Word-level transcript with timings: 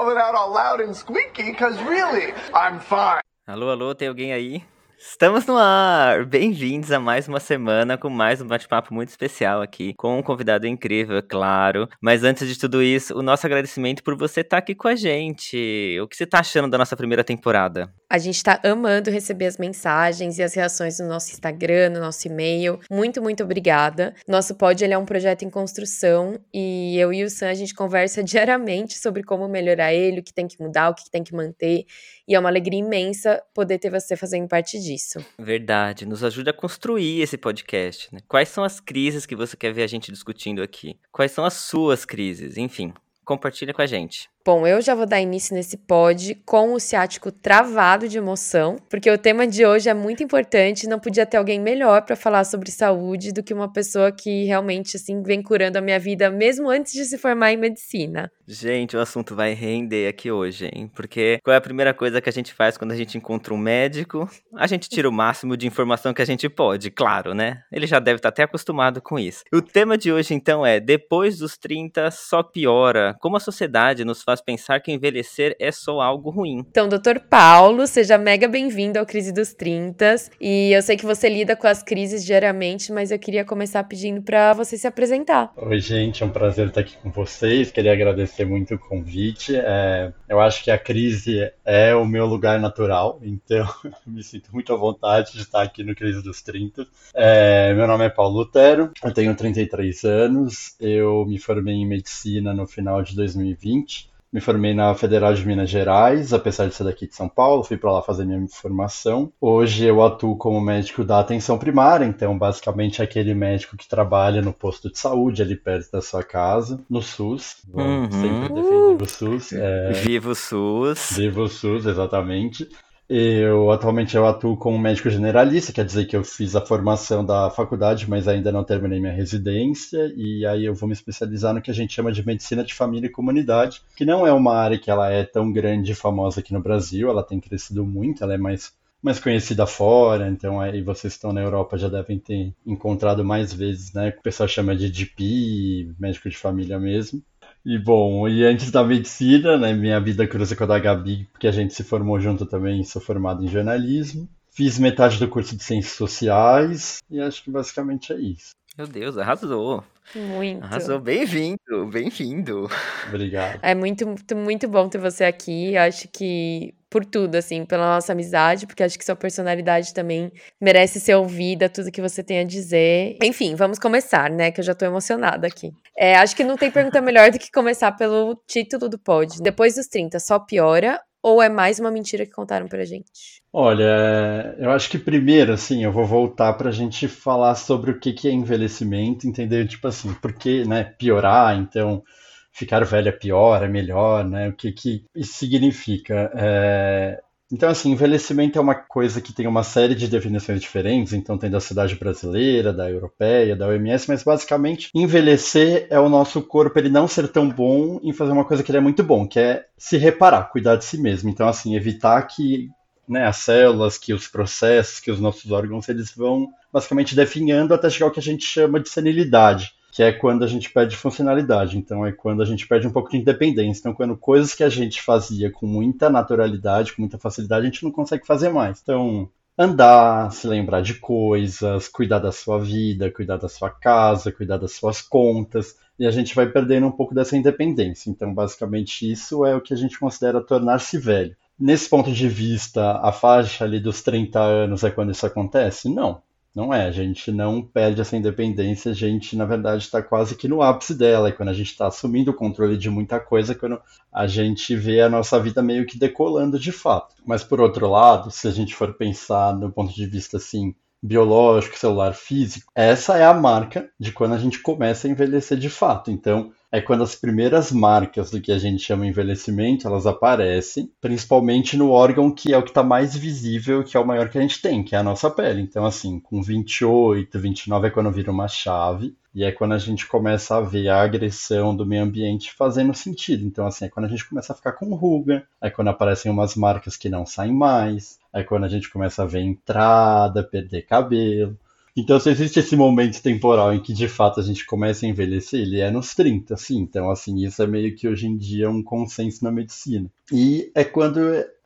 Coming 0.00 0.16
out 0.16 0.34
all 0.34 0.50
loud 0.50 0.80
and 0.80 0.94
squeaky, 0.94 1.54
really, 1.86 2.32
I'm 2.54 2.80
fine. 2.80 3.20
Alô, 3.46 3.68
alô, 3.68 3.94
tem 3.94 4.08
alguém 4.08 4.32
aí? 4.32 4.62
Estamos 4.98 5.44
no 5.46 5.58
ar! 5.58 6.24
Bem-vindos 6.24 6.90
a 6.90 6.98
mais 6.98 7.28
uma 7.28 7.40
semana 7.40 7.98
com 7.98 8.08
mais 8.08 8.40
um 8.40 8.46
bate-papo 8.46 8.94
muito 8.94 9.10
especial 9.10 9.60
aqui, 9.60 9.92
com 9.94 10.18
um 10.18 10.22
convidado 10.22 10.66
incrível, 10.66 11.18
é 11.18 11.22
claro. 11.22 11.86
Mas 12.00 12.24
antes 12.24 12.48
de 12.48 12.58
tudo 12.58 12.82
isso, 12.82 13.14
o 13.14 13.22
nosso 13.22 13.46
agradecimento 13.46 14.02
por 14.02 14.16
você 14.16 14.40
estar 14.40 14.58
aqui 14.58 14.74
com 14.74 14.88
a 14.88 14.94
gente. 14.94 15.98
O 16.00 16.08
que 16.08 16.16
você 16.16 16.24
está 16.24 16.40
achando 16.40 16.70
da 16.70 16.78
nossa 16.78 16.96
primeira 16.96 17.24
temporada? 17.24 17.92
A 18.10 18.18
gente 18.18 18.38
está 18.38 18.58
amando 18.64 19.08
receber 19.08 19.46
as 19.46 19.56
mensagens 19.56 20.36
e 20.36 20.42
as 20.42 20.52
reações 20.52 20.98
no 20.98 21.06
nosso 21.06 21.30
Instagram, 21.30 21.90
no 21.90 22.00
nosso 22.00 22.26
e-mail. 22.26 22.80
Muito, 22.90 23.22
muito 23.22 23.44
obrigada. 23.44 24.16
Nosso 24.26 24.56
pod 24.56 24.84
é 24.84 24.98
um 24.98 25.04
projeto 25.04 25.44
em 25.44 25.48
construção 25.48 26.36
e 26.52 26.98
eu 26.98 27.12
e 27.12 27.22
o 27.22 27.30
Sam 27.30 27.50
a 27.50 27.54
gente 27.54 27.72
conversa 27.72 28.20
diariamente 28.24 28.98
sobre 28.98 29.22
como 29.22 29.46
melhorar 29.46 29.94
ele, 29.94 30.18
o 30.18 30.24
que 30.24 30.34
tem 30.34 30.48
que 30.48 30.60
mudar, 30.60 30.90
o 30.90 30.94
que 30.96 31.08
tem 31.08 31.22
que 31.22 31.32
manter. 31.32 31.86
E 32.26 32.34
é 32.34 32.40
uma 32.40 32.48
alegria 32.48 32.80
imensa 32.80 33.40
poder 33.54 33.78
ter 33.78 33.90
você 33.90 34.16
fazendo 34.16 34.48
parte 34.48 34.80
disso. 34.80 35.24
Verdade, 35.38 36.04
nos 36.04 36.24
ajuda 36.24 36.50
a 36.50 36.54
construir 36.54 37.22
esse 37.22 37.38
podcast. 37.38 38.12
Né? 38.12 38.18
Quais 38.26 38.48
são 38.48 38.64
as 38.64 38.80
crises 38.80 39.24
que 39.24 39.36
você 39.36 39.56
quer 39.56 39.72
ver 39.72 39.84
a 39.84 39.86
gente 39.86 40.10
discutindo 40.10 40.64
aqui? 40.64 40.98
Quais 41.12 41.30
são 41.30 41.44
as 41.44 41.54
suas 41.54 42.04
crises? 42.04 42.56
Enfim, 42.56 42.92
compartilha 43.24 43.72
com 43.72 43.82
a 43.82 43.86
gente. 43.86 44.28
Bom, 44.42 44.66
eu 44.66 44.80
já 44.80 44.94
vou 44.94 45.04
dar 45.04 45.20
início 45.20 45.54
nesse 45.54 45.76
pod 45.76 46.34
com 46.46 46.72
o 46.72 46.80
ciático 46.80 47.30
travado 47.30 48.08
de 48.08 48.16
emoção, 48.16 48.76
porque 48.88 49.10
o 49.10 49.18
tema 49.18 49.46
de 49.46 49.66
hoje 49.66 49.90
é 49.90 49.92
muito 49.92 50.22
importante, 50.22 50.88
não 50.88 50.98
podia 50.98 51.26
ter 51.26 51.36
alguém 51.36 51.60
melhor 51.60 52.00
para 52.02 52.16
falar 52.16 52.44
sobre 52.44 52.70
saúde 52.70 53.32
do 53.32 53.42
que 53.42 53.52
uma 53.52 53.70
pessoa 53.70 54.10
que 54.10 54.44
realmente 54.44 54.96
assim 54.96 55.22
vem 55.22 55.42
curando 55.42 55.76
a 55.76 55.82
minha 55.82 55.98
vida 55.98 56.30
mesmo 56.30 56.70
antes 56.70 56.94
de 56.94 57.04
se 57.04 57.18
formar 57.18 57.52
em 57.52 57.58
medicina. 57.58 58.32
Gente, 58.48 58.96
o 58.96 59.00
assunto 59.00 59.36
vai 59.36 59.52
render 59.52 60.08
aqui 60.08 60.30
hoje, 60.30 60.70
hein? 60.72 60.90
Porque 60.92 61.38
qual 61.44 61.54
é 61.54 61.58
a 61.58 61.60
primeira 61.60 61.92
coisa 61.92 62.20
que 62.20 62.28
a 62.28 62.32
gente 62.32 62.54
faz 62.54 62.78
quando 62.78 62.92
a 62.92 62.96
gente 62.96 63.18
encontra 63.18 63.52
um 63.52 63.58
médico? 63.58 64.28
A 64.56 64.66
gente 64.66 64.88
tira 64.88 65.08
o 65.08 65.12
máximo 65.12 65.54
de 65.56 65.66
informação 65.66 66.14
que 66.14 66.22
a 66.22 66.24
gente 66.24 66.48
pode, 66.48 66.90
claro, 66.90 67.34
né? 67.34 67.62
Ele 67.70 67.86
já 67.86 68.00
deve 68.00 68.16
estar 68.16 68.30
até 68.30 68.44
acostumado 68.44 69.02
com 69.02 69.18
isso. 69.18 69.44
O 69.52 69.60
tema 69.60 69.98
de 69.98 70.10
hoje 70.10 70.32
então 70.32 70.64
é: 70.64 70.80
depois 70.80 71.38
dos 71.38 71.58
30 71.58 72.10
só 72.10 72.42
piora. 72.42 73.14
Como 73.20 73.36
a 73.36 73.40
sociedade 73.40 74.04
nos 74.04 74.22
faz 74.30 74.40
pensar 74.40 74.80
que 74.80 74.92
envelhecer 74.92 75.56
é 75.58 75.72
só 75.72 76.00
algo 76.00 76.30
ruim. 76.30 76.64
Então, 76.70 76.88
doutor 76.88 77.18
Paulo, 77.18 77.86
seja 77.86 78.16
mega 78.16 78.46
bem-vindo 78.46 78.98
ao 78.98 79.04
Crise 79.04 79.32
dos 79.32 79.52
30. 79.52 80.14
E 80.40 80.72
eu 80.72 80.80
sei 80.82 80.96
que 80.96 81.04
você 81.04 81.28
lida 81.28 81.56
com 81.56 81.66
as 81.66 81.82
crises 81.82 82.24
diariamente, 82.24 82.92
mas 82.92 83.10
eu 83.10 83.18
queria 83.18 83.44
começar 83.44 83.82
pedindo 83.84 84.22
para 84.22 84.52
você 84.52 84.78
se 84.78 84.86
apresentar. 84.86 85.52
Oi, 85.56 85.80
gente, 85.80 86.22
é 86.22 86.26
um 86.26 86.30
prazer 86.30 86.68
estar 86.68 86.82
aqui 86.82 86.96
com 86.98 87.10
vocês. 87.10 87.72
Queria 87.72 87.92
agradecer 87.92 88.44
muito 88.44 88.74
o 88.74 88.78
convite. 88.78 89.56
É, 89.56 90.12
eu 90.28 90.40
acho 90.40 90.62
que 90.62 90.70
a 90.70 90.78
crise 90.78 91.50
é 91.64 91.92
o 91.94 92.04
meu 92.04 92.26
lugar 92.26 92.60
natural, 92.60 93.18
então 93.24 93.66
me 94.06 94.22
sinto 94.22 94.52
muito 94.52 94.72
à 94.72 94.76
vontade 94.76 95.32
de 95.32 95.40
estar 95.40 95.62
aqui 95.62 95.82
no 95.82 95.94
Crise 95.94 96.22
dos 96.22 96.40
30. 96.40 96.86
É, 97.14 97.74
meu 97.74 97.86
nome 97.86 98.04
é 98.04 98.08
Paulo 98.08 98.38
Lutero, 98.38 98.92
eu 99.02 99.12
tenho 99.12 99.34
33 99.34 100.04
anos, 100.04 100.76
eu 100.78 101.24
me 101.26 101.38
formei 101.38 101.74
em 101.74 101.86
medicina 101.86 102.54
no 102.54 102.66
final 102.66 103.02
de 103.02 103.16
2020. 103.16 104.10
Me 104.32 104.40
formei 104.40 104.72
na 104.72 104.94
Federal 104.94 105.34
de 105.34 105.44
Minas 105.44 105.68
Gerais, 105.68 106.32
apesar 106.32 106.68
de 106.68 106.74
ser 106.74 106.84
daqui 106.84 107.04
de 107.04 107.16
São 107.16 107.28
Paulo, 107.28 107.64
fui 107.64 107.76
para 107.76 107.90
lá 107.90 108.00
fazer 108.00 108.24
minha 108.24 108.46
formação. 108.48 109.32
Hoje 109.40 109.84
eu 109.84 110.00
atuo 110.04 110.36
como 110.36 110.60
médico 110.60 111.02
da 111.02 111.18
atenção 111.18 111.58
primária, 111.58 112.04
então 112.04 112.38
basicamente 112.38 113.00
é 113.00 113.04
aquele 113.04 113.34
médico 113.34 113.76
que 113.76 113.88
trabalha 113.88 114.40
no 114.40 114.52
posto 114.52 114.88
de 114.88 115.00
saúde 115.00 115.42
ali 115.42 115.56
perto 115.56 115.90
da 115.90 116.00
sua 116.00 116.22
casa, 116.22 116.80
no 116.88 117.02
SUS. 117.02 117.56
Uhum. 117.74 118.08
Sempre 118.08 118.54
defendi 118.54 119.02
o 119.02 119.06
SUS. 119.08 119.52
É... 119.52 119.92
Viva 119.94 120.30
o 120.30 120.34
SUS! 120.36 121.10
Viva 121.16 121.40
o 121.42 121.48
SUS, 121.48 121.86
exatamente. 121.86 122.68
Eu 123.12 123.72
atualmente 123.72 124.16
eu 124.16 124.24
atuo 124.24 124.56
como 124.56 124.78
médico 124.78 125.10
generalista, 125.10 125.72
quer 125.72 125.84
dizer 125.84 126.04
que 126.06 126.16
eu 126.16 126.22
fiz 126.22 126.54
a 126.54 126.64
formação 126.64 127.26
da 127.26 127.50
faculdade, 127.50 128.08
mas 128.08 128.28
ainda 128.28 128.52
não 128.52 128.62
terminei 128.62 129.00
minha 129.00 129.12
residência, 129.12 130.12
e 130.16 130.46
aí 130.46 130.64
eu 130.64 130.76
vou 130.76 130.86
me 130.88 130.92
especializar 130.92 131.52
no 131.52 131.60
que 131.60 131.72
a 131.72 131.74
gente 131.74 131.92
chama 131.92 132.12
de 132.12 132.24
medicina 132.24 132.62
de 132.62 132.72
família 132.72 133.08
e 133.08 133.10
comunidade, 133.10 133.82
que 133.96 134.04
não 134.04 134.24
é 134.24 134.32
uma 134.32 134.54
área 134.54 134.78
que 134.78 134.88
ela 134.92 135.10
é 135.10 135.24
tão 135.24 135.50
grande 135.50 135.90
e 135.90 135.94
famosa 135.94 136.38
aqui 136.38 136.52
no 136.52 136.62
Brasil, 136.62 137.10
ela 137.10 137.24
tem 137.24 137.40
crescido 137.40 137.84
muito, 137.84 138.22
ela 138.22 138.34
é 138.34 138.38
mais 138.38 138.72
mais 139.02 139.18
conhecida 139.18 139.66
fora, 139.66 140.28
então 140.28 140.60
aí 140.60 140.82
vocês 140.82 141.14
estão 141.14 141.32
na 141.32 141.40
Europa 141.40 141.78
já 141.78 141.88
devem 141.88 142.18
ter 142.18 142.54
encontrado 142.66 143.24
mais 143.24 143.52
vezes, 143.52 143.92
né? 143.94 144.10
O 144.10 144.22
pessoal 144.22 144.48
chama 144.48 144.76
de 144.76 144.88
GP, 144.88 145.94
médico 145.98 146.28
de 146.28 146.36
família 146.36 146.78
mesmo. 146.78 147.22
E 147.64 147.78
bom, 147.78 148.26
e 148.26 148.44
antes 148.44 148.70
da 148.70 148.82
medicina, 148.82 149.58
né, 149.58 149.72
minha 149.74 150.00
vida 150.00 150.26
cruza 150.26 150.56
com 150.56 150.64
a 150.64 150.66
da 150.66 150.78
Gabi, 150.78 151.28
porque 151.30 151.46
a 151.46 151.52
gente 151.52 151.74
se 151.74 151.84
formou 151.84 152.18
junto 152.18 152.46
também, 152.46 152.82
sou 152.84 153.02
formado 153.02 153.44
em 153.44 153.48
jornalismo. 153.48 154.28
Fiz 154.50 154.78
metade 154.78 155.18
do 155.18 155.28
curso 155.28 155.56
de 155.56 155.62
Ciências 155.62 155.94
Sociais 155.94 156.98
e 157.10 157.20
acho 157.20 157.44
que 157.44 157.50
basicamente 157.50 158.12
é 158.12 158.18
isso. 158.18 158.50
Meu 158.76 158.86
Deus, 158.86 159.18
arrasou. 159.18 159.84
Muito. 160.14 160.64
Arrasou, 160.64 160.98
bem-vindo, 160.98 161.86
bem-vindo. 161.92 162.68
Obrigado. 163.08 163.60
É 163.62 163.74
muito, 163.74 164.06
muito, 164.06 164.36
muito 164.36 164.68
bom 164.68 164.88
ter 164.88 164.98
você 164.98 165.24
aqui. 165.24 165.76
Acho 165.76 166.08
que 166.08 166.74
por 166.90 167.04
tudo, 167.04 167.36
assim, 167.36 167.64
pela 167.64 167.94
nossa 167.94 168.12
amizade, 168.12 168.66
porque 168.66 168.82
acho 168.82 168.98
que 168.98 169.04
sua 169.04 169.14
personalidade 169.14 169.94
também 169.94 170.32
merece 170.60 170.98
ser 170.98 171.14
ouvida, 171.14 171.68
tudo 171.68 171.92
que 171.92 172.00
você 172.02 172.22
tem 172.22 172.40
a 172.40 172.44
dizer. 172.44 173.16
Enfim, 173.22 173.54
vamos 173.54 173.78
começar, 173.78 174.28
né? 174.28 174.50
Que 174.50 174.60
eu 174.60 174.64
já 174.64 174.74
tô 174.74 174.84
emocionada 174.84 175.46
aqui. 175.46 175.72
É, 176.02 176.16
acho 176.16 176.34
que 176.34 176.42
não 176.42 176.56
tem 176.56 176.70
pergunta 176.70 176.98
melhor 177.02 177.30
do 177.30 177.38
que 177.38 177.52
começar 177.52 177.92
pelo 177.92 178.34
título 178.46 178.88
do 178.88 178.98
pod. 178.98 179.36
Depois 179.42 179.74
dos 179.74 179.86
30, 179.86 180.18
só 180.18 180.38
piora 180.38 180.98
ou 181.22 181.42
é 181.42 181.50
mais 181.50 181.78
uma 181.78 181.90
mentira 181.90 182.24
que 182.24 182.32
contaram 182.32 182.66
pra 182.66 182.86
gente? 182.86 183.42
Olha, 183.52 184.56
eu 184.58 184.70
acho 184.70 184.88
que 184.88 184.98
primeiro, 184.98 185.52
assim, 185.52 185.84
eu 185.84 185.92
vou 185.92 186.06
voltar 186.06 186.54
pra 186.54 186.70
gente 186.70 187.06
falar 187.06 187.54
sobre 187.54 187.90
o 187.90 188.00
que, 188.00 188.14
que 188.14 188.26
é 188.26 188.32
envelhecimento, 188.32 189.28
entender, 189.28 189.68
tipo 189.68 189.86
assim, 189.86 190.14
por 190.14 190.32
que, 190.32 190.64
né, 190.64 190.84
piorar, 190.84 191.58
então 191.58 192.02
ficar 192.50 192.82
velho 192.82 193.10
é 193.10 193.12
pior, 193.12 193.62
é 193.62 193.68
melhor, 193.68 194.24
né? 194.24 194.48
O 194.48 194.54
que, 194.54 194.72
que 194.72 195.04
isso 195.14 195.34
significa? 195.34 196.32
É... 196.34 197.20
Então, 197.52 197.68
assim, 197.68 197.90
envelhecimento 197.90 198.56
é 198.58 198.62
uma 198.62 198.76
coisa 198.76 199.20
que 199.20 199.32
tem 199.32 199.46
uma 199.46 199.64
série 199.64 199.96
de 199.96 200.06
definições 200.06 200.60
diferentes, 200.60 201.12
então 201.12 201.36
tem 201.36 201.50
da 201.50 201.58
cidade 201.58 201.96
brasileira, 201.96 202.72
da 202.72 202.88
europeia, 202.88 203.56
da 203.56 203.66
OMS, 203.66 204.08
mas 204.08 204.22
basicamente 204.22 204.88
envelhecer 204.94 205.88
é 205.90 205.98
o 205.98 206.08
nosso 206.08 206.40
corpo 206.42 206.78
ele 206.78 206.88
não 206.88 207.08
ser 207.08 207.26
tão 207.26 207.48
bom 207.48 207.98
em 208.04 208.12
fazer 208.12 208.30
uma 208.30 208.44
coisa 208.44 208.62
que 208.62 208.70
ele 208.70 208.78
é 208.78 208.80
muito 208.80 209.02
bom, 209.02 209.26
que 209.26 209.40
é 209.40 209.66
se 209.76 209.96
reparar, 209.96 210.50
cuidar 210.52 210.76
de 210.76 210.84
si 210.84 210.96
mesmo. 210.96 211.28
Então, 211.28 211.48
assim, 211.48 211.74
evitar 211.74 212.22
que 212.22 212.70
né, 213.08 213.26
as 213.26 213.38
células, 213.38 213.98
que 213.98 214.14
os 214.14 214.28
processos, 214.28 215.00
que 215.00 215.10
os 215.10 215.18
nossos 215.18 215.50
órgãos, 215.50 215.88
eles 215.88 216.14
vão 216.14 216.48
basicamente 216.72 217.16
definhando 217.16 217.74
até 217.74 217.90
chegar 217.90 218.06
ao 218.06 218.12
que 218.12 218.20
a 218.20 218.22
gente 218.22 218.44
chama 218.44 218.78
de 218.78 218.88
senilidade 218.88 219.72
que 220.00 220.04
é 220.04 220.12
quando 220.12 220.42
a 220.42 220.46
gente 220.46 220.70
perde 220.70 220.96
funcionalidade. 220.96 221.76
Então 221.76 222.06
é 222.06 222.10
quando 222.10 222.40
a 222.40 222.46
gente 222.46 222.66
perde 222.66 222.86
um 222.86 222.90
pouco 222.90 223.10
de 223.10 223.18
independência. 223.18 223.80
Então 223.80 223.92
quando 223.92 224.16
coisas 224.16 224.54
que 224.54 224.64
a 224.64 224.68
gente 224.70 225.02
fazia 225.02 225.50
com 225.50 225.66
muita 225.66 226.08
naturalidade, 226.08 226.94
com 226.94 227.02
muita 227.02 227.18
facilidade, 227.18 227.66
a 227.66 227.68
gente 227.68 227.84
não 227.84 227.90
consegue 227.90 228.26
fazer 228.26 228.48
mais. 228.48 228.80
Então 228.80 229.28
andar, 229.58 230.32
se 230.32 230.46
lembrar 230.46 230.80
de 230.80 230.94
coisas, 230.94 231.86
cuidar 231.86 232.18
da 232.18 232.32
sua 232.32 232.58
vida, 232.58 233.10
cuidar 233.10 233.36
da 233.36 233.46
sua 233.46 233.68
casa, 233.68 234.32
cuidar 234.32 234.56
das 234.56 234.72
suas 234.72 235.02
contas, 235.02 235.76
e 235.98 236.06
a 236.06 236.10
gente 236.10 236.34
vai 236.34 236.46
perdendo 236.46 236.86
um 236.86 236.92
pouco 236.92 237.14
dessa 237.14 237.36
independência. 237.36 238.08
Então, 238.08 238.32
basicamente, 238.32 239.02
isso 239.12 239.44
é 239.44 239.54
o 239.54 239.60
que 239.60 239.74
a 239.74 239.76
gente 239.76 239.98
considera 239.98 240.40
tornar-se 240.40 240.96
velho. 240.96 241.36
Nesse 241.58 241.90
ponto 241.90 242.10
de 242.10 242.26
vista, 242.26 242.92
a 243.02 243.12
faixa 243.12 243.64
ali 243.66 243.78
dos 243.78 244.00
30 244.00 244.40
anos 244.40 244.82
é 244.82 244.90
quando 244.90 245.12
isso 245.12 245.26
acontece? 245.26 245.90
Não. 245.90 246.22
Não 246.54 246.74
é, 246.74 246.86
a 246.86 246.90
gente 246.90 247.30
não 247.30 247.62
perde 247.62 248.00
essa 248.00 248.16
independência, 248.16 248.90
a 248.90 248.94
gente, 248.94 249.36
na 249.36 249.44
verdade, 249.44 249.84
está 249.84 250.02
quase 250.02 250.34
que 250.34 250.48
no 250.48 250.62
ápice 250.62 250.94
dela, 250.94 251.28
e 251.28 251.32
quando 251.32 251.50
a 251.50 251.54
gente 251.54 251.70
está 251.70 251.86
assumindo 251.86 252.32
o 252.32 252.34
controle 252.34 252.76
de 252.76 252.90
muita 252.90 253.20
coisa, 253.20 253.54
quando 253.54 253.80
a 254.12 254.26
gente 254.26 254.74
vê 254.74 255.00
a 255.00 255.08
nossa 255.08 255.38
vida 255.38 255.62
meio 255.62 255.86
que 255.86 255.98
decolando 255.98 256.58
de 256.58 256.72
fato. 256.72 257.14
Mas, 257.24 257.44
por 257.44 257.60
outro 257.60 257.88
lado, 257.88 258.30
se 258.32 258.48
a 258.48 258.50
gente 258.50 258.74
for 258.74 258.94
pensar 258.94 259.54
no 259.54 259.70
ponto 259.70 259.94
de 259.94 260.06
vista 260.06 260.38
assim, 260.38 260.74
biológico, 261.02 261.78
celular, 261.78 262.14
físico, 262.14 262.70
essa 262.74 263.16
é 263.16 263.24
a 263.24 263.32
marca 263.32 263.88
de 263.98 264.12
quando 264.12 264.34
a 264.34 264.38
gente 264.38 264.60
começa 264.60 265.06
a 265.06 265.10
envelhecer 265.10 265.56
de 265.56 265.70
fato. 265.70 266.10
Então, 266.10 266.52
é 266.72 266.80
quando 266.80 267.02
as 267.02 267.14
primeiras 267.14 267.72
marcas 267.72 268.30
do 268.30 268.40
que 268.40 268.52
a 268.52 268.58
gente 268.58 268.82
chama 268.82 269.06
envelhecimento, 269.06 269.86
elas 269.86 270.06
aparecem, 270.06 270.90
principalmente 271.00 271.76
no 271.76 271.90
órgão 271.90 272.30
que 272.30 272.52
é 272.52 272.58
o 272.58 272.62
que 272.62 272.70
está 272.70 272.82
mais 272.82 273.16
visível, 273.16 273.82
que 273.82 273.96
é 273.96 274.00
o 274.00 274.06
maior 274.06 274.28
que 274.28 274.38
a 274.38 274.40
gente 274.40 274.62
tem, 274.62 274.82
que 274.82 274.94
é 274.94 274.98
a 274.98 275.02
nossa 275.02 275.30
pele. 275.30 275.62
Então, 275.62 275.84
assim, 275.84 276.20
com 276.20 276.42
28, 276.42 277.38
29 277.38 277.88
é 277.88 277.90
quando 277.90 278.10
vira 278.12 278.30
uma 278.30 278.46
chave, 278.46 279.16
e 279.34 279.44
é 279.44 279.52
quando 279.52 279.72
a 279.72 279.78
gente 279.78 280.06
começa 280.06 280.56
a 280.56 280.60
ver 280.60 280.88
a 280.88 281.02
agressão 281.02 281.74
do 281.74 281.86
meio 281.86 282.02
ambiente 282.02 282.52
fazendo 282.52 282.94
sentido. 282.94 283.44
Então, 283.44 283.66
assim, 283.66 283.84
é 283.84 283.88
quando 283.88 284.06
a 284.06 284.08
gente 284.08 284.28
começa 284.28 284.52
a 284.52 284.56
ficar 284.56 284.72
com 284.72 284.94
ruga, 284.94 285.46
é 285.60 285.70
quando 285.70 285.88
aparecem 285.88 286.30
umas 286.30 286.56
marcas 286.56 286.96
que 286.96 287.08
não 287.08 287.24
saem 287.24 287.52
mais, 287.52 288.18
é 288.32 288.42
quando 288.42 288.64
a 288.64 288.68
gente 288.68 288.90
começa 288.90 289.22
a 289.22 289.26
ver 289.26 289.40
entrada, 289.40 290.42
perder 290.42 290.82
cabelo. 290.82 291.56
Então, 292.00 292.18
se 292.18 292.30
existe 292.30 292.58
esse 292.58 292.74
momento 292.74 293.20
temporal 293.22 293.74
em 293.74 293.80
que 293.80 293.92
de 293.92 294.08
fato 294.08 294.40
a 294.40 294.42
gente 294.42 294.64
começa 294.64 295.04
a 295.04 295.08
envelhecer, 295.08 295.60
ele 295.60 295.80
é 295.80 295.90
nos 295.90 296.14
30, 296.14 296.56
sim. 296.56 296.78
Então, 296.78 297.10
assim, 297.10 297.44
isso 297.44 297.62
é 297.62 297.66
meio 297.66 297.94
que 297.94 298.08
hoje 298.08 298.26
em 298.26 298.38
dia 298.38 298.70
um 298.70 298.82
consenso 298.82 299.44
na 299.44 299.52
medicina. 299.52 300.10
E 300.32 300.70
é 300.74 300.82
quando 300.82 301.20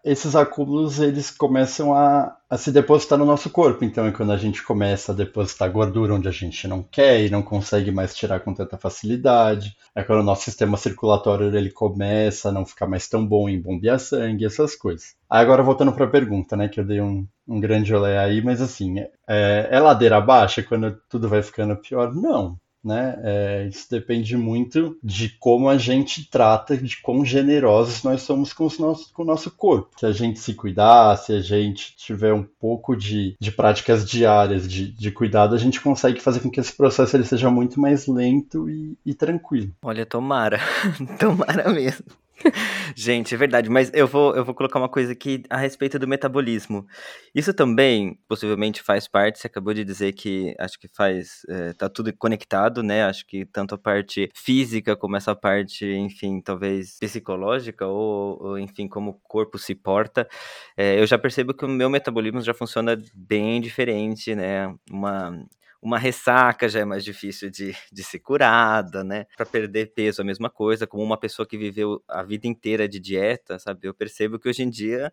esses 0.04 0.36
acúmulos 0.36 1.00
eles 1.00 1.30
começam 1.30 1.94
a, 1.94 2.36
a, 2.48 2.58
se 2.58 2.70
depositar 2.70 3.18
no 3.18 3.24
nosso 3.24 3.48
corpo. 3.48 3.84
Então 3.84 4.06
é 4.06 4.12
quando 4.12 4.32
a 4.32 4.36
gente 4.36 4.62
começa 4.62 5.12
a 5.12 5.14
depositar 5.14 5.72
gordura 5.72 6.14
onde 6.14 6.28
a 6.28 6.30
gente 6.30 6.68
não 6.68 6.82
quer 6.82 7.24
e 7.24 7.30
não 7.30 7.42
consegue 7.42 7.90
mais 7.90 8.14
tirar 8.14 8.40
com 8.40 8.52
tanta 8.52 8.76
facilidade. 8.76 9.74
É 9.94 10.02
quando 10.02 10.20
o 10.20 10.24
nosso 10.24 10.42
sistema 10.42 10.76
circulatório 10.76 11.56
ele 11.56 11.70
começa 11.70 12.50
a 12.50 12.52
não 12.52 12.66
ficar 12.66 12.86
mais 12.86 13.08
tão 13.08 13.26
bom 13.26 13.48
em 13.48 13.60
bombear 13.60 13.98
sangue, 13.98 14.44
essas 14.44 14.76
coisas. 14.76 15.14
Agora 15.28 15.62
voltando 15.62 15.92
para 15.92 16.04
a 16.04 16.10
pergunta, 16.10 16.54
né, 16.54 16.68
que 16.68 16.78
eu 16.78 16.84
dei 16.84 17.00
um, 17.00 17.26
um 17.48 17.58
grande 17.58 17.94
olé 17.94 18.18
aí, 18.18 18.42
mas 18.42 18.60
assim, 18.60 19.00
é, 19.26 19.68
é 19.70 19.80
ladeira 19.80 20.18
abaixo 20.18 20.62
quando 20.64 20.96
tudo 21.08 21.28
vai 21.28 21.42
ficando 21.42 21.76
pior? 21.76 22.14
Não 22.14 22.58
né? 22.84 23.18
É, 23.22 23.68
isso 23.68 23.90
depende 23.90 24.36
muito 24.36 24.96
de 25.02 25.30
como 25.38 25.68
a 25.68 25.78
gente 25.78 26.28
trata, 26.28 26.76
de 26.76 27.00
quão 27.00 27.24
generosos 27.24 28.02
nós 28.02 28.22
somos 28.22 28.52
com, 28.52 28.66
os 28.66 28.78
nossos, 28.78 29.10
com 29.10 29.22
o 29.22 29.26
nosso 29.26 29.50
corpo. 29.50 29.90
Se 29.98 30.06
a 30.06 30.12
gente 30.12 30.38
se 30.38 30.54
cuidar, 30.54 31.16
se 31.16 31.32
a 31.32 31.40
gente 31.40 31.96
tiver 31.96 32.32
um 32.32 32.42
pouco 32.42 32.94
de, 32.94 33.34
de 33.40 33.50
práticas 33.50 34.08
diárias 34.08 34.68
de, 34.68 34.90
de 34.90 35.10
cuidado, 35.10 35.54
a 35.54 35.58
gente 35.58 35.80
consegue 35.80 36.20
fazer 36.20 36.40
com 36.40 36.50
que 36.50 36.60
esse 36.60 36.76
processo 36.76 37.16
ele 37.16 37.24
seja 37.24 37.50
muito 37.50 37.80
mais 37.80 38.06
lento 38.06 38.68
e, 38.68 38.96
e 39.04 39.14
tranquilo. 39.14 39.72
Olha, 39.82 40.04
tomara, 40.04 40.60
tomara 41.18 41.72
mesmo. 41.72 42.04
Gente, 42.96 43.34
é 43.34 43.38
verdade, 43.38 43.68
mas 43.70 43.90
eu 43.94 44.06
vou, 44.06 44.34
eu 44.36 44.44
vou 44.44 44.54
colocar 44.54 44.78
uma 44.78 44.88
coisa 44.88 45.12
aqui 45.12 45.42
a 45.50 45.56
respeito 45.56 45.98
do 45.98 46.06
metabolismo. 46.06 46.86
Isso 47.34 47.52
também 47.54 48.18
possivelmente 48.28 48.82
faz 48.82 49.08
parte, 49.08 49.38
você 49.38 49.46
acabou 49.46 49.74
de 49.74 49.84
dizer 49.84 50.12
que 50.12 50.54
acho 50.58 50.78
que 50.78 50.88
faz, 50.94 51.40
é, 51.48 51.72
tá 51.72 51.88
tudo 51.88 52.12
conectado, 52.16 52.82
né? 52.82 53.04
Acho 53.04 53.26
que 53.26 53.44
tanto 53.46 53.74
a 53.74 53.78
parte 53.78 54.30
física 54.34 54.96
como 54.96 55.16
essa 55.16 55.34
parte, 55.34 55.86
enfim, 55.86 56.40
talvez 56.40 56.98
psicológica 56.98 57.86
ou, 57.86 58.42
ou 58.42 58.58
enfim, 58.58 58.88
como 58.88 59.10
o 59.12 59.20
corpo 59.22 59.58
se 59.58 59.74
porta. 59.74 60.28
É, 60.76 60.98
eu 61.00 61.06
já 61.06 61.18
percebo 61.18 61.54
que 61.54 61.64
o 61.64 61.68
meu 61.68 61.90
metabolismo 61.90 62.40
já 62.40 62.54
funciona 62.54 63.00
bem 63.14 63.60
diferente, 63.60 64.34
né? 64.34 64.74
Uma 64.90 65.44
uma 65.84 65.98
ressaca 65.98 66.66
já 66.66 66.80
é 66.80 66.84
mais 66.84 67.04
difícil 67.04 67.50
de, 67.50 67.76
de 67.92 68.02
ser 68.02 68.18
curada, 68.20 69.04
né? 69.04 69.26
Para 69.36 69.44
perder 69.44 69.92
peso, 69.94 70.22
a 70.22 70.24
mesma 70.24 70.48
coisa. 70.48 70.86
Como 70.86 71.02
uma 71.02 71.18
pessoa 71.18 71.46
que 71.46 71.58
viveu 71.58 72.02
a 72.08 72.22
vida 72.22 72.46
inteira 72.48 72.88
de 72.88 72.98
dieta, 72.98 73.58
sabe? 73.58 73.86
Eu 73.86 73.92
percebo 73.92 74.38
que 74.38 74.48
hoje 74.48 74.62
em 74.62 74.70
dia 74.70 75.12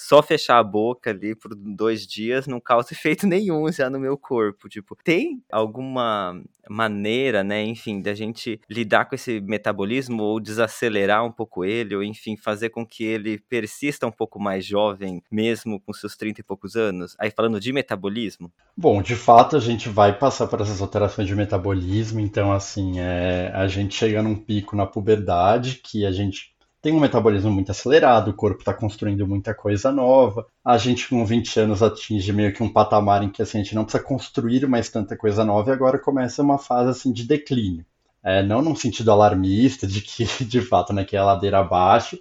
só 0.00 0.22
fechar 0.22 0.58
a 0.58 0.64
boca 0.64 1.10
ali 1.10 1.34
por 1.34 1.54
dois 1.54 2.06
dias 2.06 2.46
não 2.46 2.58
causa 2.58 2.88
efeito 2.94 3.26
nenhum 3.26 3.70
já 3.70 3.90
no 3.90 4.00
meu 4.00 4.16
corpo. 4.16 4.66
Tipo, 4.66 4.96
tem 4.96 5.42
alguma 5.52 6.42
maneira, 6.70 7.44
né, 7.44 7.62
enfim, 7.64 8.00
da 8.00 8.14
gente 8.14 8.60
lidar 8.68 9.04
com 9.06 9.14
esse 9.14 9.40
metabolismo 9.40 10.22
ou 10.22 10.40
desacelerar 10.40 11.24
um 11.24 11.32
pouco 11.32 11.64
ele, 11.64 11.96
ou 11.96 12.02
enfim, 12.02 12.36
fazer 12.36 12.70
com 12.70 12.86
que 12.86 13.04
ele 13.04 13.38
persista 13.38 14.06
um 14.06 14.12
pouco 14.12 14.40
mais 14.40 14.64
jovem, 14.64 15.22
mesmo 15.30 15.80
com 15.80 15.92
seus 15.92 16.16
30 16.16 16.40
e 16.40 16.44
poucos 16.44 16.76
anos? 16.76 17.16
Aí 17.18 17.30
falando 17.30 17.60
de 17.60 17.72
metabolismo. 17.72 18.50
Bom, 18.76 19.02
de 19.02 19.16
fato 19.16 19.56
a 19.56 19.60
gente 19.60 19.88
vai 19.88 20.16
passar 20.16 20.46
por 20.46 20.60
essas 20.60 20.80
alterações 20.80 21.26
de 21.26 21.34
metabolismo, 21.34 22.20
então 22.20 22.52
assim, 22.52 23.00
é, 23.00 23.50
a 23.52 23.66
gente 23.66 23.94
chega 23.94 24.22
num 24.22 24.36
pico 24.36 24.76
na 24.76 24.86
puberdade 24.86 25.80
que 25.82 26.06
a 26.06 26.12
gente 26.12 26.54
tem 26.82 26.94
um 26.94 27.00
metabolismo 27.00 27.50
muito 27.50 27.70
acelerado, 27.70 28.30
o 28.30 28.34
corpo 28.34 28.60
está 28.60 28.72
construindo 28.72 29.26
muita 29.26 29.54
coisa 29.54 29.92
nova. 29.92 30.46
A 30.64 30.78
gente, 30.78 31.08
com 31.08 31.24
20 31.24 31.60
anos, 31.60 31.82
atinge 31.82 32.32
meio 32.32 32.52
que 32.52 32.62
um 32.62 32.72
patamar 32.72 33.22
em 33.22 33.28
que 33.28 33.42
assim, 33.42 33.58
a 33.58 33.62
gente 33.62 33.74
não 33.74 33.84
precisa 33.84 34.02
construir 34.02 34.66
mais 34.66 34.88
tanta 34.88 35.16
coisa 35.16 35.44
nova 35.44 35.70
e 35.70 35.72
agora 35.72 35.98
começa 35.98 36.42
uma 36.42 36.58
fase 36.58 36.90
assim, 36.90 37.12
de 37.12 37.26
declínio. 37.26 37.84
É, 38.22 38.42
não 38.42 38.62
num 38.62 38.74
sentido 38.74 39.10
alarmista, 39.10 39.86
de 39.86 40.00
que 40.00 40.24
de 40.44 40.60
fato 40.62 40.92
né, 40.92 41.04
que 41.04 41.16
é 41.16 41.18
a 41.18 41.24
ladeira 41.24 41.58
abaixo, 41.58 42.18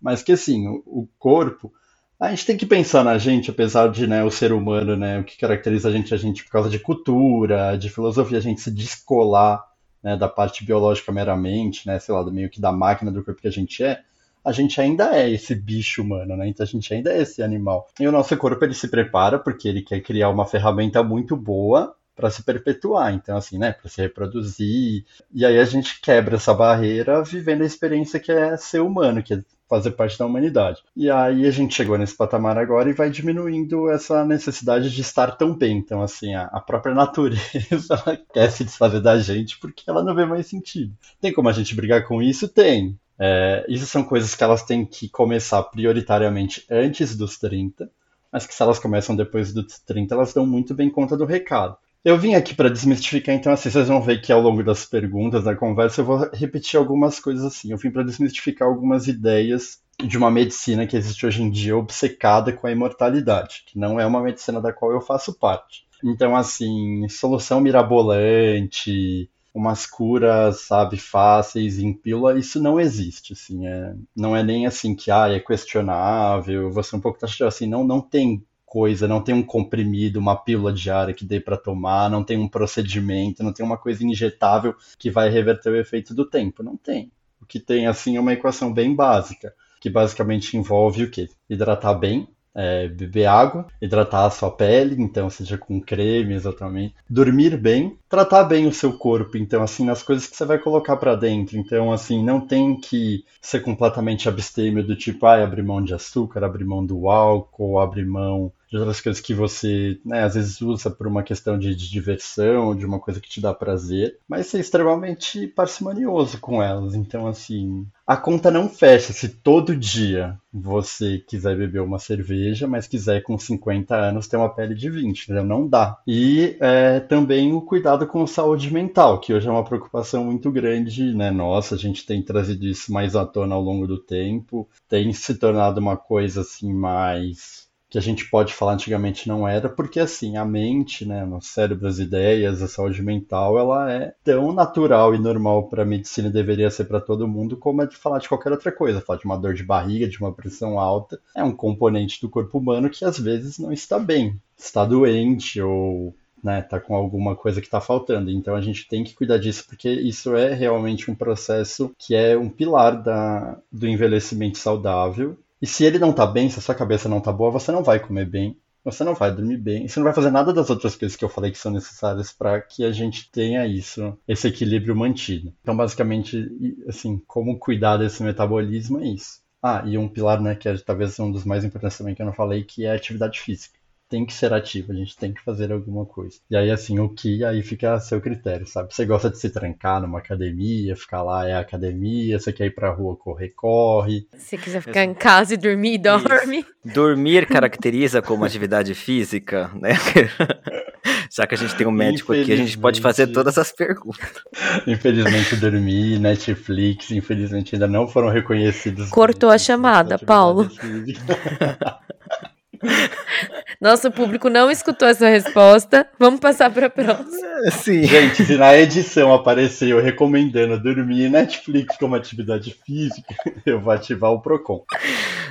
mas 0.00 0.22
que 0.22 0.32
assim, 0.32 0.66
o, 0.66 0.82
o 0.86 1.08
corpo. 1.18 1.72
A 2.18 2.30
gente 2.30 2.46
tem 2.46 2.56
que 2.56 2.66
pensar 2.66 3.04
na 3.04 3.16
gente, 3.16 3.50
apesar 3.50 3.88
de 3.90 4.06
né, 4.06 4.24
o 4.24 4.30
ser 4.30 4.52
humano, 4.52 4.96
né, 4.96 5.20
o 5.20 5.24
que 5.24 5.38
caracteriza 5.38 5.88
a 5.88 5.92
gente, 5.92 6.12
a 6.12 6.16
gente 6.16 6.44
por 6.44 6.50
causa 6.50 6.70
de 6.70 6.78
cultura, 6.78 7.76
de 7.76 7.88
filosofia, 7.90 8.38
a 8.38 8.40
gente 8.40 8.60
se 8.60 8.70
descolar 8.70 9.67
né, 10.02 10.16
da 10.16 10.28
parte 10.28 10.64
biológica 10.64 11.12
meramente, 11.12 11.86
né, 11.86 11.98
sei 11.98 12.14
lá, 12.14 12.22
do 12.22 12.32
meio 12.32 12.50
que 12.50 12.60
da 12.60 12.72
máquina 12.72 13.10
do 13.10 13.22
corpo 13.24 13.40
que 13.40 13.48
a 13.48 13.52
gente 13.52 13.82
é, 13.82 14.02
a 14.44 14.52
gente 14.52 14.80
ainda 14.80 15.16
é 15.16 15.30
esse 15.30 15.54
bicho 15.54 16.02
humano, 16.02 16.36
né? 16.36 16.48
Então 16.48 16.64
a 16.64 16.66
gente 16.66 16.92
ainda 16.94 17.12
é 17.12 17.20
esse 17.20 17.42
animal. 17.42 17.86
E 18.00 18.06
o 18.06 18.12
nosso 18.12 18.34
corpo 18.36 18.64
ele 18.64 18.72
se 18.72 18.88
prepara 18.88 19.38
porque 19.38 19.68
ele 19.68 19.82
quer 19.82 20.00
criar 20.00 20.30
uma 20.30 20.46
ferramenta 20.46 21.02
muito 21.02 21.36
boa 21.36 21.94
para 22.18 22.30
se 22.30 22.42
perpetuar, 22.42 23.14
então 23.14 23.36
assim, 23.36 23.58
né, 23.58 23.70
para 23.70 23.88
se 23.88 24.02
reproduzir. 24.02 25.04
E 25.32 25.46
aí 25.46 25.56
a 25.56 25.64
gente 25.64 26.00
quebra 26.00 26.34
essa 26.34 26.52
barreira 26.52 27.22
vivendo 27.22 27.62
a 27.62 27.66
experiência 27.66 28.18
que 28.18 28.32
é 28.32 28.56
ser 28.56 28.80
humano, 28.80 29.22
que 29.22 29.34
é 29.34 29.42
fazer 29.68 29.92
parte 29.92 30.18
da 30.18 30.26
humanidade. 30.26 30.82
E 30.96 31.08
aí 31.08 31.46
a 31.46 31.50
gente 31.52 31.74
chegou 31.74 31.96
nesse 31.96 32.16
patamar 32.16 32.58
agora 32.58 32.90
e 32.90 32.94
vai 32.94 33.08
diminuindo 33.08 33.88
essa 33.88 34.24
necessidade 34.24 34.90
de 34.90 35.00
estar 35.00 35.36
tão 35.36 35.54
bem. 35.54 35.76
Então, 35.76 36.02
assim, 36.02 36.34
a, 36.34 36.44
a 36.46 36.60
própria 36.60 36.94
natureza 36.94 38.02
quer 38.32 38.50
se 38.50 38.64
desfazer 38.64 39.00
da 39.00 39.16
gente 39.18 39.58
porque 39.60 39.88
ela 39.88 40.02
não 40.02 40.14
vê 40.14 40.24
mais 40.24 40.46
sentido. 40.48 40.92
Tem 41.20 41.32
como 41.32 41.48
a 41.48 41.52
gente 41.52 41.74
brigar 41.74 42.04
com 42.04 42.20
isso? 42.20 42.48
Tem. 42.48 42.98
É, 43.16 43.64
isso 43.68 43.86
são 43.86 44.02
coisas 44.02 44.34
que 44.34 44.42
elas 44.42 44.62
têm 44.62 44.84
que 44.84 45.08
começar 45.08 45.62
prioritariamente 45.64 46.64
antes 46.70 47.16
dos 47.16 47.38
30, 47.38 47.90
mas 48.32 48.46
que 48.46 48.54
se 48.54 48.62
elas 48.62 48.78
começam 48.78 49.14
depois 49.14 49.52
dos 49.52 49.78
30, 49.80 50.14
elas 50.14 50.32
dão 50.32 50.46
muito 50.46 50.74
bem 50.74 50.90
conta 50.90 51.16
do 51.16 51.24
recado. 51.24 51.76
Eu 52.08 52.16
vim 52.16 52.34
aqui 52.34 52.54
para 52.54 52.70
desmistificar, 52.70 53.34
então 53.34 53.52
assim, 53.52 53.68
vocês 53.68 53.86
vão 53.86 54.00
ver 54.00 54.22
que 54.22 54.32
ao 54.32 54.40
longo 54.40 54.64
das 54.64 54.86
perguntas, 54.86 55.44
da 55.44 55.54
conversa, 55.54 56.00
eu 56.00 56.06
vou 56.06 56.30
repetir 56.32 56.78
algumas 56.78 57.20
coisas 57.20 57.44
assim. 57.44 57.70
Eu 57.70 57.76
vim 57.76 57.90
para 57.90 58.02
desmistificar 58.02 58.66
algumas 58.66 59.06
ideias 59.06 59.82
de 60.02 60.16
uma 60.16 60.30
medicina 60.30 60.86
que 60.86 60.96
existe 60.96 61.26
hoje 61.26 61.42
em 61.42 61.50
dia 61.50 61.76
obcecada 61.76 62.50
com 62.50 62.66
a 62.66 62.72
imortalidade, 62.72 63.62
que 63.66 63.78
não 63.78 64.00
é 64.00 64.06
uma 64.06 64.22
medicina 64.22 64.58
da 64.58 64.72
qual 64.72 64.90
eu 64.90 65.02
faço 65.02 65.38
parte. 65.38 65.86
Então, 66.02 66.34
assim, 66.34 67.06
solução 67.10 67.60
mirabolante, 67.60 69.28
umas 69.52 69.84
curas, 69.84 70.62
sabe, 70.62 70.96
fáceis 70.96 71.78
em 71.78 71.92
pílula, 71.92 72.38
isso 72.38 72.58
não 72.58 72.80
existe, 72.80 73.34
assim, 73.34 73.66
é, 73.66 73.94
não 74.16 74.34
é 74.34 74.42
nem 74.42 74.66
assim 74.66 74.94
que, 74.94 75.10
ah, 75.10 75.28
é 75.28 75.40
questionável, 75.40 76.70
você 76.70 76.96
um 76.96 77.00
pouco 77.00 77.18
taxativo, 77.18 77.48
assim, 77.48 77.66
não, 77.66 77.84
não 77.84 78.00
tem 78.00 78.42
coisa, 78.68 79.08
não 79.08 79.22
tem 79.22 79.34
um 79.34 79.42
comprimido, 79.42 80.18
uma 80.18 80.36
pílula 80.36 80.72
diária 80.72 81.14
que 81.14 81.24
dê 81.24 81.40
para 81.40 81.56
tomar, 81.56 82.10
não 82.10 82.22
tem 82.22 82.38
um 82.38 82.48
procedimento, 82.48 83.42
não 83.42 83.52
tem 83.52 83.64
uma 83.64 83.78
coisa 83.78 84.04
injetável 84.04 84.74
que 84.98 85.10
vai 85.10 85.30
reverter 85.30 85.70
o 85.70 85.76
efeito 85.76 86.14
do 86.14 86.24
tempo. 86.24 86.62
Não 86.62 86.76
tem. 86.76 87.10
O 87.40 87.46
que 87.46 87.58
tem, 87.58 87.86
assim, 87.86 88.16
é 88.16 88.20
uma 88.20 88.32
equação 88.32 88.72
bem 88.72 88.94
básica, 88.94 89.54
que 89.80 89.88
basicamente 89.88 90.56
envolve 90.56 91.04
o 91.04 91.10
quê? 91.10 91.28
Hidratar 91.48 91.98
bem, 91.98 92.28
é, 92.54 92.88
beber 92.88 93.26
água, 93.26 93.66
hidratar 93.80 94.26
a 94.26 94.30
sua 94.30 94.50
pele, 94.50 95.00
então 95.00 95.30
seja 95.30 95.56
com 95.56 95.80
creme 95.80 96.34
exatamente, 96.34 96.92
dormir 97.08 97.56
bem, 97.56 97.96
tratar 98.08 98.42
bem 98.42 98.66
o 98.66 98.72
seu 98.72 98.98
corpo, 98.98 99.36
então 99.36 99.62
assim 99.62 99.84
nas 99.84 100.02
coisas 100.02 100.26
que 100.26 100.36
você 100.36 100.44
vai 100.44 100.58
colocar 100.58 100.96
para 100.96 101.14
dentro, 101.14 101.56
então 101.56 101.92
assim 101.92 102.24
não 102.24 102.40
tem 102.40 102.78
que 102.80 103.24
ser 103.40 103.60
completamente 103.60 104.28
abstêmio 104.28 104.84
do 104.84 104.96
tipo, 104.96 105.24
ah, 105.24 105.40
abrir 105.40 105.62
mão 105.62 105.80
de 105.80 105.94
açúcar, 105.94 106.42
abrir 106.42 106.64
mão 106.64 106.84
do 106.84 107.08
álcool, 107.08 107.78
abrir 107.78 108.06
mão 108.06 108.52
de 108.70 108.76
outras 108.76 109.00
coisas 109.00 109.20
que 109.20 109.32
você, 109.32 109.98
né, 110.04 110.24
às 110.24 110.34
vezes 110.34 110.60
usa 110.60 110.90
por 110.90 111.06
uma 111.06 111.22
questão 111.22 111.58
de, 111.58 111.74
de, 111.74 111.90
diversão, 111.90 112.76
de 112.76 112.84
uma 112.84 113.00
coisa 113.00 113.20
que 113.20 113.28
te 113.28 113.40
dá 113.40 113.54
prazer, 113.54 114.18
mas 114.28 114.46
ser 114.46 114.60
extremamente 114.60 115.46
parcimonioso 115.46 116.38
com 116.38 116.62
elas. 116.62 116.94
Então, 116.94 117.26
assim, 117.26 117.86
a 118.06 118.16
conta 118.16 118.50
não 118.50 118.68
fecha 118.68 119.12
se 119.12 119.28
todo 119.28 119.76
dia 119.76 120.38
você 120.52 121.18
quiser 121.18 121.56
beber 121.56 121.80
uma 121.80 121.98
cerveja, 121.98 122.66
mas 122.66 122.86
quiser 122.86 123.22
com 123.22 123.38
50 123.38 123.94
anos 123.94 124.26
ter 124.26 124.36
uma 124.36 124.48
pele 124.48 124.74
de 124.74 124.90
20, 124.90 125.24
entendeu? 125.24 125.44
Não 125.44 125.66
dá. 125.66 125.98
E 126.06 126.56
é, 126.60 127.00
também 127.00 127.52
o 127.52 127.62
cuidado 127.62 128.06
com 128.06 128.22
a 128.22 128.26
saúde 128.26 128.72
mental, 128.72 129.18
que 129.18 129.32
hoje 129.32 129.48
é 129.48 129.50
uma 129.50 129.64
preocupação 129.64 130.24
muito 130.24 130.50
grande, 130.50 131.14
né? 131.14 131.30
Nossa, 131.30 131.74
a 131.74 131.78
gente 131.78 132.04
tem 132.04 132.22
trazido 132.22 132.66
isso 132.66 132.92
mais 132.92 133.16
à 133.16 133.24
tona 133.24 133.54
ao 133.54 133.62
longo 133.62 133.86
do 133.86 133.98
tempo, 133.98 134.68
tem 134.88 135.12
se 135.12 135.34
tornado 135.34 135.80
uma 135.80 135.96
coisa 135.96 136.42
assim 136.42 136.72
mais 136.72 137.67
que 137.90 137.96
a 137.96 138.02
gente 138.02 138.28
pode 138.28 138.52
falar 138.52 138.74
antigamente 138.74 139.28
não 139.28 139.48
era, 139.48 139.68
porque 139.68 139.98
assim, 139.98 140.36
a 140.36 140.44
mente, 140.44 141.06
né, 141.06 141.24
no 141.24 141.40
cérebro, 141.40 141.86
as 141.86 141.98
ideias, 141.98 142.60
a 142.60 142.68
saúde 142.68 143.02
mental, 143.02 143.58
ela 143.58 143.90
é 143.90 144.14
tão 144.22 144.52
natural 144.52 145.14
e 145.14 145.18
normal 145.18 145.68
para 145.68 145.82
a 145.82 145.86
medicina 145.86 146.28
deveria 146.28 146.70
ser 146.70 146.84
para 146.84 147.00
todo 147.00 147.28
mundo, 147.28 147.56
como 147.56 147.82
é 147.82 147.86
de 147.86 147.96
falar 147.96 148.18
de 148.18 148.28
qualquer 148.28 148.52
outra 148.52 148.70
coisa, 148.70 149.00
falar 149.00 149.18
de 149.18 149.24
uma 149.24 149.38
dor 149.38 149.54
de 149.54 149.62
barriga, 149.62 150.06
de 150.06 150.18
uma 150.18 150.32
pressão 150.32 150.78
alta, 150.78 151.18
é 151.34 151.42
um 151.42 151.52
componente 151.52 152.20
do 152.20 152.28
corpo 152.28 152.58
humano 152.58 152.90
que 152.90 153.04
às 153.04 153.18
vezes 153.18 153.58
não 153.58 153.72
está 153.72 153.98
bem, 153.98 154.38
está 154.56 154.84
doente 154.84 155.60
ou 155.60 156.14
né, 156.42 156.62
tá 156.62 156.78
com 156.78 156.94
alguma 156.94 157.34
coisa 157.34 157.60
que 157.60 157.66
está 157.66 157.80
faltando. 157.80 158.30
Então 158.30 158.54
a 158.54 158.60
gente 158.60 158.86
tem 158.86 159.02
que 159.02 159.14
cuidar 159.14 159.38
disso 159.38 159.64
porque 159.66 159.88
isso 159.88 160.36
é 160.36 160.52
realmente 160.54 161.10
um 161.10 161.14
processo 161.14 161.92
que 161.98 162.14
é 162.14 162.36
um 162.36 162.48
pilar 162.48 163.02
da, 163.02 163.58
do 163.72 163.86
envelhecimento 163.86 164.58
saudável 164.58 165.36
e 165.60 165.66
se 165.66 165.84
ele 165.84 165.98
não 165.98 166.12
tá 166.12 166.26
bem, 166.26 166.48
se 166.50 166.58
a 166.58 166.62
sua 166.62 166.74
cabeça 166.74 167.08
não 167.08 167.20
tá 167.20 167.32
boa, 167.32 167.50
você 167.50 167.72
não 167.72 167.82
vai 167.82 168.00
comer 168.00 168.26
bem, 168.26 168.56
você 168.84 169.04
não 169.04 169.14
vai 169.14 169.34
dormir 169.34 169.58
bem, 169.58 169.84
e 169.84 169.88
você 169.88 169.98
não 169.98 170.04
vai 170.04 170.14
fazer 170.14 170.30
nada 170.30 170.52
das 170.52 170.70
outras 170.70 170.96
coisas 170.96 171.16
que 171.16 171.24
eu 171.24 171.28
falei 171.28 171.50
que 171.50 171.58
são 171.58 171.72
necessárias 171.72 172.32
para 172.32 172.60
que 172.60 172.84
a 172.84 172.92
gente 172.92 173.30
tenha 173.30 173.66
isso, 173.66 174.16
esse 174.26 174.48
equilíbrio 174.48 174.96
mantido. 174.96 175.52
Então, 175.62 175.76
basicamente, 175.76 176.48
assim, 176.88 177.20
como 177.26 177.58
cuidar 177.58 177.98
desse 177.98 178.22
metabolismo 178.22 179.00
é 179.00 179.08
isso. 179.08 179.42
Ah, 179.62 179.82
e 179.84 179.98
um 179.98 180.08
pilar, 180.08 180.40
né, 180.40 180.54
que 180.54 180.68
é 180.68 180.78
talvez 180.78 181.18
um 181.18 181.30
dos 181.30 181.44
mais 181.44 181.64
importantes 181.64 181.98
também 181.98 182.14
que 182.14 182.22
eu 182.22 182.26
não 182.26 182.32
falei, 182.32 182.62
que 182.62 182.84
é 182.84 182.92
a 182.92 182.94
atividade 182.94 183.40
física 183.40 183.77
tem 184.08 184.24
que 184.24 184.32
ser 184.32 184.52
ativo, 184.52 184.92
a 184.92 184.94
gente 184.94 185.16
tem 185.16 185.32
que 185.32 185.42
fazer 185.42 185.70
alguma 185.70 186.06
coisa. 186.06 186.38
E 186.50 186.56
aí, 186.56 186.70
assim, 186.70 186.98
o 186.98 187.08
que 187.08 187.44
aí 187.44 187.62
fica 187.62 187.92
a 187.92 188.00
seu 188.00 188.20
critério, 188.20 188.66
sabe? 188.66 188.94
Você 188.94 189.04
gosta 189.04 189.28
de 189.28 189.38
se 189.38 189.50
trancar 189.50 190.00
numa 190.00 190.18
academia, 190.18 190.96
ficar 190.96 191.22
lá 191.22 191.46
é 191.46 191.56
academia, 191.56 192.38
você 192.38 192.52
quer 192.52 192.66
ir 192.66 192.74
pra 192.74 192.90
rua 192.90 193.16
correr, 193.16 193.50
corre. 193.50 194.26
Se 194.38 194.56
quiser 194.56 194.80
ficar 194.80 195.04
em 195.04 195.12
casa 195.12 195.54
e 195.54 195.56
dormir, 195.56 195.98
dorme. 195.98 196.60
Isso. 196.60 196.94
Dormir 196.94 197.46
caracteriza 197.46 198.22
como 198.22 198.44
atividade 198.44 198.94
física, 198.94 199.70
né? 199.74 199.90
Já 201.30 201.46
que 201.46 201.54
a 201.54 201.58
gente 201.58 201.76
tem 201.76 201.86
um 201.86 201.90
médico 201.90 202.32
aqui, 202.32 202.50
a 202.50 202.56
gente 202.56 202.78
pode 202.78 203.02
fazer 203.02 203.26
todas 203.26 203.58
as 203.58 203.70
perguntas. 203.70 204.42
Infelizmente, 204.86 205.56
dormir, 205.56 206.18
Netflix, 206.18 207.10
infelizmente 207.10 207.74
ainda 207.74 207.86
não 207.86 208.08
foram 208.08 208.30
reconhecidos. 208.30 209.10
Cortou 209.10 209.50
a 209.50 209.58
chamada, 209.58 210.18
Paulo. 210.18 210.68
Nosso 213.80 214.10
público 214.10 214.48
não 214.48 214.70
escutou 214.70 215.08
essa 215.08 215.28
resposta. 215.28 216.06
Vamos 216.18 216.40
passar 216.40 216.70
para 216.70 216.86
a 216.86 216.90
próxima. 216.90 217.70
Sim. 217.70 218.04
Gente, 218.04 218.44
se 218.44 218.56
na 218.56 218.76
edição 218.76 219.32
aparecer 219.32 219.90
eu 219.90 220.02
recomendando 220.02 220.80
dormir 220.80 221.28
Netflix 221.30 221.96
como 221.96 222.14
atividade 222.14 222.76
física, 222.84 223.34
eu 223.64 223.80
vou 223.80 223.92
ativar 223.92 224.32
o 224.32 224.40
Procon. 224.40 224.84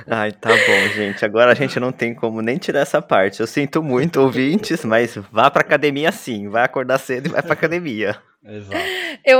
Ai, 0.06 0.32
tá 0.32 0.50
bom, 0.50 0.88
gente. 0.94 1.24
Agora 1.24 1.52
a 1.52 1.54
gente 1.54 1.78
não 1.78 1.92
tem 1.92 2.14
como 2.14 2.40
nem 2.40 2.58
tirar 2.58 2.80
essa 2.80 3.00
parte. 3.00 3.40
Eu 3.40 3.46
sinto 3.46 3.82
muito, 3.82 4.20
ouvintes, 4.20 4.84
mas 4.84 5.16
vá 5.30 5.50
pra 5.50 5.62
academia 5.62 6.12
sim. 6.12 6.48
Vai 6.48 6.64
acordar 6.64 6.98
cedo 6.98 7.26
e 7.26 7.32
vai 7.32 7.42
pra 7.42 7.52
academia. 7.52 8.16
Exato. 8.44 8.84
Eu, 9.24 9.38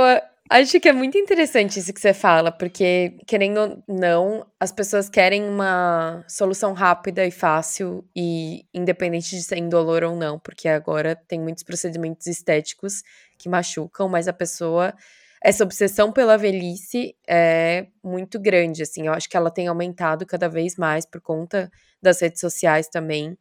Acho 0.51 0.79
que 0.79 0.89
é 0.89 0.93
muito 0.93 1.15
interessante 1.15 1.77
isso 1.79 1.93
que 1.93 2.01
você 2.01 2.11
fala, 2.11 2.51
porque, 2.51 3.15
querendo 3.27 3.59
ou 3.59 3.83
não, 3.87 4.43
as 4.59 4.71
pessoas 4.71 5.07
querem 5.07 5.43
uma 5.47 6.25
solução 6.27 6.73
rápida 6.73 7.23
e 7.23 7.29
fácil, 7.29 8.03
e 8.15 8.65
independente 8.73 9.29
de 9.29 9.43
ser 9.43 9.57
indolor 9.57 10.03
ou 10.03 10.15
não, 10.15 10.39
porque 10.39 10.67
agora 10.67 11.15
tem 11.27 11.39
muitos 11.39 11.63
procedimentos 11.63 12.25
estéticos 12.25 13.03
que 13.37 13.47
machucam, 13.47 14.09
mas 14.09 14.27
a 14.27 14.33
pessoa. 14.33 14.93
Essa 15.41 15.63
obsessão 15.63 16.11
pela 16.11 16.35
velhice 16.37 17.15
é 17.27 17.87
muito 18.03 18.39
grande, 18.39 18.81
assim. 18.83 19.05
Eu 19.07 19.13
acho 19.13 19.29
que 19.29 19.37
ela 19.37 19.49
tem 19.51 19.67
aumentado 19.67 20.25
cada 20.25 20.49
vez 20.49 20.75
mais 20.75 21.05
por 21.05 21.21
conta 21.21 21.71
das 22.01 22.19
redes 22.21 22.41
sociais 22.41 22.89
também. 22.89 23.37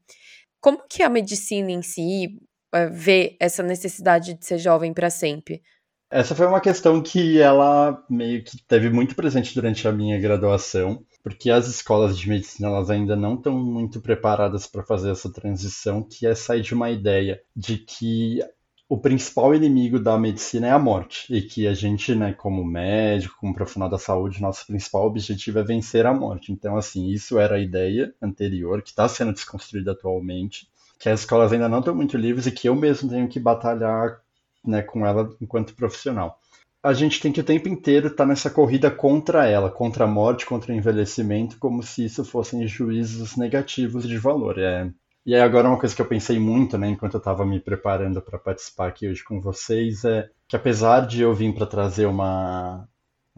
Como 0.60 0.82
que 0.88 1.02
a 1.02 1.08
medicina 1.08 1.70
em 1.70 1.82
si 1.82 2.38
eh, 2.74 2.86
vê 2.88 3.36
essa 3.40 3.62
necessidade 3.62 4.34
de 4.34 4.44
ser 4.44 4.58
jovem 4.58 4.92
para 4.92 5.10
sempre? 5.10 5.62
Essa 6.10 6.34
foi 6.34 6.46
uma 6.46 6.60
questão 6.60 7.02
que 7.02 7.38
ela 7.38 8.02
meio 8.08 8.42
que 8.42 8.62
teve 8.62 8.88
muito 8.88 9.14
presente 9.14 9.54
durante 9.54 9.86
a 9.86 9.92
minha 9.92 10.18
graduação, 10.18 11.04
porque 11.22 11.50
as 11.50 11.66
escolas 11.68 12.18
de 12.18 12.28
medicina 12.28 12.68
elas 12.68 12.88
ainda 12.88 13.14
não 13.14 13.34
estão 13.34 13.52
muito 13.52 14.00
preparadas 14.00 14.66
para 14.66 14.82
fazer 14.82 15.10
essa 15.10 15.30
transição, 15.30 16.02
que 16.02 16.26
é 16.26 16.34
sair 16.34 16.62
de 16.62 16.72
uma 16.72 16.90
ideia 16.90 17.42
de 17.54 17.76
que 17.76 18.40
o 18.88 18.96
principal 18.96 19.54
inimigo 19.54 20.00
da 20.00 20.16
medicina 20.16 20.68
é 20.68 20.70
a 20.70 20.78
morte 20.78 21.26
e 21.30 21.42
que 21.42 21.66
a 21.68 21.74
gente, 21.74 22.14
né, 22.14 22.32
como 22.32 22.64
médico, 22.64 23.36
como 23.38 23.52
profissional 23.52 23.90
da 23.90 23.98
saúde, 23.98 24.40
nosso 24.40 24.66
principal 24.66 25.04
objetivo 25.04 25.58
é 25.58 25.62
vencer 25.62 26.06
a 26.06 26.14
morte. 26.14 26.50
Então, 26.50 26.74
assim, 26.78 27.08
isso 27.10 27.38
era 27.38 27.56
a 27.56 27.60
ideia 27.60 28.14
anterior 28.22 28.80
que 28.80 28.88
está 28.88 29.06
sendo 29.06 29.34
desconstruída 29.34 29.92
atualmente, 29.92 30.70
que 30.98 31.10
as 31.10 31.20
escolas 31.20 31.52
ainda 31.52 31.68
não 31.68 31.80
estão 31.80 31.94
muito 31.94 32.16
livres 32.16 32.46
e 32.46 32.50
que 32.50 32.66
eu 32.66 32.74
mesmo 32.74 33.10
tenho 33.10 33.28
que 33.28 33.38
batalhar 33.38 34.22
né, 34.64 34.82
com 34.82 35.06
ela 35.06 35.30
enquanto 35.40 35.74
profissional. 35.74 36.38
A 36.82 36.92
gente 36.92 37.20
tem 37.20 37.32
que 37.32 37.40
o 37.40 37.44
tempo 37.44 37.68
inteiro 37.68 38.06
estar 38.06 38.24
tá 38.24 38.26
nessa 38.26 38.48
corrida 38.48 38.90
contra 38.90 39.46
ela, 39.46 39.70
contra 39.70 40.04
a 40.04 40.08
morte, 40.08 40.46
contra 40.46 40.72
o 40.72 40.76
envelhecimento, 40.76 41.58
como 41.58 41.82
se 41.82 42.04
isso 42.04 42.24
fossem 42.24 42.66
juízos 42.66 43.36
negativos 43.36 44.06
de 44.06 44.16
valor. 44.16 44.58
É... 44.58 44.90
E 45.26 45.34
aí 45.34 45.40
agora 45.40 45.68
uma 45.68 45.78
coisa 45.78 45.94
que 45.94 46.00
eu 46.00 46.06
pensei 46.06 46.38
muito, 46.38 46.78
né, 46.78 46.88
enquanto 46.88 47.14
eu 47.14 47.18
estava 47.18 47.44
me 47.44 47.60
preparando 47.60 48.22
para 48.22 48.38
participar 48.38 48.88
aqui 48.88 49.08
hoje 49.08 49.24
com 49.24 49.40
vocês, 49.40 50.04
é 50.04 50.30
que 50.46 50.56
apesar 50.56 51.06
de 51.06 51.20
eu 51.20 51.34
vir 51.34 51.54
para 51.54 51.66
trazer 51.66 52.06
uma, 52.06 52.88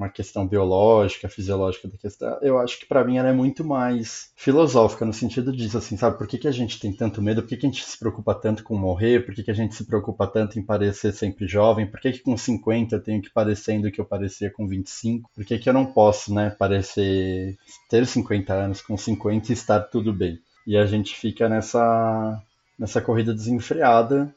uma 0.00 0.08
questão 0.08 0.46
biológica, 0.46 1.28
fisiológica 1.28 1.86
da 1.86 1.98
questão, 1.98 2.38
eu 2.40 2.58
acho 2.58 2.80
que 2.80 2.86
para 2.86 3.04
mim 3.04 3.18
ela 3.18 3.28
é 3.28 3.32
muito 3.32 3.62
mais 3.62 4.32
filosófica 4.34 5.04
no 5.04 5.12
sentido 5.12 5.52
disso, 5.52 5.76
assim, 5.76 5.96
sabe? 5.96 6.16
Por 6.16 6.26
que, 6.26 6.38
que 6.38 6.48
a 6.48 6.52
gente 6.52 6.80
tem 6.80 6.90
tanto 6.90 7.20
medo? 7.20 7.42
Por 7.42 7.48
que, 7.48 7.58
que 7.58 7.66
a 7.66 7.68
gente 7.68 7.84
se 7.84 7.98
preocupa 7.98 8.34
tanto 8.34 8.64
com 8.64 8.74
morrer? 8.76 9.24
Por 9.24 9.34
que, 9.34 9.42
que 9.42 9.50
a 9.50 9.54
gente 9.54 9.74
se 9.74 9.84
preocupa 9.84 10.26
tanto 10.26 10.58
em 10.58 10.62
parecer 10.62 11.12
sempre 11.12 11.46
jovem? 11.46 11.86
Por 11.86 12.00
que, 12.00 12.12
que 12.12 12.20
com 12.20 12.36
50 12.36 12.96
eu 12.96 13.02
tenho 13.02 13.20
que 13.20 13.30
parecendo 13.30 13.90
que 13.90 14.00
eu 14.00 14.04
parecia 14.04 14.50
com 14.50 14.66
25? 14.66 15.30
Por 15.34 15.44
que, 15.44 15.58
que 15.58 15.68
eu 15.68 15.74
não 15.74 15.84
posso, 15.84 16.32
né, 16.32 16.50
parecer 16.50 17.58
ter 17.88 18.06
50 18.06 18.54
anos 18.54 18.80
com 18.80 18.96
50 18.96 19.50
e 19.50 19.52
estar 19.52 19.80
tudo 19.80 20.12
bem? 20.14 20.40
E 20.66 20.78
a 20.78 20.86
gente 20.86 21.14
fica 21.14 21.48
nessa 21.48 22.42
nessa 22.78 23.02
corrida 23.02 23.34
desenfreada 23.34 24.34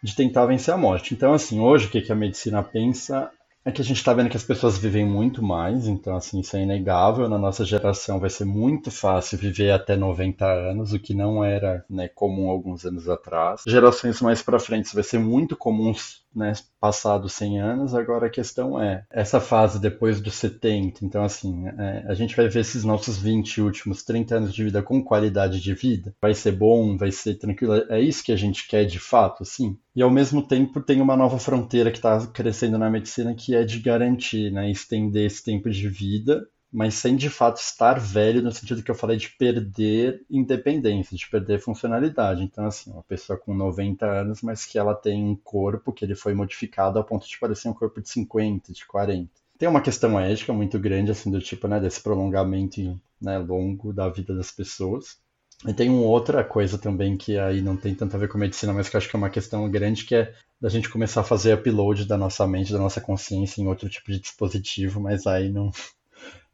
de 0.00 0.14
tentar 0.14 0.46
vencer 0.46 0.72
a 0.72 0.76
morte. 0.76 1.14
Então, 1.14 1.32
assim, 1.32 1.58
hoje 1.58 1.86
o 1.86 1.90
que, 1.90 2.00
que 2.00 2.12
a 2.12 2.14
medicina 2.14 2.62
pensa 2.62 3.32
é 3.64 3.72
que 3.72 3.80
a 3.80 3.84
gente 3.84 3.96
está 3.96 4.12
vendo 4.12 4.28
que 4.28 4.36
as 4.36 4.44
pessoas 4.44 4.76
vivem 4.76 5.06
muito 5.06 5.42
mais, 5.42 5.86
então 5.86 6.14
assim, 6.14 6.40
isso 6.40 6.56
é 6.56 6.62
inegável. 6.62 7.28
Na 7.28 7.38
nossa 7.38 7.64
geração 7.64 8.20
vai 8.20 8.28
ser 8.28 8.44
muito 8.44 8.90
fácil 8.90 9.38
viver 9.38 9.70
até 9.70 9.96
90 9.96 10.44
anos, 10.44 10.92
o 10.92 10.98
que 10.98 11.14
não 11.14 11.42
era 11.42 11.84
né, 11.88 12.08
comum 12.08 12.50
alguns 12.50 12.84
anos 12.84 13.08
atrás. 13.08 13.62
Gerações 13.66 14.20
mais 14.20 14.42
para 14.42 14.58
frente 14.58 14.94
vai 14.94 15.02
ser 15.02 15.18
muito 15.18 15.56
comum 15.56 15.94
né, 16.34 16.52
passados 16.80 17.32
100 17.32 17.60
anos, 17.60 17.94
agora 17.94 18.26
a 18.26 18.30
questão 18.30 18.80
é, 18.80 19.04
essa 19.10 19.40
fase 19.40 19.80
depois 19.80 20.20
dos 20.20 20.34
70, 20.34 21.04
então 21.04 21.22
assim, 21.22 21.66
é, 21.68 22.04
a 22.08 22.14
gente 22.14 22.36
vai 22.36 22.48
ver 22.48 22.60
esses 22.60 22.84
nossos 22.84 23.18
20 23.18 23.60
últimos 23.60 24.02
30 24.02 24.36
anos 24.36 24.54
de 24.54 24.64
vida 24.64 24.82
com 24.82 25.02
qualidade 25.02 25.60
de 25.60 25.74
vida, 25.74 26.14
vai 26.20 26.34
ser 26.34 26.52
bom, 26.52 26.96
vai 26.96 27.10
ser 27.10 27.34
tranquilo, 27.36 27.74
é 27.88 28.00
isso 28.00 28.24
que 28.24 28.32
a 28.32 28.36
gente 28.36 28.66
quer 28.68 28.84
de 28.84 28.98
fato, 28.98 29.44
sim. 29.44 29.78
E 29.94 30.02
ao 30.02 30.10
mesmo 30.10 30.46
tempo 30.46 30.80
tem 30.80 31.00
uma 31.00 31.16
nova 31.16 31.38
fronteira 31.38 31.90
que 31.90 31.98
está 31.98 32.26
crescendo 32.26 32.76
na 32.78 32.90
medicina 32.90 33.34
que 33.34 33.54
é 33.54 33.64
de 33.64 33.78
garantir, 33.78 34.50
né, 34.50 34.70
estender 34.70 35.26
esse 35.26 35.42
tempo 35.42 35.70
de 35.70 35.88
vida 35.88 36.46
mas 36.74 36.94
sem 36.94 37.14
de 37.14 37.30
fato 37.30 37.58
estar 37.58 38.00
velho 38.00 38.42
no 38.42 38.50
sentido 38.50 38.82
que 38.82 38.90
eu 38.90 38.96
falei 38.96 39.16
de 39.16 39.30
perder 39.30 40.26
independência, 40.28 41.16
de 41.16 41.30
perder 41.30 41.60
funcionalidade. 41.60 42.42
Então, 42.42 42.66
assim, 42.66 42.90
uma 42.90 43.04
pessoa 43.04 43.38
com 43.38 43.54
90 43.54 44.04
anos, 44.04 44.42
mas 44.42 44.66
que 44.66 44.76
ela 44.76 44.92
tem 44.92 45.24
um 45.24 45.36
corpo 45.36 45.92
que 45.92 46.04
ele 46.04 46.16
foi 46.16 46.34
modificado 46.34 46.98
ao 46.98 47.04
ponto 47.04 47.28
de 47.28 47.38
parecer 47.38 47.68
um 47.68 47.72
corpo 47.72 48.02
de 48.02 48.08
50, 48.08 48.72
de 48.72 48.84
40. 48.86 49.30
Tem 49.56 49.68
uma 49.68 49.80
questão 49.80 50.18
ética 50.18 50.52
muito 50.52 50.76
grande, 50.76 51.12
assim, 51.12 51.30
do 51.30 51.40
tipo, 51.40 51.68
né, 51.68 51.78
desse 51.78 52.00
prolongamento 52.00 53.00
né, 53.22 53.38
longo 53.38 53.92
da 53.92 54.08
vida 54.08 54.34
das 54.34 54.50
pessoas. 54.50 55.16
E 55.64 55.72
tem 55.72 55.88
uma 55.88 56.02
outra 56.08 56.42
coisa 56.42 56.76
também 56.76 57.16
que 57.16 57.38
aí 57.38 57.62
não 57.62 57.76
tem 57.76 57.94
tanto 57.94 58.16
a 58.16 58.18
ver 58.18 58.28
com 58.28 58.36
medicina, 58.36 58.72
mas 58.72 58.88
que 58.88 58.96
eu 58.96 58.98
acho 58.98 59.08
que 59.08 59.14
é 59.14 59.18
uma 59.18 59.30
questão 59.30 59.70
grande, 59.70 60.04
que 60.04 60.16
é 60.16 60.34
da 60.60 60.68
gente 60.68 60.90
começar 60.90 61.20
a 61.20 61.24
fazer 61.24 61.54
upload 61.54 62.04
da 62.04 62.18
nossa 62.18 62.44
mente, 62.48 62.72
da 62.72 62.80
nossa 62.80 63.00
consciência 63.00 63.62
em 63.62 63.68
outro 63.68 63.88
tipo 63.88 64.10
de 64.10 64.18
dispositivo, 64.18 65.00
mas 65.00 65.24
aí 65.24 65.48
não, 65.48 65.70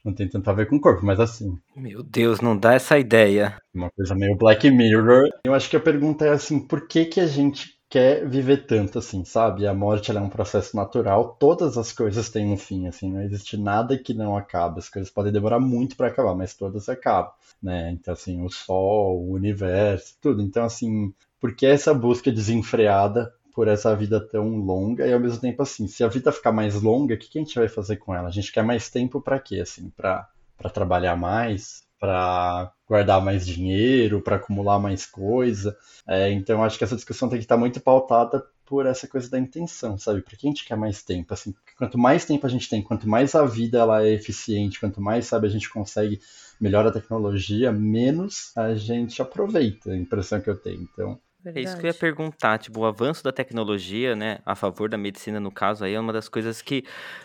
não 0.05 0.13
tem 0.13 0.29
tanto 0.29 0.49
a 0.49 0.53
ver 0.53 0.67
com 0.67 0.77
o 0.77 0.81
corpo, 0.81 1.05
mas 1.05 1.21
assim. 1.21 1.59
Meu 1.77 2.03
Deus, 2.03 2.41
não 2.41 2.57
dá 2.57 2.75
essa 2.75 2.99
ideia. 2.99 3.57
Uma 3.75 3.91
coisa 3.91 4.15
meio 4.15 4.37
Black 4.37 4.71
Mirror. 4.71 5.29
Eu 5.45 5.55
acho 5.55 5.69
que 5.69 5.77
a 5.77 5.81
pergunta 5.81 6.25
é 6.25 6.31
assim, 6.31 6.59
por 6.59 6.87
que 6.87 7.05
que 7.05 7.21
a 7.21 7.27
gente 7.27 7.79
quer 7.91 8.27
viver 8.27 8.67
tanto 8.67 9.01
assim, 9.01 9.25
sabe? 9.25 9.67
A 9.67 9.75
morte 9.75 10.13
é 10.13 10.21
um 10.21 10.29
processo 10.29 10.77
natural, 10.77 11.37
todas 11.41 11.77
as 11.77 11.91
coisas 11.91 12.31
têm 12.31 12.47
um 12.47 12.57
fim, 12.57 12.87
assim, 12.87 13.13
não 13.13 13.21
existe 13.21 13.57
nada 13.57 13.99
que 13.99 14.15
não 14.15 14.37
acabe. 14.37 14.79
As 14.79 14.89
coisas 14.89 15.11
podem 15.11 15.33
demorar 15.33 15.59
muito 15.59 15.97
para 15.97 16.07
acabar, 16.07 16.35
mas 16.37 16.55
todas 16.55 16.89
acabam, 16.89 17.33
né? 17.61 17.91
Então 17.91 18.15
assim, 18.15 18.43
o 18.43 18.49
sol, 18.49 19.19
o 19.21 19.33
universo, 19.33 20.15
tudo. 20.21 20.41
Então 20.41 20.65
assim, 20.65 21.13
por 21.41 21.55
que 21.55 21.67
essa 21.67 21.93
busca 21.93 22.31
desenfreada 22.31 23.35
por 23.55 23.69
essa 23.69 23.95
vida 23.95 24.21
tão 24.21 24.57
longa 24.57 25.07
e 25.07 25.13
ao 25.13 25.21
mesmo 25.21 25.41
tempo 25.41 25.63
assim, 25.63 25.87
se 25.87 26.03
a 26.05 26.09
vida 26.09 26.33
ficar 26.33 26.53
mais 26.53 26.81
longa, 26.81 27.15
o 27.15 27.19
que, 27.19 27.29
que 27.29 27.39
a 27.39 27.43
gente 27.43 27.59
vai 27.59 27.69
fazer 27.69 27.97
com 27.97 28.15
ela? 28.15 28.29
A 28.29 28.33
gente 28.33 28.53
quer 28.53 28.63
mais 28.63 28.89
tempo 28.91 29.21
para 29.21 29.39
quê? 29.39 29.61
Assim, 29.61 29.91
para 29.91 30.29
para 30.61 30.69
trabalhar 30.69 31.17
mais, 31.17 31.83
para 31.99 32.71
guardar 32.87 33.25
mais 33.25 33.47
dinheiro, 33.47 34.21
para 34.21 34.37
acumular 34.37 34.79
mais 34.79 35.07
coisa. 35.07 35.77
É, 36.07 36.31
então 36.31 36.63
acho 36.63 36.77
que 36.77 36.85
essa 36.85 36.97
discussão 36.97 37.31
tem 37.31 37.39
que 37.39 37.45
estar 37.45 37.57
muito 37.57 37.81
pautada 37.81 38.45
por 38.67 38.87
essa 38.87 39.09
coisa 39.09 39.29
da 39.29 39.39
intenção, 39.39 39.99
sabe? 39.99 40.21
Porque 40.21 40.47
a 40.47 40.49
gente 40.49 40.65
quer 40.65 40.77
mais 40.77 41.03
tempo, 41.03 41.35
assim, 41.35 41.53
quanto 41.77 41.99
mais 41.99 42.25
tempo 42.25 42.47
a 42.47 42.49
gente 42.49 42.69
tem, 42.69 42.83
quanto 42.83 43.09
mais 43.09 43.35
a 43.35 43.45
vida 43.45 43.79
ela 43.79 44.07
é 44.07 44.13
eficiente, 44.13 44.79
quanto 44.79 45.01
mais, 45.01 45.27
sabe, 45.27 45.47
a 45.47 45.51
gente 45.51 45.69
consegue 45.69 46.21
melhor 46.61 46.87
a 46.87 46.93
tecnologia, 46.93 47.73
menos 47.73 48.53
a 48.57 48.75
gente 48.75 49.21
aproveita, 49.21 49.91
a 49.91 49.97
impressão 49.97 50.41
que 50.41 50.49
eu 50.49 50.57
tenho. 50.57 50.83
Então, 50.83 51.19
é 51.55 51.61
isso 51.63 51.77
que 51.77 51.85
eu 51.87 51.89
ia 51.89 51.95
perguntar, 51.95 52.59
tipo, 52.59 52.81
o 52.81 52.85
avanço 52.87 53.25
da 53.25 53.33
tecnologia, 53.33 54.15
né, 54.15 54.39
a 54.45 54.55
favor 54.55 54.89
da 54.89 54.97
medicina 54.99 55.41
no 55.41 55.51
caso 55.51 55.85
aí, 55.85 55.95
é 55.95 56.01
uma 56.01 56.13
das 56.13 56.29
coisas 56.29 56.63
que 56.63 56.85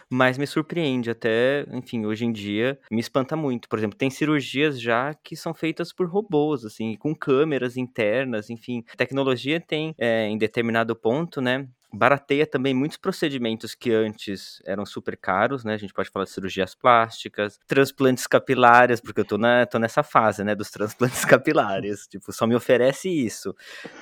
mais 0.10 0.38
me 0.38 0.48
surpreende, 0.48 1.10
até, 1.10 1.66
enfim, 1.72 2.06
hoje 2.06 2.26
em 2.26 2.32
dia, 2.32 2.80
me 2.92 3.00
espanta 3.00 3.36
muito. 3.36 3.68
Por 3.70 3.78
exemplo, 3.80 3.98
tem 3.98 4.10
cirurgias 4.10 4.80
já 4.80 5.14
que 5.14 5.36
são 5.36 5.54
feitas 5.54 5.94
por 5.94 6.08
robôs, 6.10 6.66
assim, 6.66 6.96
com 6.96 7.16
câmeras 7.16 7.78
internas, 7.78 8.50
enfim. 8.50 8.84
A 8.92 8.96
tecnologia 8.96 9.60
tem, 9.60 9.94
é, 9.98 10.28
em 10.28 10.38
determinado 10.38 10.96
ponto, 10.96 11.42
né, 11.42 11.68
barateia 11.96 12.46
também 12.46 12.74
muitos 12.74 12.98
procedimentos 12.98 13.74
que 13.74 13.92
antes 13.92 14.62
eram 14.66 14.86
super 14.86 15.18
caros, 15.18 15.64
né? 15.64 15.74
A 15.74 15.78
gente 15.78 15.94
pode 15.94 16.10
falar 16.10 16.26
de 16.26 16.32
cirurgias 16.32 16.76
plásticas, 16.76 17.60
transplantes 17.68 18.28
capilares, 18.28 19.00
porque 19.00 19.22
eu 19.22 19.26
tô, 19.26 19.38
na, 19.38 19.66
tô 19.66 19.80
nessa 19.80 20.04
fase, 20.04 20.44
né, 20.44 20.56
dos 20.56 20.70
transplantes 20.70 21.24
capilares. 21.26 22.08
tipo, 22.08 22.32
só 22.32 22.46
me 22.46 22.56
oferece 22.56 23.10
isso, 23.10 23.56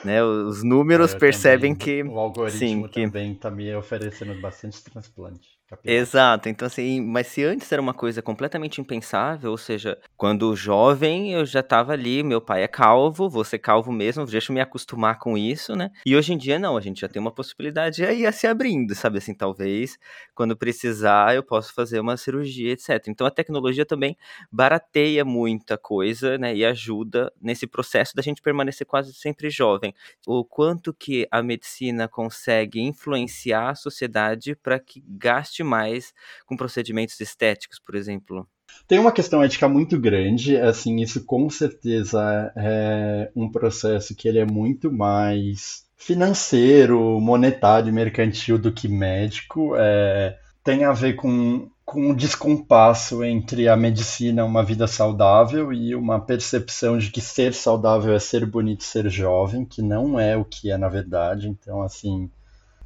né? 0.04 0.24
Os 0.24 0.64
números 0.64 1.14
é, 1.14 1.18
percebem 1.18 1.76
também, 1.76 2.04
que... 2.04 2.10
O 2.10 2.20
algoritmo 2.20 2.88
sim, 2.88 2.88
também 2.88 3.34
que... 3.34 3.40
tá 3.40 3.52
me 3.52 3.74
oferecendo 3.76 4.40
bastante 4.42 4.84
transplante. 4.84 5.53
Exato, 5.82 6.48
então 6.48 6.66
assim, 6.66 7.02
mas 7.02 7.28
se 7.28 7.44
antes 7.44 7.70
era 7.72 7.82
uma 7.82 7.94
coisa 7.94 8.22
completamente 8.22 8.80
impensável, 8.80 9.52
ou 9.52 9.58
seja, 9.58 9.98
quando 10.16 10.56
jovem 10.56 11.34
eu 11.34 11.46
já 11.46 11.60
estava 11.60 11.94
ali, 11.94 12.24
meu 12.24 12.40
pai 12.40 12.64
é 12.64 12.68
calvo, 12.68 13.30
vou 13.30 13.44
ser 13.44 13.60
calvo 13.60 13.92
mesmo, 13.92 14.26
deixa 14.26 14.52
eu 14.52 14.54
me 14.54 14.62
acostumar 14.62 15.20
com 15.20 15.38
isso, 15.38 15.76
né? 15.76 15.90
E 16.06 16.16
hoje 16.16 16.34
em 16.34 16.38
dia 16.38 16.58
não, 16.60 16.78
a 16.78 16.82
gente 16.82 17.02
já 17.02 17.10
tem 17.10 17.22
uma 17.22 17.34
possibilidade 17.34 18.06
aí 18.06 18.26
a 18.26 18.32
se 18.32 18.48
abrindo, 18.48 18.94
sabe 18.96 19.18
assim, 19.18 19.34
talvez 19.34 19.98
quando 20.36 20.56
precisar 20.56 21.36
eu 21.36 21.44
posso 21.44 21.74
fazer 21.74 22.00
uma 22.00 22.16
cirurgia, 22.18 22.72
etc. 22.72 23.08
Então 23.08 23.26
a 23.28 23.32
tecnologia 23.32 23.86
também 23.86 24.18
barateia 24.52 25.26
muita 25.26 25.78
coisa, 25.78 26.38
né, 26.38 26.56
e 26.56 26.64
ajuda 26.64 27.32
nesse 27.42 27.68
processo 27.68 28.16
da 28.16 28.22
gente 28.22 28.42
permanecer 28.42 28.86
quase 28.86 29.14
sempre 29.14 29.50
jovem. 29.50 29.94
O 30.26 30.46
quanto 30.46 30.94
que 30.94 31.28
a 31.32 31.42
medicina 31.42 32.08
consegue 32.08 32.80
influenciar 32.82 33.72
a 33.72 33.76
sociedade 33.76 34.56
para 34.56 34.80
que 34.80 35.04
gaste 35.08 35.63
mais 35.64 36.14
com 36.46 36.56
procedimentos 36.56 37.20
estéticos, 37.20 37.80
por 37.80 37.96
exemplo? 37.96 38.48
Tem 38.88 39.00
uma 39.00 39.12
questão 39.12 39.44
ética 39.44 39.68
muito 39.68 40.00
grande, 40.00 40.58
assim, 40.58 41.02
isso 41.02 41.24
com 41.26 41.50
certeza 41.50 42.52
é 42.56 43.32
um 43.36 43.50
processo 43.50 44.16
que 44.16 44.28
ele 44.28 44.40
é 44.40 44.46
muito 44.46 44.92
mais 44.92 45.84
financeiro, 45.96 47.20
monetário, 47.20 47.94
mercantil 47.94 48.58
do 48.58 48.72
que 48.72 48.88
médico. 48.88 49.76
É, 49.78 50.38
tem 50.64 50.84
a 50.84 50.92
ver 50.92 51.14
com, 51.14 51.70
com 51.86 52.10
um 52.10 52.16
descompasso 52.16 53.24
entre 53.24 53.68
a 53.70 53.76
medicina, 53.78 54.44
uma 54.44 54.64
vida 54.64 54.86
saudável, 54.88 55.72
e 55.72 55.96
uma 55.96 56.20
percepção 56.20 56.98
de 56.98 57.10
que 57.10 57.22
ser 57.22 57.54
saudável 57.54 58.14
é 58.14 58.20
ser 58.20 58.46
bonito, 58.46 58.84
ser 58.84 59.10
jovem, 59.10 59.66
que 59.66 59.82
não 59.82 60.20
é 60.20 60.36
o 60.36 60.44
que 60.44 60.72
é 60.72 60.78
na 60.78 60.90
verdade. 60.90 61.48
Então, 61.48 61.82
assim, 61.82 62.30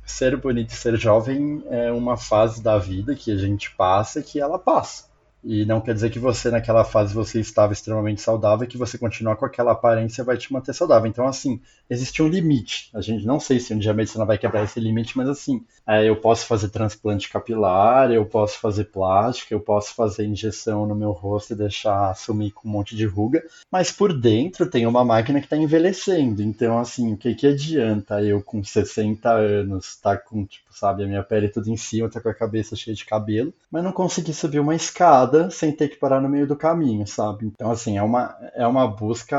ser 0.08 0.38
bonito 0.38 0.72
e 0.72 0.76
ser 0.76 0.98
jovem 0.98 1.64
é 1.70 1.92
uma 1.92 2.16
fase 2.16 2.64
da 2.64 2.78
vida 2.78 3.14
que 3.14 3.30
a 3.30 3.38
gente 3.38 3.70
passa 3.76 4.24
que 4.24 4.40
ela 4.40 4.58
passa. 4.58 5.06
E 5.44 5.66
não 5.66 5.80
quer 5.80 5.94
dizer 5.94 6.10
que 6.10 6.18
você, 6.18 6.50
naquela 6.50 6.84
fase, 6.84 7.14
você 7.14 7.40
estava 7.40 7.72
extremamente 7.72 8.22
saudável 8.22 8.66
e 8.66 8.68
que 8.68 8.78
você 8.78 8.98
continuar 8.98 9.36
com 9.36 9.46
aquela 9.46 9.74
aparência 9.74 10.24
vai 10.24 10.38
te 10.38 10.52
manter 10.52 10.74
saudável. 10.74 11.08
Então, 11.08 11.28
assim, 11.28 11.62
existe 11.90 12.22
um 12.22 12.28
limite. 12.28 12.90
A 12.94 13.02
gente 13.02 13.26
não 13.26 13.40
sei 13.40 13.60
se 13.60 13.74
um 13.74 13.80
dia 13.80 13.92
a 13.92 13.94
medicina 13.94 14.26
vai 14.26 14.38
quebrar 14.38 14.64
esse 14.64 14.80
limite, 14.80 15.18
mas 15.18 15.30
assim, 15.30 15.64
é, 15.86 16.08
eu 16.08 16.16
posso 16.16 16.46
fazer 16.46 16.70
transplante 16.70 17.30
capilar, 17.30 18.12
eu 18.12 18.26
posso 18.26 18.60
fazer 18.60 18.86
plástica, 18.86 19.54
eu 19.54 19.60
posso 19.60 19.94
fazer 19.94 20.26
injeção 20.26 20.86
no 20.86 20.96
meu 20.96 21.12
rosto 21.12 21.54
e 21.54 21.56
deixar 21.56 22.16
sumir 22.16 22.52
com 22.52 22.68
um 22.68 22.72
monte 22.72 22.96
de 22.96 23.06
ruga, 23.06 23.44
mas 23.72 23.92
por 23.92 24.18
dentro 24.18 24.70
tem 24.70 24.86
uma 24.86 25.06
máquina 25.06 25.40
que 25.40 25.46
está 25.46 25.58
envelhecendo. 25.58 26.42
Então, 26.42 26.78
assim, 26.78 27.14
o 27.14 27.18
que, 27.18 27.34
que 27.36 27.48
adianta 27.48 28.22
eu 28.22 28.42
com 28.42 28.64
60 28.64 29.30
anos, 29.30 29.96
tá 29.96 30.18
com, 30.18 30.46
tipo, 30.46 30.68
sabe, 30.78 31.04
a 31.04 31.08
minha 31.08 31.24
pele 31.24 31.50
tudo 31.50 31.70
em 31.70 31.78
cima, 31.78 32.10
tá 32.10 32.22
com 32.22 32.30
a 32.30 32.34
cabeça 32.34 32.76
cheia 32.76 32.96
de 32.96 33.06
cabelo, 33.06 33.54
mas 33.72 33.84
não 33.84 33.92
conseguir 33.92 34.34
subir 34.34 34.60
uma 34.60 34.76
escada 34.76 35.50
sem 35.50 35.72
ter 35.72 35.90
que 35.90 35.98
parar 35.98 36.22
no 36.22 36.30
meio 36.30 36.48
do 36.48 36.56
caminho, 36.56 37.06
sabe? 37.08 37.48
Então, 37.48 37.72
assim, 37.72 37.98
é 37.98 38.04
uma, 38.04 38.36
é 38.54 38.66
uma 38.68 38.88
busca 38.88 39.38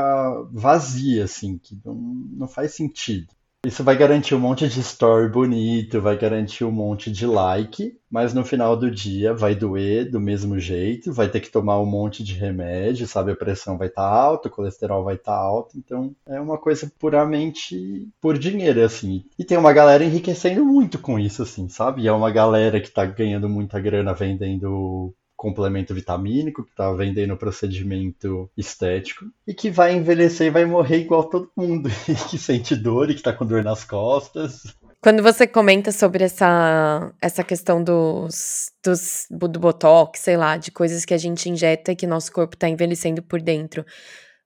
vazia, 0.51 1.23
assim, 1.23 1.57
que 1.57 1.77
não, 1.85 2.38
não 2.39 2.47
faz 2.47 2.73
sentido. 2.73 3.27
Isso 3.65 3.83
vai 3.83 3.97
garantir 3.97 4.33
um 4.33 4.39
monte 4.39 4.69
de 4.69 4.79
story 4.79 5.29
bonito, 5.29 5.99
vai 5.99 6.17
garantir 6.17 6.63
um 6.63 6.71
monte 6.71 7.11
de 7.11 7.25
like, 7.25 7.93
mas 8.09 8.33
no 8.33 8.45
final 8.45 8.77
do 8.77 8.89
dia 8.89 9.33
vai 9.33 9.53
doer 9.53 10.09
do 10.09 10.17
mesmo 10.17 10.57
jeito, 10.57 11.11
vai 11.11 11.27
ter 11.27 11.41
que 11.41 11.51
tomar 11.51 11.77
um 11.81 11.85
monte 11.85 12.23
de 12.23 12.33
remédio, 12.35 13.05
sabe? 13.05 13.33
A 13.33 13.35
pressão 13.35 13.77
vai 13.77 13.89
estar 13.89 14.09
tá 14.09 14.15
alta, 14.15 14.47
o 14.47 14.51
colesterol 14.51 15.03
vai 15.03 15.15
estar 15.15 15.33
tá 15.33 15.37
alto, 15.37 15.77
então 15.77 16.15
é 16.25 16.39
uma 16.39 16.57
coisa 16.57 16.89
puramente 16.97 18.07
por 18.21 18.37
dinheiro, 18.37 18.81
assim. 18.81 19.25
E 19.37 19.43
tem 19.43 19.57
uma 19.57 19.73
galera 19.73 20.05
enriquecendo 20.05 20.63
muito 20.63 20.97
com 20.97 21.19
isso, 21.19 21.43
assim, 21.43 21.67
sabe? 21.67 22.03
E 22.03 22.07
é 22.07 22.13
uma 22.13 22.31
galera 22.31 22.79
que 22.79 22.89
tá 22.89 23.05
ganhando 23.05 23.49
muita 23.49 23.77
grana 23.77 24.13
vendendo 24.13 25.13
complemento 25.39 25.95
vitamínico, 25.95 26.65
que 26.65 26.75
tá 26.75 26.91
vendendo 26.91 27.37
procedimento 27.37 28.51
estético, 28.57 29.23
e 29.47 29.53
que 29.53 29.71
vai 29.71 29.95
envelhecer 29.95 30.47
e 30.47 30.51
vai 30.51 30.65
morrer 30.65 30.97
igual 30.97 31.23
todo 31.23 31.49
mundo, 31.55 31.89
e 32.09 32.13
que 32.29 32.37
sente 32.37 32.75
dor 32.75 33.09
e 33.09 33.15
que 33.15 33.21
tá 33.21 33.31
com 33.31 33.45
dor 33.45 33.63
nas 33.63 33.85
costas. 33.85 34.75
Quando 35.01 35.23
você 35.23 35.47
comenta 35.47 35.93
sobre 35.93 36.25
essa, 36.25 37.13
essa 37.21 37.41
questão 37.41 37.81
dos, 37.81 38.69
dos, 38.83 39.27
do 39.31 39.57
botox, 39.57 40.19
sei 40.19 40.35
lá, 40.35 40.57
de 40.57 40.71
coisas 40.71 41.05
que 41.05 41.13
a 41.13 41.17
gente 41.17 41.49
injeta 41.49 41.93
e 41.93 41.95
que 41.95 42.05
nosso 42.05 42.33
corpo 42.33 42.57
tá 42.57 42.67
envelhecendo 42.67 43.23
por 43.23 43.41
dentro, 43.41 43.85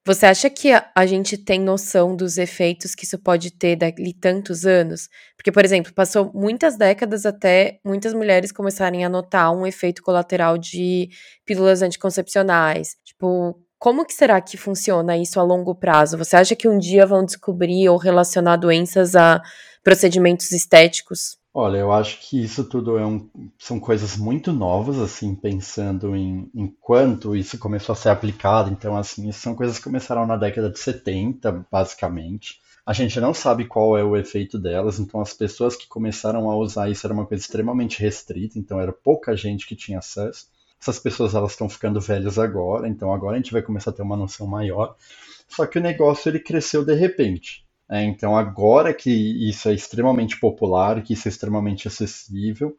você 0.06 0.26
acha 0.26 0.50
que 0.50 0.72
a, 0.74 0.86
a, 0.94 1.06
gente 1.06 1.38
tem 1.38 1.60
noção 1.60 2.16
dos 2.16 2.38
efeitos 2.38 2.94
que 2.94 3.06
isso 3.06 3.18
pode 3.18 3.52
ter 3.52 3.78
dali 3.78 4.13
tantos 4.13 4.66
anos? 4.66 5.08
Porque, 5.38 5.52
por 5.52 5.63
exemplo, 5.63 5.94
passou 5.94 6.30
muitas 6.34 6.78
décadas 6.78 7.26
até 7.26 7.80
muitas 7.86 8.13
mulheres 8.13 8.52
começarem 8.52 9.06
a 9.06 9.10
notar 9.10 9.56
um 9.56 9.66
efeito 9.66 10.04
colateral 10.04 10.58
de 10.58 11.10
pílulas 11.46 11.82
anticoncepcionais. 11.82 12.98
Tipo, 13.04 13.58
como 13.80 14.06
que 14.06 14.13
será 14.13 14.42
que 14.42 14.58
funciona 14.58 15.18
isso 15.18 15.39
a 15.39 15.44
longo 15.44 15.74
prazo? 15.74 16.18
Você 16.18 16.36
acha 16.36 16.56
que 16.56 16.68
um 16.68 16.78
dia 16.78 17.06
vão 17.06 17.26
descobrir 17.26 17.88
ou 17.88 17.98
relacionar 17.98 18.58
doenças 18.58 19.16
a 19.16 19.42
procedimentos 19.84 20.52
estéticos? 20.52 21.38
Olha, 21.56 21.78
eu 21.78 21.92
acho 21.92 22.20
que 22.20 22.44
isso 22.44 22.63
tudo 22.63 22.98
é 22.98 23.06
um, 23.06 23.30
são 23.60 23.80
coisas 23.80 24.18
muito 24.18 24.52
novas, 24.52 24.98
assim, 25.00 25.36
pensando 25.36 26.16
em, 26.16 26.50
em 26.54 26.68
quanto 26.82 27.36
isso 27.36 27.60
começou 27.60 27.94
a 27.94 27.96
ser 27.96 28.10
aplicado. 28.10 28.72
Então, 28.72 28.98
assim, 28.98 29.30
isso 29.30 29.39
são 29.42 29.54
coisas 29.56 29.78
que 29.78 29.84
começaram 29.84 30.26
na 30.26 30.36
década 30.36 30.70
de 30.70 30.80
70, 30.80 31.66
basicamente. 31.72 32.60
A 32.86 32.92
gente 32.92 33.20
não 33.20 33.34
sabe 33.36 33.66
qual 33.66 33.96
é 33.98 34.04
o 34.04 34.18
efeito 34.18 34.58
delas, 34.60 35.00
então 35.00 35.22
as 35.22 35.34
pessoas 35.34 35.76
que 35.76 35.88
começaram 35.88 36.50
a 36.50 36.58
usar 36.58 36.89
isso 36.89 37.06
era 37.06 37.13
uma 37.13 37.26
coisa 37.26 37.44
extremamente 37.44 38.02
restrita, 38.02 38.58
então 38.58 38.80
era 38.80 38.92
pouca 38.92 39.36
gente 39.38 39.68
que 39.68 39.76
tinha 39.76 40.00
acesso. 40.00 40.48
Essas 40.82 41.00
pessoas 41.00 41.36
elas 41.36 41.52
estão 41.52 41.70
ficando 41.70 42.02
velhas 42.02 42.39
agora, 42.39 42.88
então 42.89 43.13
agora 43.13 43.36
a 43.36 43.38
gente 43.38 43.54
vai 43.54 43.62
começar 43.62 43.92
a 43.92 43.94
ter 43.94 44.02
uma 44.02 44.18
noção 44.18 44.48
maior. 44.48 44.96
Só 45.48 45.68
que 45.68 45.78
o 45.78 45.82
negócio 45.82 46.30
ele 46.30 46.39
cresceu 46.39 46.84
de 46.84 46.96
repente. 46.96 47.63
É, 47.93 48.03
então, 48.03 48.36
agora 48.36 48.91
que 48.91 49.12
isso 49.12 49.69
é 49.69 49.73
extremamente 49.75 50.39
popular, 50.39 51.03
que 51.03 51.13
isso 51.13 51.27
é 51.27 51.29
extremamente 51.29 51.88
acessível, 51.88 52.75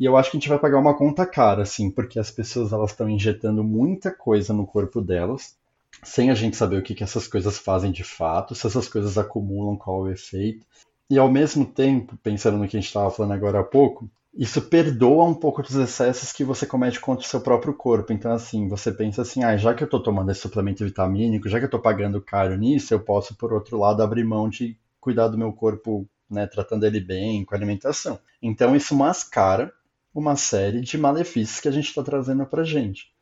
e 0.00 0.06
eu 0.06 0.16
acho 0.16 0.30
que 0.30 0.38
a 0.38 0.40
gente 0.40 0.48
vai 0.48 0.58
pagar 0.58 0.78
uma 0.78 0.96
conta 0.96 1.26
cara, 1.26 1.60
assim, 1.62 1.90
porque 1.90 2.18
as 2.18 2.30
pessoas 2.30 2.72
elas 2.72 2.92
estão 2.92 3.06
injetando 3.06 3.62
muita 3.62 4.10
coisa 4.10 4.54
no 4.54 4.66
corpo 4.66 5.02
delas, 5.02 5.58
sem 6.02 6.30
a 6.30 6.34
gente 6.34 6.56
saber 6.56 6.78
o 6.78 6.82
que, 6.82 6.94
que 6.94 7.04
essas 7.04 7.28
coisas 7.28 7.58
fazem 7.58 7.92
de 7.92 8.02
fato, 8.02 8.54
se 8.54 8.66
essas 8.66 8.88
coisas 8.88 9.18
acumulam, 9.18 9.76
qual 9.76 10.06
é 10.06 10.08
o 10.08 10.12
efeito. 10.12 10.64
E 11.10 11.18
ao 11.18 11.30
mesmo 11.30 11.66
tempo, 11.66 12.16
pensando 12.22 12.56
no 12.56 12.66
que 12.66 12.78
a 12.78 12.80
gente 12.80 12.88
estava 12.88 13.10
falando 13.10 13.32
agora 13.32 13.60
há 13.60 13.64
pouco, 13.64 14.08
isso 14.34 14.62
perdoa 14.62 15.24
um 15.24 15.34
pouco 15.34 15.62
dos 15.62 15.74
excessos 15.74 16.32
que 16.32 16.44
você 16.44 16.66
comete 16.66 17.00
contra 17.00 17.24
o 17.24 17.28
seu 17.28 17.40
próprio 17.40 17.74
corpo. 17.74 18.12
Então, 18.12 18.32
assim, 18.32 18.68
você 18.68 18.92
pensa 18.92 19.22
assim, 19.22 19.42
ah, 19.42 19.56
já 19.56 19.74
que 19.74 19.82
eu 19.82 19.86
estou 19.86 20.02
tomando 20.02 20.30
esse 20.30 20.40
suplemento 20.40 20.84
vitamínico, 20.84 21.48
já 21.48 21.58
que 21.58 21.64
eu 21.64 21.68
estou 21.68 21.80
pagando 21.80 22.20
caro 22.20 22.56
nisso, 22.56 22.92
eu 22.94 23.00
posso, 23.00 23.34
por 23.36 23.52
outro 23.52 23.78
lado, 23.78 24.02
abrir 24.02 24.24
mão 24.24 24.48
de 24.48 24.76
cuidar 25.00 25.28
do 25.28 25.38
meu 25.38 25.52
corpo, 25.52 26.06
né, 26.30 26.46
tratando 26.46 26.84
ele 26.84 27.00
bem, 27.00 27.44
com 27.44 27.54
alimentação. 27.54 28.18
Então, 28.40 28.76
isso 28.76 28.94
mascara 28.94 29.72
uma 30.14 30.36
série 30.36 30.80
de 30.80 30.98
malefícios 30.98 31.60
que 31.60 31.68
a 31.68 31.72
gente 31.72 31.88
está 31.88 32.02
trazendo 32.02 32.44
para 32.46 32.64
gente. 32.64 33.12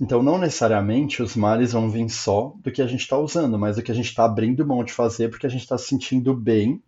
Então, 0.00 0.22
não 0.22 0.38
necessariamente 0.38 1.22
os 1.22 1.36
males 1.36 1.72
vão 1.72 1.90
vir 1.90 2.08
só 2.08 2.54
do 2.62 2.72
que 2.72 2.80
a 2.80 2.86
gente 2.86 3.00
está 3.00 3.18
usando, 3.18 3.58
mas 3.58 3.76
do 3.76 3.82
que 3.82 3.92
a 3.92 3.94
gente 3.94 4.08
está 4.08 4.24
abrindo 4.24 4.66
mão 4.66 4.82
de 4.82 4.92
fazer 4.92 5.28
porque 5.28 5.46
a 5.46 5.50
gente 5.50 5.62
está 5.62 5.76
se 5.76 5.88
sentindo 5.88 6.34
bem 6.34 6.82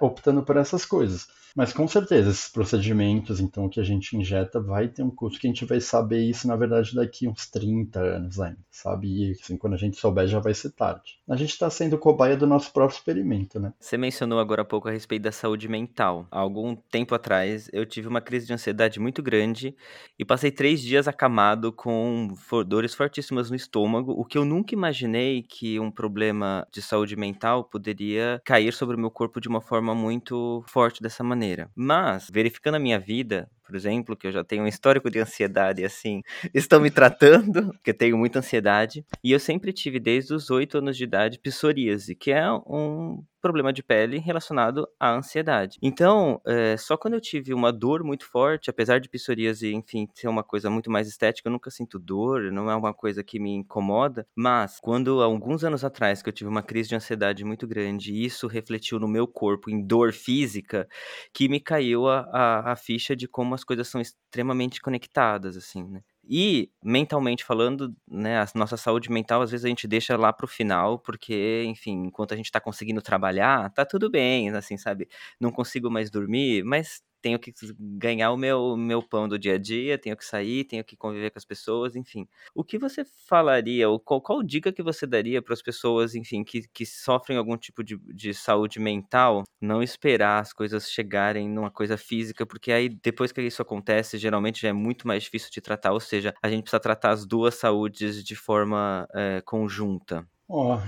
optando 0.00 0.42
por 0.42 0.56
essas 0.56 0.84
coisas. 0.84 1.28
Mas 1.54 1.72
com 1.72 1.86
certeza, 1.86 2.30
esses 2.30 2.48
procedimentos, 2.48 3.38
então, 3.38 3.68
que 3.68 3.78
a 3.78 3.82
gente 3.82 4.16
injeta, 4.16 4.58
vai 4.58 4.88
ter 4.88 5.02
um 5.02 5.10
custo 5.10 5.38
que 5.38 5.46
a 5.46 5.50
gente 5.50 5.66
vai 5.66 5.80
saber 5.80 6.22
isso, 6.22 6.48
na 6.48 6.56
verdade, 6.56 6.94
daqui 6.94 7.28
uns 7.28 7.46
30 7.46 8.00
anos 8.00 8.40
ainda, 8.40 8.58
sabe? 8.70 9.08
E 9.08 9.32
assim, 9.32 9.58
quando 9.58 9.74
a 9.74 9.76
gente 9.76 9.98
souber, 9.98 10.26
já 10.26 10.38
vai 10.38 10.54
ser 10.54 10.70
tarde. 10.70 11.18
A 11.28 11.36
gente 11.36 11.50
está 11.50 11.68
sendo 11.68 11.98
cobaia 11.98 12.36
do 12.36 12.46
nosso 12.46 12.72
próprio 12.72 12.96
experimento, 12.96 13.60
né? 13.60 13.72
Você 13.78 13.98
mencionou 13.98 14.38
agora 14.38 14.62
há 14.62 14.64
pouco 14.64 14.88
a 14.88 14.90
respeito 14.90 15.24
da 15.24 15.32
saúde 15.32 15.68
mental. 15.68 16.26
Há 16.30 16.38
algum 16.38 16.74
tempo 16.74 17.14
atrás, 17.14 17.68
eu 17.70 17.84
tive 17.84 18.08
uma 18.08 18.22
crise 18.22 18.46
de 18.46 18.54
ansiedade 18.54 18.98
muito 18.98 19.22
grande 19.22 19.76
e 20.18 20.24
passei 20.24 20.50
três 20.50 20.80
dias 20.80 21.06
acamado 21.06 21.70
com 21.70 22.28
dores 22.66 22.94
fortíssimas 22.94 23.50
no 23.50 23.56
estômago, 23.56 24.12
o 24.12 24.24
que 24.24 24.38
eu 24.38 24.44
nunca 24.44 24.74
imaginei 24.74 25.42
que 25.42 25.78
um 25.78 25.90
problema 25.90 26.66
de 26.72 26.80
saúde 26.80 27.14
mental 27.14 27.64
poderia 27.64 28.40
cair 28.42 28.72
sobre 28.72 28.96
o 28.96 28.98
meu 28.98 29.10
corpo 29.10 29.38
de 29.38 29.50
uma 29.52 29.60
forma 29.60 29.94
muito 29.94 30.64
forte 30.66 31.02
dessa 31.02 31.22
maneira. 31.22 31.70
Mas, 31.74 32.28
verificando 32.32 32.76
a 32.76 32.80
minha 32.80 32.98
vida, 32.98 33.50
por 33.62 33.76
exemplo, 33.76 34.16
que 34.16 34.26
eu 34.26 34.32
já 34.32 34.42
tenho 34.42 34.64
um 34.64 34.66
histórico 34.66 35.10
de 35.10 35.18
ansiedade 35.18 35.84
assim, 35.84 36.22
estão 36.54 36.80
me 36.80 36.90
tratando, 36.90 37.70
porque 37.72 37.92
tenho 37.92 38.16
muita 38.16 38.38
ansiedade, 38.38 39.04
e 39.22 39.32
eu 39.32 39.38
sempre 39.38 39.72
tive 39.72 40.00
desde 40.00 40.34
os 40.34 40.50
8 40.50 40.78
anos 40.78 40.96
de 40.96 41.04
idade 41.04 41.38
psoríase, 41.38 42.14
que 42.14 42.32
é 42.32 42.50
um 42.66 43.22
problema 43.42 43.72
de 43.72 43.82
pele 43.82 44.18
relacionado 44.18 44.88
à 44.98 45.10
ansiedade. 45.14 45.78
Então, 45.82 46.40
é, 46.46 46.76
só 46.76 46.96
quando 46.96 47.14
eu 47.14 47.20
tive 47.20 47.52
uma 47.52 47.72
dor 47.72 48.02
muito 48.04 48.24
forte, 48.24 48.70
apesar 48.70 49.00
de 49.00 49.08
psoríase, 49.08 49.74
enfim, 49.74 50.08
ser 50.14 50.28
uma 50.28 50.44
coisa 50.44 50.70
muito 50.70 50.90
mais 50.90 51.08
estética, 51.08 51.48
eu 51.48 51.52
nunca 51.52 51.70
sinto 51.70 51.98
dor, 51.98 52.52
não 52.52 52.70
é 52.70 52.76
uma 52.76 52.94
coisa 52.94 53.22
que 53.24 53.40
me 53.40 53.50
incomoda, 53.50 54.26
mas 54.34 54.78
quando 54.80 55.20
alguns 55.20 55.64
anos 55.64 55.84
atrás 55.84 56.22
que 56.22 56.28
eu 56.28 56.32
tive 56.32 56.48
uma 56.48 56.62
crise 56.62 56.90
de 56.90 56.94
ansiedade 56.94 57.44
muito 57.44 57.66
grande, 57.66 58.12
e 58.14 58.24
isso 58.24 58.46
refletiu 58.46 58.98
no 59.00 59.08
meu 59.08 59.26
corpo 59.26 59.68
em 59.68 59.84
dor 59.84 60.12
física, 60.12 60.88
que 61.34 61.48
me 61.48 61.60
caiu 61.60 62.08
a, 62.08 62.20
a, 62.32 62.72
a 62.72 62.76
ficha 62.76 63.16
de 63.16 63.26
como 63.26 63.54
as 63.54 63.64
coisas 63.64 63.88
são 63.88 64.00
extremamente 64.00 64.80
conectadas, 64.80 65.56
assim, 65.56 65.82
né? 65.84 66.02
E, 66.28 66.70
mentalmente 66.84 67.44
falando, 67.44 67.94
né, 68.08 68.38
a 68.40 68.46
nossa 68.54 68.76
saúde 68.76 69.10
mental, 69.10 69.42
às 69.42 69.50
vezes 69.50 69.64
a 69.64 69.68
gente 69.68 69.88
deixa 69.88 70.16
lá 70.16 70.32
pro 70.32 70.46
final, 70.46 70.98
porque, 70.98 71.64
enfim, 71.66 72.04
enquanto 72.06 72.32
a 72.32 72.36
gente 72.36 72.50
tá 72.52 72.60
conseguindo 72.60 73.02
trabalhar, 73.02 73.70
tá 73.72 73.84
tudo 73.84 74.08
bem, 74.10 74.50
assim, 74.50 74.76
sabe? 74.76 75.08
Não 75.40 75.50
consigo 75.50 75.90
mais 75.90 76.10
dormir, 76.10 76.62
mas 76.64 77.02
tenho 77.22 77.38
que 77.38 77.52
ganhar 77.78 78.32
o 78.32 78.36
meu, 78.36 78.76
meu 78.76 79.00
pão 79.00 79.28
do 79.28 79.38
dia 79.38 79.54
a 79.54 79.58
dia, 79.58 79.96
tenho 79.96 80.16
que 80.16 80.24
sair, 80.24 80.64
tenho 80.64 80.84
que 80.84 80.96
conviver 80.96 81.30
com 81.30 81.38
as 81.38 81.44
pessoas, 81.44 81.94
enfim. 81.94 82.26
O 82.54 82.64
que 82.64 82.76
você 82.76 83.04
falaria, 83.04 83.88
ou 83.88 84.00
qual, 84.00 84.20
qual 84.20 84.42
dica 84.42 84.72
que 84.72 84.82
você 84.82 85.06
daria 85.06 85.40
para 85.40 85.54
as 85.54 85.62
pessoas, 85.62 86.14
enfim, 86.16 86.42
que, 86.42 86.66
que 86.68 86.84
sofrem 86.84 87.38
algum 87.38 87.56
tipo 87.56 87.84
de, 87.84 87.96
de 88.12 88.34
saúde 88.34 88.80
mental, 88.80 89.44
não 89.60 89.82
esperar 89.82 90.40
as 90.40 90.52
coisas 90.52 90.90
chegarem 90.90 91.48
numa 91.48 91.70
coisa 91.70 91.96
física, 91.96 92.44
porque 92.44 92.72
aí 92.72 92.88
depois 92.88 93.30
que 93.30 93.40
isso 93.40 93.62
acontece, 93.62 94.18
geralmente 94.18 94.60
já 94.60 94.68
é 94.68 94.72
muito 94.72 95.06
mais 95.06 95.22
difícil 95.22 95.50
de 95.52 95.60
tratar, 95.60 95.92
ou 95.92 96.00
seja, 96.00 96.34
a 96.42 96.48
gente 96.48 96.62
precisa 96.62 96.80
tratar 96.80 97.10
as 97.10 97.24
duas 97.24 97.54
saúdes 97.54 98.24
de 98.24 98.34
forma 98.34 99.08
é, 99.14 99.40
conjunta. 99.44 100.26
Ó, 100.48 100.74
oh, 100.76 100.80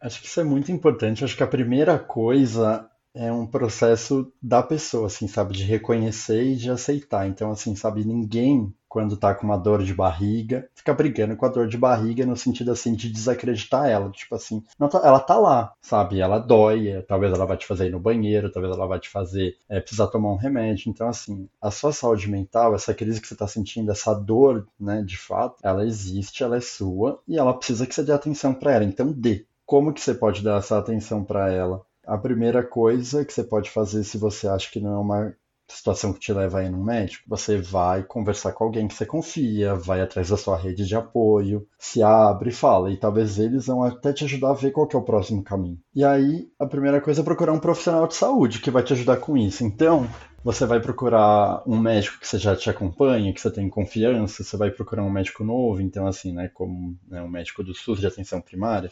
acho 0.00 0.20
que 0.20 0.26
isso 0.26 0.40
é 0.40 0.44
muito 0.44 0.70
importante. 0.70 1.24
Acho 1.24 1.36
que 1.36 1.42
a 1.42 1.46
primeira 1.46 1.98
coisa 1.98 2.88
é 3.14 3.32
um 3.32 3.46
processo 3.46 4.32
da 4.40 4.62
pessoa, 4.62 5.06
assim, 5.06 5.26
sabe, 5.26 5.54
de 5.54 5.64
reconhecer 5.64 6.42
e 6.42 6.56
de 6.56 6.70
aceitar. 6.70 7.26
Então, 7.26 7.50
assim, 7.50 7.74
sabe, 7.74 8.04
ninguém, 8.04 8.72
quando 8.88 9.16
tá 9.16 9.34
com 9.34 9.46
uma 9.46 9.56
dor 9.56 9.82
de 9.82 9.94
barriga, 9.94 10.68
fica 10.74 10.94
brigando 10.94 11.36
com 11.36 11.44
a 11.46 11.48
dor 11.48 11.66
de 11.68 11.76
barriga 11.76 12.24
no 12.24 12.36
sentido, 12.36 12.70
assim, 12.70 12.94
de 12.94 13.10
desacreditar 13.10 13.88
ela. 13.88 14.10
Tipo 14.10 14.34
assim, 14.34 14.62
tá, 14.78 15.00
ela 15.04 15.20
tá 15.20 15.36
lá, 15.36 15.72
sabe, 15.80 16.20
ela 16.20 16.38
dói, 16.38 16.88
é, 16.88 17.02
talvez 17.02 17.32
ela 17.32 17.46
vai 17.46 17.56
te 17.56 17.66
fazer 17.66 17.88
ir 17.88 17.92
no 17.92 18.00
banheiro, 18.00 18.50
talvez 18.52 18.74
ela 18.74 18.86
vai 18.86 19.00
te 19.00 19.08
fazer 19.08 19.56
é, 19.68 19.80
precisar 19.80 20.06
tomar 20.08 20.32
um 20.32 20.36
remédio. 20.36 20.90
Então, 20.90 21.08
assim, 21.08 21.48
a 21.60 21.70
sua 21.70 21.92
saúde 21.92 22.30
mental, 22.30 22.74
essa 22.74 22.94
crise 22.94 23.20
que 23.20 23.26
você 23.26 23.36
tá 23.36 23.46
sentindo, 23.46 23.90
essa 23.90 24.14
dor, 24.14 24.66
né, 24.78 25.02
de 25.02 25.16
fato, 25.16 25.56
ela 25.62 25.84
existe, 25.84 26.42
ela 26.42 26.56
é 26.56 26.60
sua 26.60 27.20
e 27.26 27.36
ela 27.36 27.54
precisa 27.54 27.86
que 27.86 27.94
você 27.94 28.02
dê 28.02 28.12
atenção 28.12 28.54
para 28.54 28.72
ela. 28.74 28.84
Então, 28.84 29.12
dê. 29.12 29.46
Como 29.66 29.92
que 29.92 30.00
você 30.00 30.14
pode 30.14 30.42
dar 30.42 30.58
essa 30.58 30.78
atenção 30.78 31.22
para 31.22 31.52
ela? 31.52 31.82
A 32.08 32.16
primeira 32.16 32.62
coisa 32.62 33.24
que 33.24 33.32
você 33.32 33.44
pode 33.44 33.70
fazer 33.70 34.02
se 34.02 34.16
você 34.16 34.48
acha 34.48 34.70
que 34.70 34.80
não 34.80 34.94
é 34.94 34.98
uma 34.98 35.34
situação 35.70 36.14
que 36.14 36.20
te 36.20 36.32
leva 36.32 36.60
a 36.60 36.64
ir 36.64 36.70
no 36.70 36.82
médico, 36.82 37.24
você 37.28 37.58
vai 37.58 38.02
conversar 38.02 38.52
com 38.52 38.64
alguém 38.64 38.88
que 38.88 38.94
você 38.94 39.04
confia, 39.04 39.74
vai 39.74 40.00
atrás 40.00 40.30
da 40.30 40.36
sua 40.36 40.56
rede 40.56 40.86
de 40.86 40.96
apoio, 40.96 41.66
se 41.78 42.02
abre 42.02 42.48
e 42.48 42.52
fala, 42.52 42.90
e 42.90 42.96
talvez 42.96 43.38
eles 43.38 43.66
vão 43.66 43.82
até 43.82 44.10
te 44.12 44.24
ajudar 44.24 44.50
a 44.50 44.54
ver 44.54 44.70
qual 44.70 44.88
é 44.90 44.96
o 44.96 45.02
próximo 45.02 45.44
caminho. 45.44 45.78
E 45.94 46.02
aí, 46.02 46.48
a 46.58 46.66
primeira 46.66 47.00
coisa 47.00 47.20
é 47.20 47.24
procurar 47.24 47.52
um 47.52 47.60
profissional 47.60 48.06
de 48.06 48.14
saúde 48.14 48.60
que 48.60 48.70
vai 48.70 48.82
te 48.82 48.94
ajudar 48.94 49.18
com 49.18 49.36
isso. 49.36 49.62
Então, 49.62 50.08
você 50.42 50.64
vai 50.64 50.80
procurar 50.80 51.62
um 51.66 51.78
médico 51.78 52.18
que 52.18 52.26
você 52.26 52.38
já 52.38 52.56
te 52.56 52.70
acompanha, 52.70 53.34
que 53.34 53.40
você 53.40 53.50
tem 53.50 53.68
confiança, 53.68 54.42
você 54.42 54.56
vai 54.56 54.70
procurar 54.70 55.02
um 55.02 55.10
médico 55.10 55.44
novo, 55.44 55.82
então 55.82 56.06
assim, 56.06 56.32
né, 56.32 56.48
como 56.54 56.96
né, 57.06 57.20
um 57.20 57.28
médico 57.28 57.62
do 57.62 57.74
SUS 57.74 58.00
de 58.00 58.06
atenção 58.06 58.40
primária, 58.40 58.90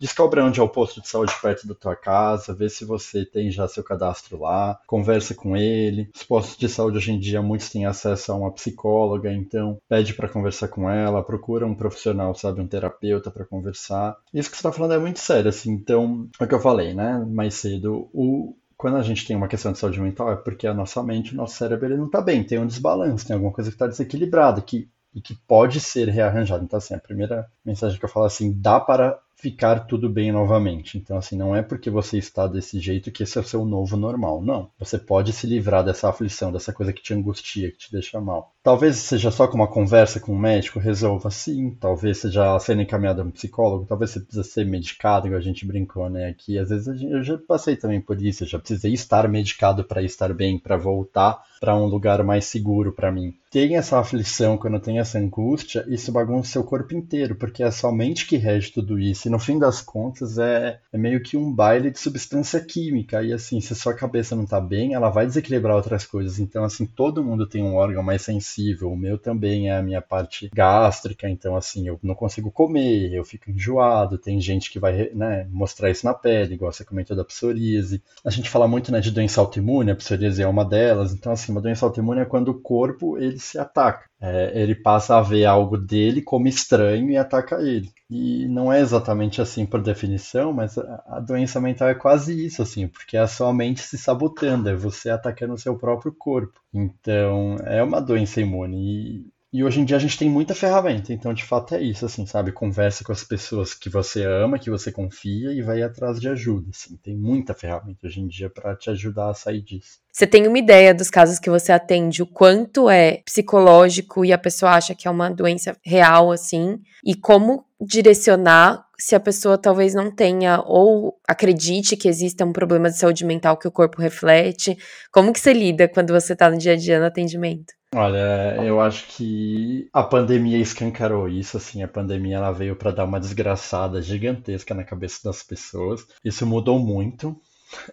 Descobre 0.00 0.40
onde 0.40 0.60
é 0.60 0.62
o 0.62 0.68
posto 0.68 1.00
de 1.00 1.08
saúde 1.08 1.32
perto 1.40 1.66
da 1.66 1.74
tua 1.74 1.96
casa, 1.96 2.54
vê 2.54 2.68
se 2.68 2.84
você 2.84 3.24
tem 3.24 3.50
já 3.50 3.66
seu 3.66 3.82
cadastro 3.82 4.40
lá, 4.40 4.78
conversa 4.86 5.34
com 5.34 5.56
ele. 5.56 6.08
Os 6.14 6.22
postos 6.22 6.56
de 6.56 6.68
saúde 6.68 6.98
hoje 6.98 7.12
em 7.12 7.18
dia 7.18 7.42
muitos 7.42 7.70
têm 7.70 7.86
acesso 7.86 8.32
a 8.32 8.36
uma 8.36 8.52
psicóloga, 8.52 9.32
então 9.32 9.78
pede 9.88 10.14
para 10.14 10.28
conversar 10.28 10.68
com 10.68 10.88
ela, 10.88 11.22
procura 11.22 11.66
um 11.66 11.74
profissional, 11.74 12.34
sabe, 12.34 12.60
um 12.60 12.66
terapeuta 12.66 13.30
para 13.30 13.44
conversar. 13.44 14.16
Isso 14.32 14.50
que 14.50 14.56
você 14.56 14.60
está 14.60 14.72
falando 14.72 14.94
é 14.94 14.98
muito 14.98 15.18
sério, 15.18 15.48
assim. 15.48 15.72
Então, 15.72 16.28
é 16.40 16.44
o 16.44 16.48
que 16.48 16.54
eu 16.54 16.60
falei, 16.60 16.94
né, 16.94 17.24
mais 17.28 17.54
cedo, 17.54 18.08
o 18.12 18.54
quando 18.76 18.96
a 18.96 19.02
gente 19.02 19.26
tem 19.26 19.34
uma 19.34 19.48
questão 19.48 19.72
de 19.72 19.78
saúde 19.78 20.00
mental 20.00 20.30
é 20.30 20.36
porque 20.36 20.64
a 20.64 20.72
nossa 20.72 21.02
mente, 21.02 21.34
o 21.34 21.36
nosso 21.36 21.56
cérebro, 21.56 21.84
ele 21.86 21.96
não 21.96 22.06
está 22.06 22.20
bem, 22.20 22.44
tem 22.44 22.60
um 22.60 22.66
desbalanço, 22.66 23.26
tem 23.26 23.34
alguma 23.34 23.52
coisa 23.52 23.70
que 23.70 23.74
está 23.74 23.88
desequilibrada, 23.88 24.60
que, 24.60 24.88
e 25.12 25.20
que 25.20 25.34
pode 25.34 25.80
ser 25.80 26.08
rearranjado. 26.08 26.62
Então, 26.62 26.76
assim, 26.76 26.94
a 26.94 27.00
primeira 27.00 27.50
mensagem 27.64 27.98
que 27.98 28.04
eu 28.04 28.08
falo 28.08 28.26
assim, 28.26 28.52
dá 28.56 28.78
para 28.78 29.18
ficar 29.38 29.80
tudo 29.86 30.08
bem 30.10 30.32
novamente. 30.32 30.98
Então, 30.98 31.16
assim, 31.16 31.36
não 31.36 31.54
é 31.54 31.62
porque 31.62 31.88
você 31.88 32.18
está 32.18 32.46
desse 32.46 32.80
jeito 32.80 33.10
que 33.12 33.22
esse 33.22 33.38
é 33.38 33.40
o 33.40 33.44
seu 33.44 33.64
novo 33.64 33.96
normal. 33.96 34.42
Não. 34.42 34.70
Você 34.78 34.98
pode 34.98 35.32
se 35.32 35.46
livrar 35.46 35.84
dessa 35.84 36.08
aflição, 36.08 36.52
dessa 36.52 36.72
coisa 36.72 36.92
que 36.92 37.02
te 37.02 37.14
angustia, 37.14 37.70
que 37.70 37.78
te 37.78 37.92
deixa 37.92 38.20
mal. 38.20 38.52
Talvez 38.62 38.96
seja 38.96 39.30
só 39.30 39.46
com 39.46 39.54
uma 39.54 39.68
conversa 39.68 40.18
com 40.18 40.32
o 40.32 40.34
um 40.34 40.38
médico, 40.38 40.80
resolva 40.80 41.30
sim. 41.30 41.70
Talvez 41.80 42.18
seja 42.18 42.58
sendo 42.58 42.82
encaminhado 42.82 43.22
a 43.22 43.24
um 43.24 43.30
psicólogo, 43.30 43.86
talvez 43.86 44.10
você 44.10 44.20
precisa 44.20 44.44
ser 44.44 44.66
medicado, 44.66 45.26
igual 45.26 45.38
a 45.38 45.42
gente 45.42 45.64
brincou, 45.64 46.10
né? 46.10 46.28
Aqui, 46.28 46.58
às 46.58 46.68
vezes 46.68 47.00
eu 47.00 47.22
já 47.22 47.38
passei 47.38 47.76
também 47.76 48.00
por 48.00 48.20
isso, 48.20 48.42
eu 48.42 48.48
já 48.48 48.58
precisei 48.58 48.92
estar 48.92 49.28
medicado 49.28 49.84
para 49.84 50.02
estar 50.02 50.34
bem, 50.34 50.58
para 50.58 50.76
voltar 50.76 51.42
para 51.60 51.76
um 51.76 51.86
lugar 51.86 52.22
mais 52.22 52.44
seguro 52.44 52.92
para 52.92 53.10
mim. 53.10 53.34
Tem 53.50 53.76
essa 53.76 53.98
aflição, 53.98 54.58
quando 54.58 54.78
tem 54.78 54.98
essa 54.98 55.18
angústia, 55.18 55.84
isso 55.88 56.12
bagunça 56.12 56.52
seu 56.52 56.62
corpo 56.62 56.94
inteiro, 56.94 57.34
porque 57.34 57.62
é 57.62 57.70
somente 57.70 58.26
que 58.26 58.36
rege 58.36 58.70
tudo 58.70 58.98
isso 58.98 59.27
no 59.28 59.38
fim 59.38 59.58
das 59.58 59.80
contas 59.80 60.38
é, 60.38 60.80
é 60.92 60.98
meio 60.98 61.22
que 61.22 61.36
um 61.36 61.52
baile 61.52 61.90
de 61.90 61.98
substância 61.98 62.60
química. 62.60 63.22
E 63.22 63.32
assim, 63.32 63.60
se 63.60 63.74
sua 63.74 63.94
cabeça 63.94 64.36
não 64.36 64.46
tá 64.46 64.60
bem, 64.60 64.94
ela 64.94 65.10
vai 65.10 65.26
desequilibrar 65.26 65.76
outras 65.76 66.04
coisas. 66.04 66.38
Então, 66.38 66.64
assim, 66.64 66.86
todo 66.86 67.24
mundo 67.24 67.46
tem 67.46 67.62
um 67.62 67.74
órgão 67.74 68.02
mais 68.02 68.22
sensível. 68.22 68.90
O 68.90 68.96
meu 68.96 69.18
também 69.18 69.70
é 69.70 69.76
a 69.76 69.82
minha 69.82 70.02
parte 70.02 70.50
gástrica. 70.54 71.28
Então, 71.28 71.56
assim, 71.56 71.88
eu 71.88 71.98
não 72.02 72.14
consigo 72.14 72.50
comer, 72.50 73.12
eu 73.12 73.24
fico 73.24 73.50
enjoado. 73.50 74.18
Tem 74.18 74.40
gente 74.40 74.70
que 74.70 74.78
vai 74.78 75.10
né, 75.14 75.46
mostrar 75.50 75.90
isso 75.90 76.06
na 76.06 76.14
pele, 76.14 76.54
igual 76.54 76.72
você 76.72 76.84
comentou 76.84 77.16
da 77.16 77.24
psoríase. 77.24 78.02
A 78.24 78.30
gente 78.30 78.50
fala 78.50 78.68
muito 78.68 78.92
né, 78.92 79.00
de 79.00 79.10
doença 79.10 79.40
autoimune, 79.40 79.90
a 79.90 79.96
psoríase 79.96 80.42
é 80.42 80.46
uma 80.46 80.64
delas. 80.64 81.12
Então, 81.12 81.32
assim, 81.32 81.52
uma 81.52 81.60
doença 81.60 81.84
autoimune 81.84 82.20
é 82.20 82.24
quando 82.24 82.48
o 82.48 82.60
corpo 82.60 83.18
ele 83.18 83.38
se 83.38 83.58
ataca. 83.58 84.08
É, 84.20 84.60
ele 84.60 84.74
passa 84.74 85.16
a 85.16 85.22
ver 85.22 85.44
algo 85.44 85.76
dele 85.78 86.20
como 86.22 86.48
estranho 86.48 87.10
e 87.10 87.16
ataca 87.16 87.60
ele. 87.62 87.90
E 88.10 88.48
não 88.48 88.72
é 88.72 88.80
exatamente 88.80 89.40
assim 89.40 89.66
por 89.66 89.82
definição, 89.82 90.52
mas 90.52 90.76
a 90.78 91.20
doença 91.20 91.60
mental 91.60 91.88
é 91.88 91.94
quase 91.94 92.44
isso, 92.44 92.62
assim, 92.62 92.88
porque 92.88 93.16
é 93.16 93.20
a 93.20 93.28
sua 93.28 93.52
mente 93.52 93.80
se 93.80 93.98
sabotando, 93.98 94.68
é 94.68 94.74
você 94.74 95.10
atacando 95.10 95.54
o 95.54 95.58
seu 95.58 95.76
próprio 95.78 96.12
corpo. 96.12 96.60
Então, 96.72 97.56
é 97.64 97.82
uma 97.82 98.00
doença 98.00 98.40
imune. 98.40 99.26
E 99.26 99.37
e 99.52 99.64
hoje 99.64 99.80
em 99.80 99.84
dia 99.84 99.96
a 99.96 100.00
gente 100.00 100.18
tem 100.18 100.28
muita 100.28 100.54
ferramenta, 100.54 101.12
então 101.12 101.32
de 101.32 101.44
fato 101.44 101.74
é 101.74 101.82
isso, 101.82 102.04
assim, 102.04 102.26
sabe? 102.26 102.52
Conversa 102.52 103.02
com 103.02 103.12
as 103.12 103.24
pessoas 103.24 103.72
que 103.72 103.88
você 103.88 104.24
ama, 104.24 104.58
que 104.58 104.70
você 104.70 104.92
confia 104.92 105.52
e 105.52 105.62
vai 105.62 105.82
atrás 105.82 106.20
de 106.20 106.28
ajuda, 106.28 106.68
assim. 106.70 106.96
Tem 106.96 107.16
muita 107.16 107.54
ferramenta 107.54 108.06
hoje 108.06 108.20
em 108.20 108.28
dia 108.28 108.50
para 108.50 108.76
te 108.76 108.90
ajudar 108.90 109.30
a 109.30 109.34
sair 109.34 109.62
disso. 109.62 110.00
Você 110.12 110.26
tem 110.26 110.46
uma 110.46 110.58
ideia 110.58 110.94
dos 110.94 111.08
casos 111.08 111.38
que 111.38 111.48
você 111.48 111.72
atende, 111.72 112.22
o 112.22 112.26
quanto 112.26 112.90
é 112.90 113.22
psicológico 113.24 114.24
e 114.24 114.32
a 114.32 114.38
pessoa 114.38 114.72
acha 114.72 114.94
que 114.94 115.08
é 115.08 115.10
uma 115.10 115.30
doença 115.30 115.76
real, 115.82 116.30
assim, 116.30 116.78
e 117.04 117.14
como 117.14 117.64
direcionar 117.80 118.84
se 118.98 119.14
a 119.14 119.20
pessoa 119.20 119.56
talvez 119.56 119.94
não 119.94 120.10
tenha 120.10 120.60
ou 120.66 121.16
acredite 121.26 121.96
que 121.96 122.08
exista 122.08 122.44
um 122.44 122.52
problema 122.52 122.90
de 122.90 122.98
saúde 122.98 123.24
mental 123.24 123.56
que 123.56 123.68
o 123.68 123.72
corpo 123.72 124.02
reflete. 124.02 124.76
Como 125.12 125.32
que 125.32 125.38
você 125.38 125.52
lida 125.52 125.86
quando 125.86 126.12
você 126.12 126.32
está 126.32 126.50
no 126.50 126.58
dia 126.58 126.72
a 126.72 126.76
dia 126.76 126.98
no 126.98 127.06
atendimento? 127.06 127.77
Olha, 127.94 128.56
eu 128.64 128.80
acho 128.80 129.06
que 129.08 129.88
a 129.94 130.02
pandemia 130.02 130.58
escancarou 130.58 131.26
isso, 131.28 131.56
assim, 131.56 131.82
a 131.82 131.88
pandemia 131.88 132.36
ela 132.36 132.52
veio 132.52 132.76
para 132.76 132.90
dar 132.92 133.04
uma 133.04 133.18
desgraçada 133.18 134.02
gigantesca 134.02 134.74
na 134.74 134.84
cabeça 134.84 135.20
das 135.24 135.42
pessoas. 135.42 136.06
Isso 136.22 136.46
mudou 136.46 136.78
muito, 136.78 137.40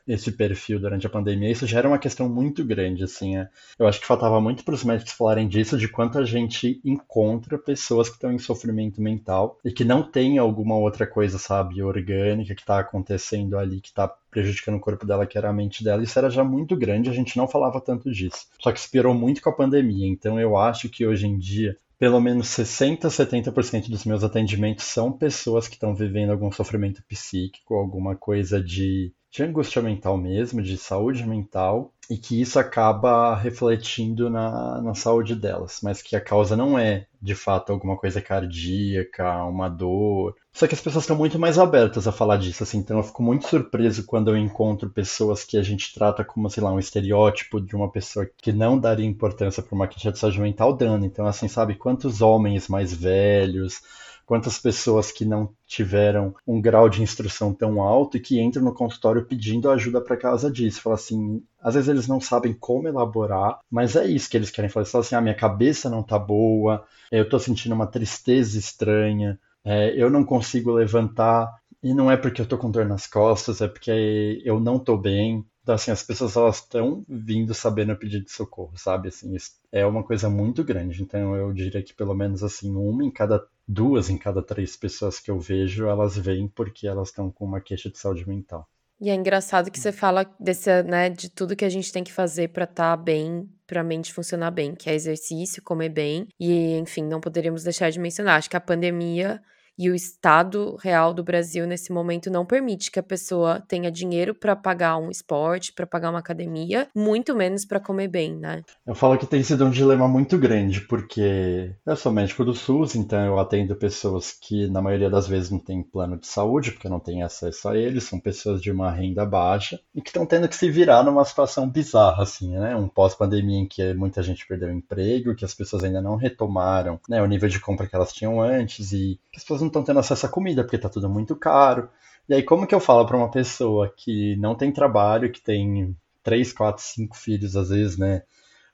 esse 0.08 0.32
perfil 0.32 0.80
durante 0.80 1.06
a 1.06 1.10
pandemia, 1.10 1.52
isso 1.52 1.68
já 1.68 1.80
era 1.80 1.88
uma 1.88 2.00
questão 2.00 2.30
muito 2.30 2.64
grande, 2.64 3.04
assim. 3.04 3.38
É. 3.38 3.50
Eu 3.78 3.88
acho 3.88 4.00
que 4.00 4.08
faltava 4.08 4.40
muito 4.40 4.64
para 4.64 4.74
os 4.74 4.84
médicos 4.84 5.14
falarem 5.14 5.48
disso, 5.48 5.78
de 5.78 5.88
quanta 5.88 6.26
gente 6.26 6.80
encontra 6.84 7.58
pessoas 7.58 8.10
que 8.10 8.16
estão 8.16 8.32
em 8.32 8.40
sofrimento 8.40 9.02
mental 9.02 9.60
e 9.64 9.72
que 9.72 9.84
não 9.84 10.04
tem 10.04 10.38
alguma 10.38 10.76
outra 10.76 11.06
coisa, 11.06 11.38
sabe, 11.38 11.82
orgânica 11.82 12.56
que 12.56 12.62
está 12.62 12.80
acontecendo 12.80 13.58
ali, 13.58 13.82
que 13.82 13.90
está 13.90 14.08
prejudicando 14.30 14.76
o 14.76 14.82
corpo 14.82 15.06
dela, 15.06 15.26
que 15.26 15.38
era 15.38 15.50
a 15.50 15.54
mente 15.54 15.84
dela. 15.84 16.04
Isso 16.04 16.18
era 16.20 16.30
já 16.30 16.44
muito 16.44 16.76
grande, 16.76 17.10
a 17.10 17.14
gente 17.14 17.38
não 17.38 17.48
falava 17.48 17.80
tanto 17.80 18.12
disso. 18.12 18.48
Só 18.60 18.72
que 18.72 18.80
esperou 18.80 19.14
muito 19.14 19.42
com 19.42 19.50
a 19.50 19.56
pandemia. 19.56 20.08
Então 20.08 20.40
eu 20.40 20.58
acho 20.58 20.90
que 20.90 21.06
hoje 21.06 21.26
em 21.28 21.38
dia 21.38 21.78
pelo 21.98 22.20
menos 22.20 22.50
60, 22.50 23.08
70% 23.08 23.90
dos 23.90 24.04
meus 24.04 24.24
atendimentos 24.24 24.86
são 24.86 25.12
pessoas 25.12 25.68
que 25.68 25.76
estão 25.76 25.96
vivendo 25.96 26.32
algum 26.32 26.52
sofrimento 26.52 27.02
psíquico, 27.08 27.76
alguma 27.76 28.16
coisa 28.16 28.62
de 28.62 29.14
de 29.36 29.44
angústia 29.44 29.82
mental 29.82 30.18
mesmo, 30.18 30.62
de 30.62 30.78
saúde 30.78 31.28
mental, 31.28 31.94
e 32.10 32.18
que 32.18 32.40
isso 32.40 32.58
acaba 32.58 33.36
refletindo 33.36 34.30
na, 34.30 34.82
na 34.82 34.94
saúde 34.94 35.36
delas, 35.36 35.80
mas 35.84 36.02
que 36.02 36.16
a 36.16 36.22
causa 36.22 36.56
não 36.56 36.80
é 36.80 37.08
de 37.22 37.36
fato 37.36 37.74
alguma 37.74 37.98
coisa 37.98 38.22
cardíaca, 38.22 39.44
uma 39.44 39.68
dor. 39.68 40.36
Só 40.54 40.68
que 40.68 40.76
as 40.76 40.80
pessoas 40.80 41.04
estão 41.04 41.18
muito 41.18 41.38
mais 41.38 41.60
abertas 41.60 42.08
a 42.08 42.12
falar 42.12 42.38
disso, 42.38 42.64
assim, 42.64 42.78
então 42.78 42.98
eu 42.98 43.04
fico 43.04 43.22
muito 43.22 43.48
surpreso 43.48 44.06
quando 44.06 44.30
eu 44.30 44.38
encontro 44.38 44.90
pessoas 44.90 45.44
que 45.44 45.58
a 45.58 45.64
gente 45.64 45.94
trata 45.94 46.24
como, 46.24 46.50
sei 46.50 46.64
lá, 46.64 46.72
um 46.72 46.80
estereótipo 46.80 47.60
de 47.60 47.76
uma 47.76 47.92
pessoa 47.92 48.30
que 48.38 48.54
não 48.54 48.80
daria 48.80 49.06
importância 49.06 49.62
para 49.62 49.76
uma 49.76 49.88
queixa 49.88 50.12
de 50.12 50.20
saúde 50.20 50.40
mental 50.40 50.72
dando. 50.72 51.06
Então, 51.06 51.26
assim, 51.26 51.48
sabe, 51.48 51.76
quantos 51.76 52.22
homens 52.22 52.70
mais 52.70 52.94
velhos 52.94 53.82
quantas 54.26 54.58
pessoas 54.58 55.12
que 55.12 55.24
não 55.24 55.50
tiveram 55.68 56.34
um 56.46 56.60
grau 56.60 56.90
de 56.90 57.02
instrução 57.02 57.54
tão 57.54 57.82
alto 57.82 58.18
e 58.18 58.20
que 58.20 58.42
entram 58.42 58.64
no 58.64 58.74
consultório 58.74 59.26
pedindo 59.26 59.70
ajuda 59.70 60.02
para 60.02 60.18
causa 60.18 60.52
disso. 60.52 60.82
Fala 60.82 60.96
assim, 60.96 61.44
às 61.62 61.76
vezes 61.76 61.90
eles 61.90 62.08
não 62.08 62.20
sabem 62.20 62.54
como 62.54 62.88
elaborar, 62.88 63.60
mas 63.70 63.96
é 63.96 64.06
isso 64.06 64.30
que 64.30 64.38
eles 64.38 64.50
querem 64.50 64.70
fazer. 64.70 64.90
Fala 64.90 65.04
assim, 65.04 65.16
ah, 65.16 65.22
minha 65.22 65.36
cabeça 65.36 65.90
não 65.90 66.02
tá 66.02 66.18
boa, 66.18 66.84
eu 67.12 67.24
estou 67.24 67.40
sentindo 67.40 67.76
uma 67.76 67.88
tristeza 67.88 68.58
estranha, 68.58 69.40
é, 69.64 69.94
eu 69.96 70.10
não 70.10 70.24
consigo 70.24 70.72
levantar, 70.72 71.54
e 71.86 71.94
não 71.94 72.10
é 72.10 72.18
porque 72.18 72.42
eu 72.42 72.46
estou 72.46 72.58
com 72.58 72.72
dor 72.72 72.86
nas 72.86 73.06
costas, 73.06 73.62
é 73.62 73.68
porque 73.68 74.42
eu 74.44 74.60
não 74.60 74.78
estou 74.78 74.98
bem. 74.98 75.46
Então, 75.66 75.74
assim, 75.74 75.90
as 75.90 76.04
pessoas 76.04 76.36
elas 76.36 76.58
estão 76.58 77.04
vindo 77.10 77.52
sabendo 77.56 77.96
pedir 77.96 78.24
de 78.24 78.32
socorro, 78.32 78.78
sabe? 78.78 79.08
Assim, 79.08 79.36
é 79.72 79.84
uma 79.84 80.04
coisa 80.04 80.30
muito 80.30 80.64
grande. 80.64 81.02
Então, 81.02 81.36
eu 81.36 81.52
diria 81.52 81.82
que 81.82 81.92
pelo 81.92 82.14
menos 82.14 82.44
assim, 82.44 82.76
uma 82.76 83.04
em 83.04 83.10
cada 83.10 83.44
duas 83.68 84.08
em 84.08 84.16
cada 84.16 84.44
três 84.44 84.78
pessoas 84.78 85.20
que 85.20 85.32
eu 85.32 85.40
vejo, 85.40 85.88
elas 85.88 86.16
vêm 86.16 86.48
porque 86.48 86.88
elas 86.88 87.08
estão 87.08 87.32
com 87.32 87.46
uma 87.46 87.60
queixa 87.60 87.90
de 87.90 87.98
saúde 87.98 88.30
mental. 88.30 88.70
E 89.02 89.10
é 89.10 89.16
engraçado 89.16 89.72
que 89.72 89.80
você 89.80 89.92
fala 89.92 90.24
desse, 90.40 90.84
né, 90.84 91.10
de 91.10 91.32
tudo 91.32 91.56
que 91.56 91.66
a 91.66 91.70
gente 91.70 91.92
tem 91.92 92.04
que 92.04 92.14
fazer 92.14 92.50
para 92.50 92.66
estar 92.66 92.96
tá 92.96 93.04
bem, 93.04 93.50
para 93.66 93.82
a 93.82 93.84
mente 93.84 94.14
funcionar 94.14 94.52
bem, 94.52 94.76
que 94.76 94.88
é 94.88 94.94
exercício, 94.94 95.64
comer 95.64 95.90
bem, 95.90 96.28
e 96.40 96.78
enfim, 96.78 97.04
não 97.04 97.20
poderíamos 97.20 97.64
deixar 97.64 97.90
de 97.90 98.00
mencionar. 98.00 98.38
Acho 98.38 98.52
que 98.52 98.56
a 98.56 98.62
pandemia 98.62 99.42
e 99.78 99.90
o 99.90 99.96
estado 99.96 100.78
real 100.82 101.14
do 101.14 101.24
Brasil 101.24 101.68
nesse 101.68 101.92
momento 101.92 102.30
não 102.30 102.46
permite 102.46 102.92
que 102.92 103.00
a 103.00 103.04
pessoa 103.04 103.62
tenha 103.68 103.92
dinheiro 103.92 104.34
para 104.34 104.56
pagar 104.56 104.98
um 104.98 105.10
esporte, 105.10 105.74
para 105.74 105.86
pagar 105.86 106.10
uma 106.10 106.20
academia, 106.20 106.88
muito 106.96 107.36
menos 107.36 107.66
para 107.66 107.80
comer 107.80 108.08
bem, 108.08 108.36
né? 108.36 108.64
Eu 108.86 108.96
falo 108.96 109.18
que 109.18 109.26
tem 109.26 109.44
sido 109.44 109.66
um 109.66 109.70
dilema 109.70 110.08
muito 110.08 110.38
grande, 110.38 110.82
porque 110.82 111.76
eu 111.86 111.96
sou 111.96 112.12
médico 112.12 112.46
do 112.46 112.54
SUS, 112.54 112.96
então 112.96 113.20
eu 113.26 113.40
atendo 113.40 113.76
pessoas 113.76 114.32
que 114.32 114.68
na 114.68 114.82
maioria 114.82 115.10
das 115.10 115.28
vezes 115.28 115.52
não 115.52 115.60
têm 115.60 115.84
plano 115.84 116.18
de 116.18 116.28
saúde, 116.28 116.72
porque 116.72 116.90
não 116.90 117.00
têm 117.00 117.24
acesso 117.24 117.70
a 117.70 117.78
eles, 117.78 118.04
são 118.04 118.20
pessoas 118.20 118.62
de 118.62 118.72
uma 118.72 118.92
renda 118.92 119.26
baixa 119.26 119.80
e 119.94 120.02
que 120.02 120.10
estão 120.10 120.26
tendo 120.26 120.48
que 120.48 120.56
se 120.56 120.70
virar 120.70 121.04
numa 121.04 121.26
situação 121.26 121.70
bizarra, 121.70 122.24
assim, 122.24 122.58
né? 122.58 122.76
Um 122.76 122.88
pós-pandemia 122.88 123.60
em 123.60 123.68
que 123.68 123.94
muita 123.94 124.24
gente 124.24 124.48
perdeu 124.48 124.72
emprego, 124.72 125.36
que 125.36 125.46
as 125.46 125.54
pessoas 125.54 125.84
ainda 125.84 126.02
não 126.02 126.16
retomaram 126.16 127.00
né, 127.10 127.22
o 127.22 127.26
nível 127.26 127.50
de 127.50 127.60
compra 127.60 127.88
que 127.88 127.96
elas 127.96 128.14
tinham 128.14 128.42
antes 128.42 128.92
e 128.92 129.20
que 129.32 129.38
as 129.38 129.44
pessoas 129.44 129.62
não 129.66 129.70
estão 129.70 129.84
tendo 129.84 130.00
acesso 130.00 130.26
à 130.26 130.30
comida, 130.30 130.64
porque 130.64 130.76
está 130.76 130.90
tudo 130.90 131.10
muito 131.10 131.36
caro. 131.36 131.90
E 132.28 132.34
aí, 132.34 132.44
como 132.44 132.66
que 132.66 132.74
eu 132.74 132.80
falo 132.80 133.06
para 133.06 133.18
uma 133.18 133.30
pessoa 133.30 133.94
que 133.96 134.36
não 134.38 134.56
tem 134.56 134.72
trabalho, 134.72 135.32
que 135.32 135.42
tem 135.42 135.96
três, 136.24 136.52
quatro, 136.52 136.84
cinco 136.84 137.16
filhos, 137.16 137.56
às 137.56 137.70
vezes, 137.70 137.98
né? 137.98 138.24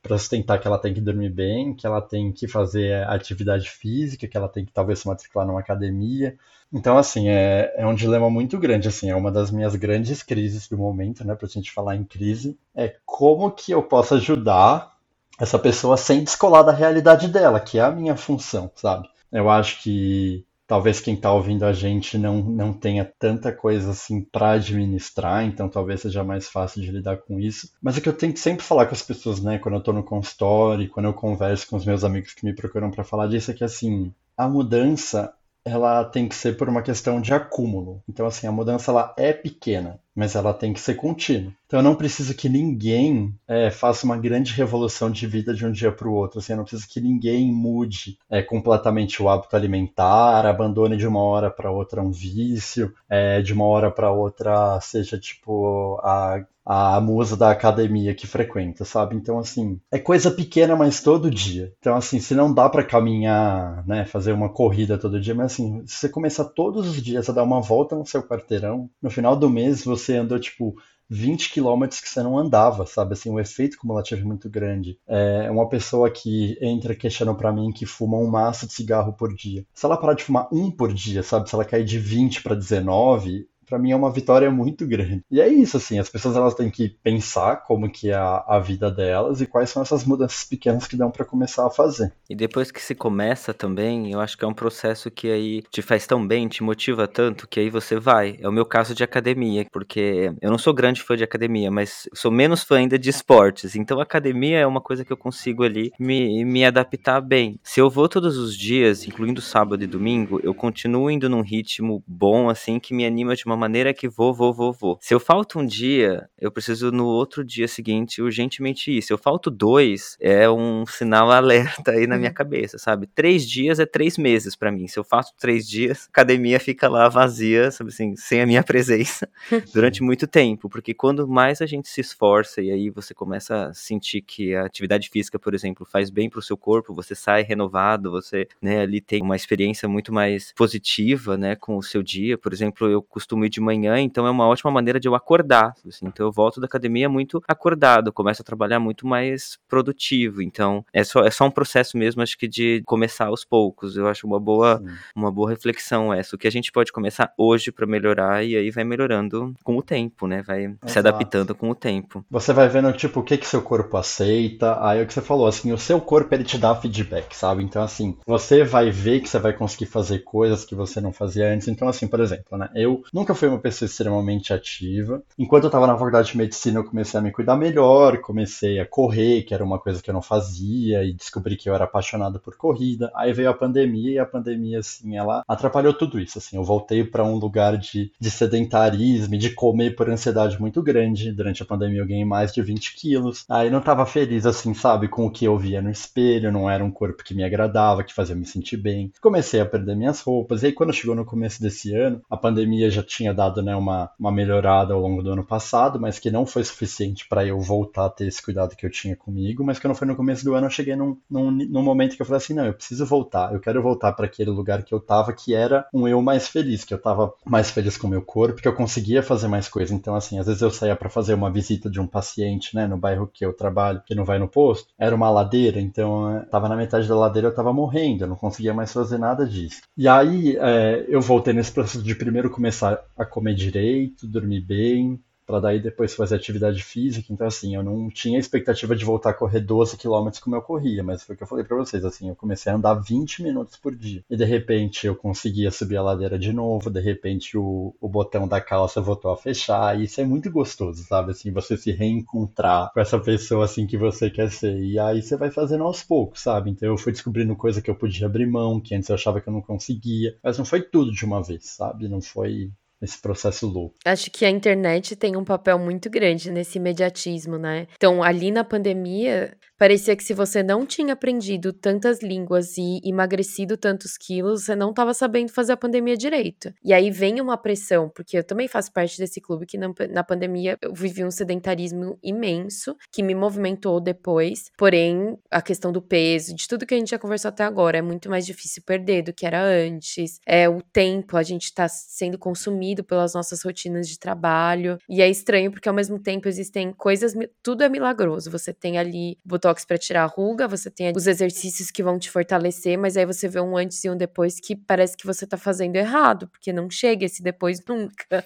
Para 0.01 0.17
sustentar 0.17 0.59
que 0.59 0.67
ela 0.67 0.79
tem 0.79 0.93
que 0.93 1.01
dormir 1.01 1.29
bem, 1.29 1.75
que 1.75 1.85
ela 1.85 2.01
tem 2.01 2.31
que 2.31 2.47
fazer 2.47 3.03
atividade 3.07 3.69
física, 3.69 4.27
que 4.27 4.37
ela 4.37 4.47
tem 4.47 4.65
que 4.65 4.71
talvez 4.71 4.99
se 4.99 5.07
matricular 5.07 5.45
numa 5.45 5.59
academia. 5.59 6.37
Então, 6.73 6.97
assim, 6.97 7.27
é, 7.29 7.73
é 7.75 7.85
um 7.85 7.93
dilema 7.93 8.29
muito 8.29 8.57
grande, 8.57 8.87
assim, 8.87 9.09
é 9.09 9.15
uma 9.15 9.31
das 9.31 9.51
minhas 9.51 9.75
grandes 9.75 10.23
crises 10.23 10.67
do 10.67 10.77
momento, 10.77 11.25
né? 11.25 11.35
Para 11.35 11.45
a 11.45 11.49
gente 11.49 11.71
falar 11.71 11.95
em 11.95 12.05
crise, 12.05 12.57
é 12.73 12.95
como 13.05 13.51
que 13.51 13.71
eu 13.71 13.83
posso 13.83 14.15
ajudar 14.15 14.95
essa 15.37 15.59
pessoa 15.59 15.97
sem 15.97 16.23
descolar 16.23 16.63
da 16.63 16.71
realidade 16.71 17.27
dela, 17.27 17.59
que 17.59 17.77
é 17.77 17.81
a 17.81 17.91
minha 17.91 18.15
função, 18.15 18.71
sabe? 18.75 19.09
Eu 19.31 19.49
acho 19.49 19.81
que 19.83 20.45
talvez 20.71 21.01
quem 21.01 21.15
está 21.15 21.33
ouvindo 21.33 21.65
a 21.65 21.73
gente 21.73 22.17
não, 22.17 22.37
não 22.37 22.71
tenha 22.71 23.03
tanta 23.19 23.51
coisa 23.51 23.91
assim 23.91 24.21
para 24.21 24.51
administrar, 24.51 25.43
então 25.43 25.67
talvez 25.67 25.99
seja 25.99 26.23
mais 26.23 26.47
fácil 26.47 26.81
de 26.81 26.89
lidar 26.89 27.17
com 27.17 27.37
isso. 27.37 27.73
Mas 27.81 27.97
é 27.97 27.99
que 27.99 28.07
eu 28.07 28.13
tenho 28.13 28.31
que 28.31 28.39
sempre 28.39 28.63
falar 28.63 28.85
com 28.85 28.93
as 28.93 29.01
pessoas, 29.01 29.41
né, 29.41 29.59
quando 29.59 29.75
eu 29.75 29.79
estou 29.79 29.93
no 29.93 30.01
consultório, 30.01 30.89
quando 30.89 31.07
eu 31.07 31.13
converso 31.13 31.67
com 31.67 31.75
os 31.75 31.85
meus 31.85 32.05
amigos 32.05 32.33
que 32.33 32.45
me 32.45 32.55
procuram 32.55 32.89
para 32.89 33.03
falar 33.03 33.27
disso, 33.27 33.51
é 33.51 33.53
que 33.53 33.65
assim, 33.65 34.13
a 34.37 34.47
mudança 34.47 35.33
ela 35.65 36.05
tem 36.05 36.29
que 36.29 36.35
ser 36.35 36.55
por 36.55 36.69
uma 36.69 36.81
questão 36.81 37.19
de 37.19 37.33
acúmulo. 37.33 38.01
Então, 38.07 38.25
assim, 38.25 38.47
a 38.47 38.51
mudança 38.53 38.91
ela 38.91 39.13
é 39.17 39.33
pequena, 39.33 39.99
mas 40.15 40.35
ela 40.35 40.53
tem 40.53 40.73
que 40.73 40.79
ser 40.79 40.95
contínua. 40.95 41.53
Então, 41.65 41.79
eu 41.79 41.83
não 41.83 41.95
preciso 41.95 42.33
que 42.33 42.49
ninguém 42.49 43.33
é, 43.47 43.69
faça 43.71 44.05
uma 44.05 44.17
grande 44.17 44.53
revolução 44.53 45.09
de 45.09 45.25
vida 45.25 45.53
de 45.53 45.65
um 45.65 45.71
dia 45.71 45.91
para 45.91 46.07
o 46.07 46.13
outro. 46.13 46.39
Assim, 46.39 46.53
eu 46.53 46.57
não 46.57 46.65
preciso 46.65 46.89
que 46.89 46.99
ninguém 46.99 47.51
mude 47.51 48.17
é, 48.29 48.41
completamente 48.41 49.23
o 49.23 49.29
hábito 49.29 49.55
alimentar, 49.55 50.45
abandone 50.45 50.97
de 50.97 51.07
uma 51.07 51.21
hora 51.21 51.49
para 51.49 51.71
outra 51.71 52.01
um 52.01 52.11
vício, 52.11 52.93
é, 53.09 53.41
de 53.41 53.53
uma 53.53 53.65
hora 53.65 53.89
para 53.89 54.11
outra 54.11 54.79
seja 54.81 55.17
tipo 55.17 55.97
a 56.03 56.43
a 56.65 57.01
musa 57.01 57.35
da 57.35 57.51
academia 57.51 58.13
que 58.13 58.27
frequenta, 58.27 58.85
sabe? 58.85 59.15
Então, 59.15 59.39
assim, 59.39 59.79
é 59.91 59.97
coisa 59.97 60.29
pequena, 60.29 60.75
mas 60.75 61.01
todo 61.01 61.31
dia. 61.31 61.73
Então, 61.79 61.95
assim, 61.95 62.19
se 62.19 62.35
não 62.35 62.53
dá 62.53 62.69
para 62.69 62.83
caminhar, 62.83 63.85
né, 63.87 64.05
fazer 64.05 64.31
uma 64.31 64.49
corrida 64.49 64.97
todo 64.97 65.19
dia, 65.19 65.33
mas 65.33 65.53
assim, 65.53 65.81
se 65.85 65.95
você 65.95 66.09
começar 66.09 66.45
todos 66.45 66.87
os 66.87 67.01
dias 67.01 67.29
a 67.29 67.33
dar 67.33 67.43
uma 67.43 67.61
volta 67.61 67.95
no 67.95 68.05
seu 68.05 68.21
quarteirão, 68.23 68.89
no 69.01 69.09
final 69.09 69.35
do 69.35 69.49
mês 69.49 69.83
você 69.83 70.00
andou, 70.09 70.39
tipo, 70.39 70.75
20 71.09 71.51
quilômetros 71.51 71.99
que 71.99 72.07
você 72.07 72.23
não 72.23 72.37
andava, 72.37 72.85
sabe? 72.85 73.13
Assim, 73.13 73.29
o 73.29 73.39
efeito 73.39 73.77
cumulativo 73.77 74.21
é 74.21 74.23
muito 74.23 74.49
grande. 74.49 74.97
É 75.05 75.51
uma 75.51 75.67
pessoa 75.67 76.09
que 76.09 76.57
entra 76.61 76.95
questionando 76.95 77.35
para 77.35 77.51
mim 77.51 77.73
que 77.73 77.85
fuma 77.85 78.17
um 78.17 78.27
maço 78.27 78.65
de 78.65 78.71
cigarro 78.71 79.11
por 79.11 79.35
dia. 79.35 79.65
Se 79.73 79.85
ela 79.85 79.97
parar 79.97 80.13
de 80.13 80.23
fumar 80.23 80.47
um 80.53 80.71
por 80.71 80.93
dia, 80.93 81.21
sabe? 81.21 81.49
Se 81.49 81.55
ela 81.55 81.65
cair 81.65 81.83
de 81.83 81.99
20 81.99 82.41
para 82.41 82.55
19, 82.55 83.45
para 83.71 83.79
mim 83.79 83.91
é 83.91 83.95
uma 83.95 84.11
vitória 84.11 84.51
muito 84.51 84.85
grande. 84.85 85.23
E 85.31 85.39
é 85.39 85.47
isso, 85.47 85.77
assim, 85.77 85.97
as 85.97 86.09
pessoas 86.09 86.35
elas 86.35 86.53
têm 86.53 86.69
que 86.69 86.89
pensar 87.01 87.63
como 87.65 87.89
que 87.89 88.09
é 88.09 88.15
a, 88.15 88.43
a 88.45 88.59
vida 88.59 88.91
delas 88.91 89.39
e 89.39 89.45
quais 89.45 89.69
são 89.69 89.81
essas 89.81 90.03
mudanças 90.03 90.43
pequenas 90.43 90.85
que 90.85 90.97
dão 90.97 91.09
para 91.09 91.23
começar 91.23 91.65
a 91.65 91.69
fazer. 91.69 92.11
E 92.29 92.35
depois 92.35 92.69
que 92.69 92.81
se 92.81 92.93
começa 92.93 93.53
também, 93.53 94.11
eu 94.11 94.19
acho 94.19 94.37
que 94.37 94.43
é 94.43 94.47
um 94.47 94.53
processo 94.53 95.09
que 95.09 95.31
aí 95.31 95.63
te 95.71 95.81
faz 95.81 96.05
tão 96.05 96.27
bem, 96.27 96.49
te 96.49 96.61
motiva 96.61 97.07
tanto, 97.07 97.47
que 97.47 97.61
aí 97.61 97.69
você 97.69 97.97
vai. 97.97 98.37
É 98.41 98.49
o 98.49 98.51
meu 98.51 98.65
caso 98.65 98.93
de 98.93 99.05
academia, 99.05 99.65
porque 99.71 100.33
eu 100.41 100.51
não 100.51 100.57
sou 100.57 100.73
grande 100.73 101.01
fã 101.01 101.15
de 101.15 101.23
academia, 101.23 101.71
mas 101.71 102.09
sou 102.13 102.29
menos 102.29 102.63
fã 102.63 102.75
ainda 102.75 102.99
de 102.99 103.09
esportes. 103.09 103.73
Então 103.73 104.01
academia 104.01 104.59
é 104.59 104.67
uma 104.67 104.81
coisa 104.81 105.05
que 105.05 105.13
eu 105.13 105.17
consigo 105.17 105.63
ali 105.63 105.93
me, 105.97 106.43
me 106.43 106.65
adaptar 106.65 107.21
bem. 107.21 107.57
Se 107.63 107.79
eu 107.79 107.89
vou 107.89 108.09
todos 108.09 108.37
os 108.37 108.53
dias, 108.53 109.07
incluindo 109.07 109.41
sábado 109.41 109.81
e 109.81 109.87
domingo, 109.87 110.41
eu 110.43 110.53
continuo 110.53 111.09
indo 111.09 111.29
num 111.29 111.41
ritmo 111.41 112.03
bom, 112.05 112.49
assim, 112.49 112.77
que 112.77 112.93
me 112.93 113.05
anima 113.05 113.33
de 113.33 113.45
uma 113.45 113.60
maneira 113.61 113.93
que 113.93 114.09
vou, 114.09 114.33
vou, 114.33 114.51
vou, 114.51 114.73
vou. 114.73 114.97
Se 114.99 115.13
eu 115.13 115.19
falto 115.19 115.59
um 115.59 115.65
dia, 115.65 116.27
eu 116.39 116.51
preciso 116.51 116.91
no 116.91 117.05
outro 117.05 117.45
dia 117.45 117.67
seguinte 117.67 118.21
urgentemente 118.21 118.91
ir. 118.91 119.01
Se 119.01 119.13
eu 119.13 119.17
falto 119.17 119.51
dois, 119.51 120.17
é 120.19 120.49
um 120.49 120.83
sinal 120.85 121.29
alerta 121.31 121.91
aí 121.91 122.07
na 122.07 122.17
minha 122.17 122.33
cabeça, 122.33 122.79
sabe? 122.79 123.05
Três 123.05 123.47
dias 123.47 123.79
é 123.79 123.85
três 123.85 124.17
meses 124.17 124.55
para 124.55 124.71
mim. 124.71 124.87
Se 124.87 124.97
eu 124.97 125.03
faço 125.03 125.33
três 125.39 125.67
dias, 125.67 126.05
a 126.07 126.09
academia 126.09 126.59
fica 126.59 126.89
lá 126.89 127.07
vazia, 127.07 127.69
sabe 127.69 127.89
assim, 127.89 128.15
sem 128.15 128.41
a 128.41 128.47
minha 128.47 128.63
presença 128.65 129.29
durante 129.73 130.01
muito 130.01 130.27
tempo. 130.27 130.67
Porque 130.67 130.93
quando 130.93 131.27
mais 131.27 131.61
a 131.61 131.65
gente 131.65 131.87
se 131.87 132.01
esforça 132.01 132.61
e 132.61 132.71
aí 132.71 132.89
você 132.89 133.13
começa 133.13 133.67
a 133.67 133.73
sentir 133.73 134.21
que 134.21 134.55
a 134.55 134.65
atividade 134.65 135.09
física, 135.09 135.37
por 135.37 135.53
exemplo, 135.53 135.85
faz 135.85 136.09
bem 136.09 136.29
pro 136.29 136.41
seu 136.41 136.57
corpo, 136.57 136.95
você 136.95 137.13
sai 137.13 137.43
renovado, 137.43 138.09
você, 138.09 138.47
né, 138.61 138.81
ali 138.81 138.99
tem 138.99 139.21
uma 139.21 139.35
experiência 139.35 139.87
muito 139.87 140.11
mais 140.11 140.51
positiva, 140.55 141.37
né, 141.37 141.55
com 141.55 141.77
o 141.77 141.83
seu 141.83 142.01
dia. 142.01 142.37
Por 142.37 142.51
exemplo, 142.53 142.87
eu 142.87 143.01
costumo 143.01 143.45
ir 143.45 143.49
de 143.51 143.61
manhã, 143.61 143.99
então 143.99 144.25
é 144.25 144.31
uma 144.31 144.47
ótima 144.47 144.71
maneira 144.71 144.99
de 144.99 145.07
eu 145.07 145.13
acordar. 145.13 145.75
Assim, 145.87 146.07
então 146.07 146.25
eu 146.25 146.31
volto 146.31 146.59
da 146.59 146.65
academia 146.65 147.09
muito 147.09 147.43
acordado, 147.47 148.11
começo 148.11 148.41
a 148.41 148.45
trabalhar 148.45 148.79
muito 148.79 149.05
mais 149.05 149.59
produtivo. 149.67 150.41
Então 150.41 150.83
é 150.91 151.03
só, 151.03 151.23
é 151.23 151.29
só 151.29 151.45
um 151.45 151.51
processo 151.51 151.97
mesmo, 151.97 152.21
acho 152.21 152.37
que 152.37 152.47
de 152.47 152.81
começar 152.85 153.27
aos 153.27 153.45
poucos. 153.45 153.97
Eu 153.97 154.07
acho 154.07 154.25
uma 154.25 154.39
boa, 154.39 154.81
uma 155.15 155.31
boa 155.31 155.49
reflexão 155.49 156.13
essa. 156.13 156.35
O 156.35 156.39
que 156.39 156.47
a 156.47 156.51
gente 156.51 156.71
pode 156.71 156.91
começar 156.91 157.33
hoje 157.37 157.71
para 157.71 157.85
melhorar 157.85 158.43
e 158.43 158.55
aí 158.55 158.71
vai 158.71 158.83
melhorando 158.83 159.53
com 159.63 159.77
o 159.77 159.81
tempo, 159.81 160.27
né? 160.27 160.41
Vai 160.41 160.65
Exato. 160.65 160.89
se 160.89 160.99
adaptando 160.99 161.53
com 161.53 161.69
o 161.69 161.75
tempo. 161.75 162.25
Você 162.29 162.53
vai 162.53 162.67
vendo, 162.69 162.91
tipo, 162.93 163.19
o 163.19 163.23
que 163.23 163.37
que 163.37 163.47
seu 163.47 163.61
corpo 163.61 163.97
aceita. 163.97 164.77
Aí 164.81 164.99
é 164.99 165.03
o 165.03 165.07
que 165.07 165.13
você 165.13 165.21
falou, 165.21 165.47
assim, 165.47 165.71
o 165.71 165.77
seu 165.77 165.99
corpo 165.99 166.33
ele 166.33 166.43
te 166.43 166.57
dá 166.57 166.75
feedback, 166.75 167.35
sabe? 167.35 167.63
Então, 167.63 167.83
assim, 167.83 168.17
você 168.25 168.63
vai 168.63 168.89
ver 168.89 169.19
que 169.19 169.29
você 169.29 169.39
vai 169.39 169.53
conseguir 169.53 169.87
fazer 169.87 170.19
coisas 170.19 170.63
que 170.63 170.75
você 170.75 171.01
não 171.01 171.11
fazia 171.11 171.51
antes. 171.51 171.67
Então, 171.67 171.87
assim, 171.87 172.07
por 172.07 172.19
exemplo, 172.19 172.57
né? 172.57 172.69
Eu 172.75 173.03
nunca 173.13 173.35
fui 173.41 173.49
uma 173.49 173.57
pessoa 173.57 173.87
extremamente 173.87 174.53
ativa. 174.53 175.23
Enquanto 175.37 175.63
eu 175.63 175.69
estava 175.69 175.87
na 175.87 175.97
faculdade 175.97 176.31
de 176.31 176.37
medicina, 176.37 176.79
eu 176.79 176.83
comecei 176.83 177.19
a 177.19 177.23
me 177.23 177.31
cuidar 177.31 177.57
melhor, 177.57 178.21
comecei 178.21 178.79
a 178.79 178.85
correr, 178.85 179.41
que 179.41 179.53
era 179.53 179.63
uma 179.63 179.79
coisa 179.79 179.99
que 180.01 180.11
eu 180.11 180.13
não 180.13 180.21
fazia, 180.21 181.03
e 181.03 181.11
descobri 181.11 181.57
que 181.57 181.67
eu 181.67 181.73
era 181.73 181.85
apaixonado 181.85 182.39
por 182.39 182.55
corrida. 182.55 183.11
Aí 183.15 183.33
veio 183.33 183.49
a 183.49 183.53
pandemia, 183.53 184.11
e 184.11 184.19
a 184.19 184.25
pandemia, 184.27 184.77
assim, 184.77 185.17
ela 185.17 185.43
atrapalhou 185.47 185.91
tudo 185.91 186.19
isso. 186.19 186.37
Assim, 186.37 186.55
eu 186.55 186.63
voltei 186.63 187.03
para 187.03 187.23
um 187.23 187.37
lugar 187.37 187.77
de, 187.77 188.11
de 188.19 188.29
sedentarismo, 188.29 189.35
de 189.35 189.49
comer 189.49 189.95
por 189.95 190.07
ansiedade 190.07 190.59
muito 190.61 190.83
grande. 190.83 191.31
Durante 191.31 191.63
a 191.63 191.65
pandemia, 191.65 192.01
eu 192.01 192.07
ganhei 192.07 192.25
mais 192.25 192.53
de 192.53 192.61
20 192.61 192.95
quilos. 192.95 193.43
Aí 193.49 193.71
não 193.71 193.79
estava 193.79 194.05
feliz, 194.05 194.45
assim, 194.45 194.75
sabe, 194.75 195.07
com 195.07 195.25
o 195.25 195.31
que 195.31 195.45
eu 195.45 195.57
via 195.57 195.81
no 195.81 195.89
espelho, 195.89 196.51
não 196.51 196.69
era 196.69 196.85
um 196.85 196.91
corpo 196.91 197.23
que 197.23 197.33
me 197.33 197.43
agradava, 197.43 198.03
que 198.03 198.13
fazia 198.13 198.35
me 198.35 198.45
sentir 198.45 198.77
bem. 198.77 199.11
Comecei 199.19 199.59
a 199.59 199.65
perder 199.65 199.95
minhas 199.95 200.21
roupas. 200.21 200.61
E 200.61 200.67
aí, 200.67 200.71
quando 200.71 200.93
chegou 200.93 201.15
no 201.15 201.25
começo 201.25 201.59
desse 201.59 201.91
ano, 201.95 202.21
a 202.29 202.37
pandemia 202.37 202.91
já 202.91 203.01
tinha 203.01 203.30
dado 203.33 203.61
né, 203.61 203.75
uma, 203.75 204.09
uma 204.19 204.31
melhorada 204.31 204.93
ao 204.93 204.99
longo 204.99 205.21
do 205.21 205.31
ano 205.31 205.43
passado, 205.43 205.99
mas 205.99 206.19
que 206.19 206.31
não 206.31 206.45
foi 206.45 206.63
suficiente 206.63 207.27
para 207.27 207.45
eu 207.45 207.59
voltar 207.59 208.05
a 208.05 208.09
ter 208.09 208.27
esse 208.27 208.41
cuidado 208.41 208.75
que 208.75 208.85
eu 208.85 208.89
tinha 208.89 209.15
comigo. 209.15 209.63
Mas 209.63 209.79
quando 209.79 209.95
foi 209.95 210.07
no 210.07 210.15
começo 210.15 210.43
do 210.43 210.53
ano, 210.53 210.67
eu 210.67 210.71
cheguei 210.71 210.95
num, 210.95 211.17
num, 211.29 211.51
num 211.51 211.83
momento 211.83 212.15
que 212.15 212.21
eu 212.21 212.25
falei 212.25 212.37
assim: 212.37 212.53
não, 212.53 212.65
eu 212.65 212.73
preciso 212.73 213.05
voltar, 213.05 213.53
eu 213.53 213.59
quero 213.59 213.81
voltar 213.81 214.13
para 214.13 214.25
aquele 214.25 214.49
lugar 214.49 214.83
que 214.83 214.93
eu 214.93 214.99
tava, 214.99 215.33
que 215.33 215.53
era 215.53 215.85
um 215.93 216.07
eu 216.07 216.21
mais 216.21 216.47
feliz, 216.47 216.83
que 216.83 216.93
eu 216.93 217.01
tava 217.01 217.33
mais 217.45 217.69
feliz 217.69 217.97
com 217.97 218.07
o 218.07 218.09
meu 218.09 218.21
corpo, 218.21 218.61
que 218.61 218.67
eu 218.67 218.73
conseguia 218.73 219.23
fazer 219.23 219.47
mais 219.47 219.67
coisas. 219.67 219.91
Então, 219.91 220.15
assim, 220.15 220.39
às 220.39 220.45
vezes 220.45 220.61
eu 220.61 220.71
saía 220.71 220.95
para 220.95 221.09
fazer 221.09 221.33
uma 221.33 221.51
visita 221.51 221.89
de 221.89 221.99
um 221.99 222.07
paciente, 222.07 222.75
né, 222.75 222.87
no 222.87 222.97
bairro 222.97 223.29
que 223.31 223.45
eu 223.45 223.53
trabalho, 223.53 224.01
que 224.05 224.15
não 224.15 224.25
vai 224.25 224.39
no 224.39 224.47
posto, 224.47 224.89
era 224.97 225.15
uma 225.15 225.29
ladeira, 225.29 225.79
então 225.79 226.37
eu 226.37 226.45
tava 226.45 226.69
na 226.69 226.75
metade 226.75 227.07
da 227.07 227.15
ladeira, 227.15 227.47
eu 227.47 227.55
tava 227.55 227.73
morrendo, 227.73 228.23
eu 228.23 228.27
não 228.27 228.35
conseguia 228.35 228.73
mais 228.73 228.91
fazer 228.91 229.17
nada 229.17 229.45
disso. 229.45 229.81
E 229.97 230.07
aí 230.07 230.57
é, 230.57 231.05
eu 231.07 231.21
voltei 231.21 231.53
nesse 231.53 231.71
processo 231.71 232.03
de 232.03 232.15
primeiro 232.15 232.49
começar 232.49 232.99
a 233.23 233.25
comer 233.25 233.55
direito, 233.55 234.27
dormir 234.27 234.61
bem, 234.61 235.19
para 235.51 235.59
daí 235.59 235.81
depois 235.81 236.13
fazer 236.13 236.35
atividade 236.35 236.81
física. 236.81 237.31
Então, 237.31 237.45
assim, 237.45 237.75
eu 237.75 237.83
não 237.83 238.09
tinha 238.09 238.39
expectativa 238.39 238.95
de 238.95 239.03
voltar 239.03 239.31
a 239.31 239.33
correr 239.33 239.59
12 239.59 239.97
km 239.97 240.29
como 240.41 240.55
eu 240.55 240.61
corria, 240.61 241.03
mas 241.03 241.23
foi 241.23 241.35
o 241.35 241.37
que 241.37 241.43
eu 241.43 241.47
falei 241.47 241.65
para 241.65 241.75
vocês, 241.75 242.05
assim, 242.05 242.29
eu 242.29 242.35
comecei 242.35 242.71
a 242.71 242.75
andar 242.75 242.93
20 242.93 243.43
minutos 243.43 243.75
por 243.75 243.93
dia. 243.93 244.23
E 244.29 244.37
de 244.37 244.45
repente 244.45 245.05
eu 245.05 245.15
conseguia 245.15 245.69
subir 245.69 245.97
a 245.97 246.01
ladeira 246.01 246.39
de 246.39 246.53
novo, 246.53 246.89
de 246.89 247.01
repente 247.01 247.57
o, 247.57 247.93
o 247.99 248.07
botão 248.07 248.47
da 248.47 248.61
calça 248.61 249.01
voltou 249.01 249.31
a 249.31 249.37
fechar, 249.37 249.99
e 249.99 250.05
isso 250.05 250.21
é 250.21 250.23
muito 250.23 250.49
gostoso, 250.49 251.03
sabe? 251.03 251.31
Assim, 251.31 251.51
você 251.51 251.75
se 251.75 251.91
reencontrar 251.91 252.91
com 252.93 252.99
essa 253.01 253.19
pessoa 253.19 253.65
assim 253.65 253.85
que 253.85 253.97
você 253.97 254.29
quer 254.29 254.49
ser. 254.49 254.79
E 254.81 254.97
aí 254.97 255.21
você 255.21 255.35
vai 255.35 255.51
fazendo 255.51 255.83
aos 255.83 256.01
poucos, 256.01 256.41
sabe? 256.41 256.71
Então 256.71 256.87
eu 256.87 256.97
fui 256.97 257.11
descobrindo 257.11 257.55
coisa 257.55 257.81
que 257.81 257.89
eu 257.89 257.95
podia 257.95 258.27
abrir 258.27 258.45
mão, 258.47 258.79
que 258.79 258.95
antes 258.95 259.09
eu 259.09 259.15
achava 259.15 259.41
que 259.41 259.49
eu 259.49 259.53
não 259.53 259.61
conseguia. 259.61 260.37
Mas 260.41 260.57
não 260.57 260.65
foi 260.65 260.81
tudo 260.81 261.11
de 261.11 261.25
uma 261.25 261.43
vez, 261.43 261.65
sabe? 261.65 262.07
Não 262.07 262.21
foi 262.21 262.71
esse 263.01 263.19
processo 263.19 263.67
louco. 263.67 263.95
Acho 264.05 264.29
que 264.29 264.45
a 264.45 264.49
internet 264.49 265.15
tem 265.15 265.35
um 265.35 265.43
papel 265.43 265.79
muito 265.79 266.09
grande 266.09 266.51
nesse 266.51 266.77
imediatismo, 266.77 267.57
né? 267.57 267.87
Então, 267.95 268.21
ali 268.21 268.51
na 268.51 268.63
pandemia, 268.63 269.57
parecia 269.81 270.15
que 270.15 270.23
se 270.23 270.35
você 270.35 270.61
não 270.61 270.85
tinha 270.85 271.13
aprendido 271.13 271.73
tantas 271.73 272.21
línguas 272.21 272.77
e 272.77 273.01
emagrecido 273.03 273.75
tantos 273.75 274.15
quilos, 274.15 274.65
você 274.65 274.75
não 274.75 274.91
estava 274.91 275.11
sabendo 275.11 275.51
fazer 275.51 275.71
a 275.71 275.77
pandemia 275.77 276.15
direito. 276.15 276.71
E 276.83 276.93
aí 276.93 277.09
vem 277.09 277.41
uma 277.41 277.57
pressão, 277.57 278.07
porque 278.07 278.37
eu 278.37 278.43
também 278.43 278.67
faço 278.67 278.93
parte 278.93 279.17
desse 279.17 279.41
clube 279.41 279.65
que 279.65 279.79
na, 279.79 280.23
pandemia 280.23 280.77
eu 280.83 280.93
vivi 280.93 281.25
um 281.25 281.31
sedentarismo 281.31 282.19
imenso, 282.21 282.95
que 283.11 283.23
me 283.23 283.33
movimentou 283.33 283.99
depois. 283.99 284.69
Porém, 284.77 285.35
a 285.49 285.63
questão 285.63 285.91
do 285.91 285.99
peso, 285.99 286.53
de 286.53 286.67
tudo 286.67 286.85
que 286.85 286.93
a 286.93 286.97
gente 286.99 287.09
já 287.09 287.17
conversou 287.17 287.49
até 287.49 287.63
agora, 287.63 287.97
é 287.97 288.03
muito 288.03 288.29
mais 288.29 288.45
difícil 288.45 288.83
perder 288.85 289.23
do 289.23 289.33
que 289.33 289.47
era 289.47 289.63
antes. 289.63 290.39
É 290.45 290.69
o 290.69 290.79
tempo, 290.93 291.37
a 291.37 291.41
gente 291.41 291.63
está 291.63 291.87
sendo 291.87 292.37
consumido 292.37 293.03
pelas 293.03 293.33
nossas 293.33 293.63
rotinas 293.63 294.07
de 294.07 294.19
trabalho. 294.19 294.99
E 295.09 295.23
é 295.23 295.27
estranho 295.27 295.71
porque 295.71 295.89
ao 295.89 295.95
mesmo 295.95 296.19
tempo 296.19 296.47
existem 296.47 296.93
coisas, 296.93 297.33
tudo 297.63 297.83
é 297.83 297.89
milagroso. 297.89 298.51
Você 298.51 298.71
tem 298.71 298.99
ali 298.99 299.39
botox 299.71 299.85
para 299.85 299.97
tirar 299.97 300.23
a 300.23 300.27
ruga, 300.27 300.67
você 300.67 300.89
tem 300.91 301.11
os 301.15 301.27
exercícios 301.27 301.89
que 301.89 302.03
vão 302.03 302.19
te 302.19 302.29
fortalecer, 302.29 302.97
mas 302.97 303.17
aí 303.17 303.25
você 303.25 303.47
vê 303.47 303.59
um 303.59 303.77
antes 303.77 304.03
e 304.03 304.09
um 304.09 304.15
depois 304.15 304.59
que 304.59 304.75
parece 304.75 305.15
que 305.15 305.25
você 305.25 305.47
tá 305.47 305.57
fazendo 305.57 305.95
errado, 305.95 306.47
porque 306.47 306.73
não 306.73 306.89
chega 306.89 307.25
esse 307.25 307.41
depois 307.41 307.79
nunca. 307.87 308.43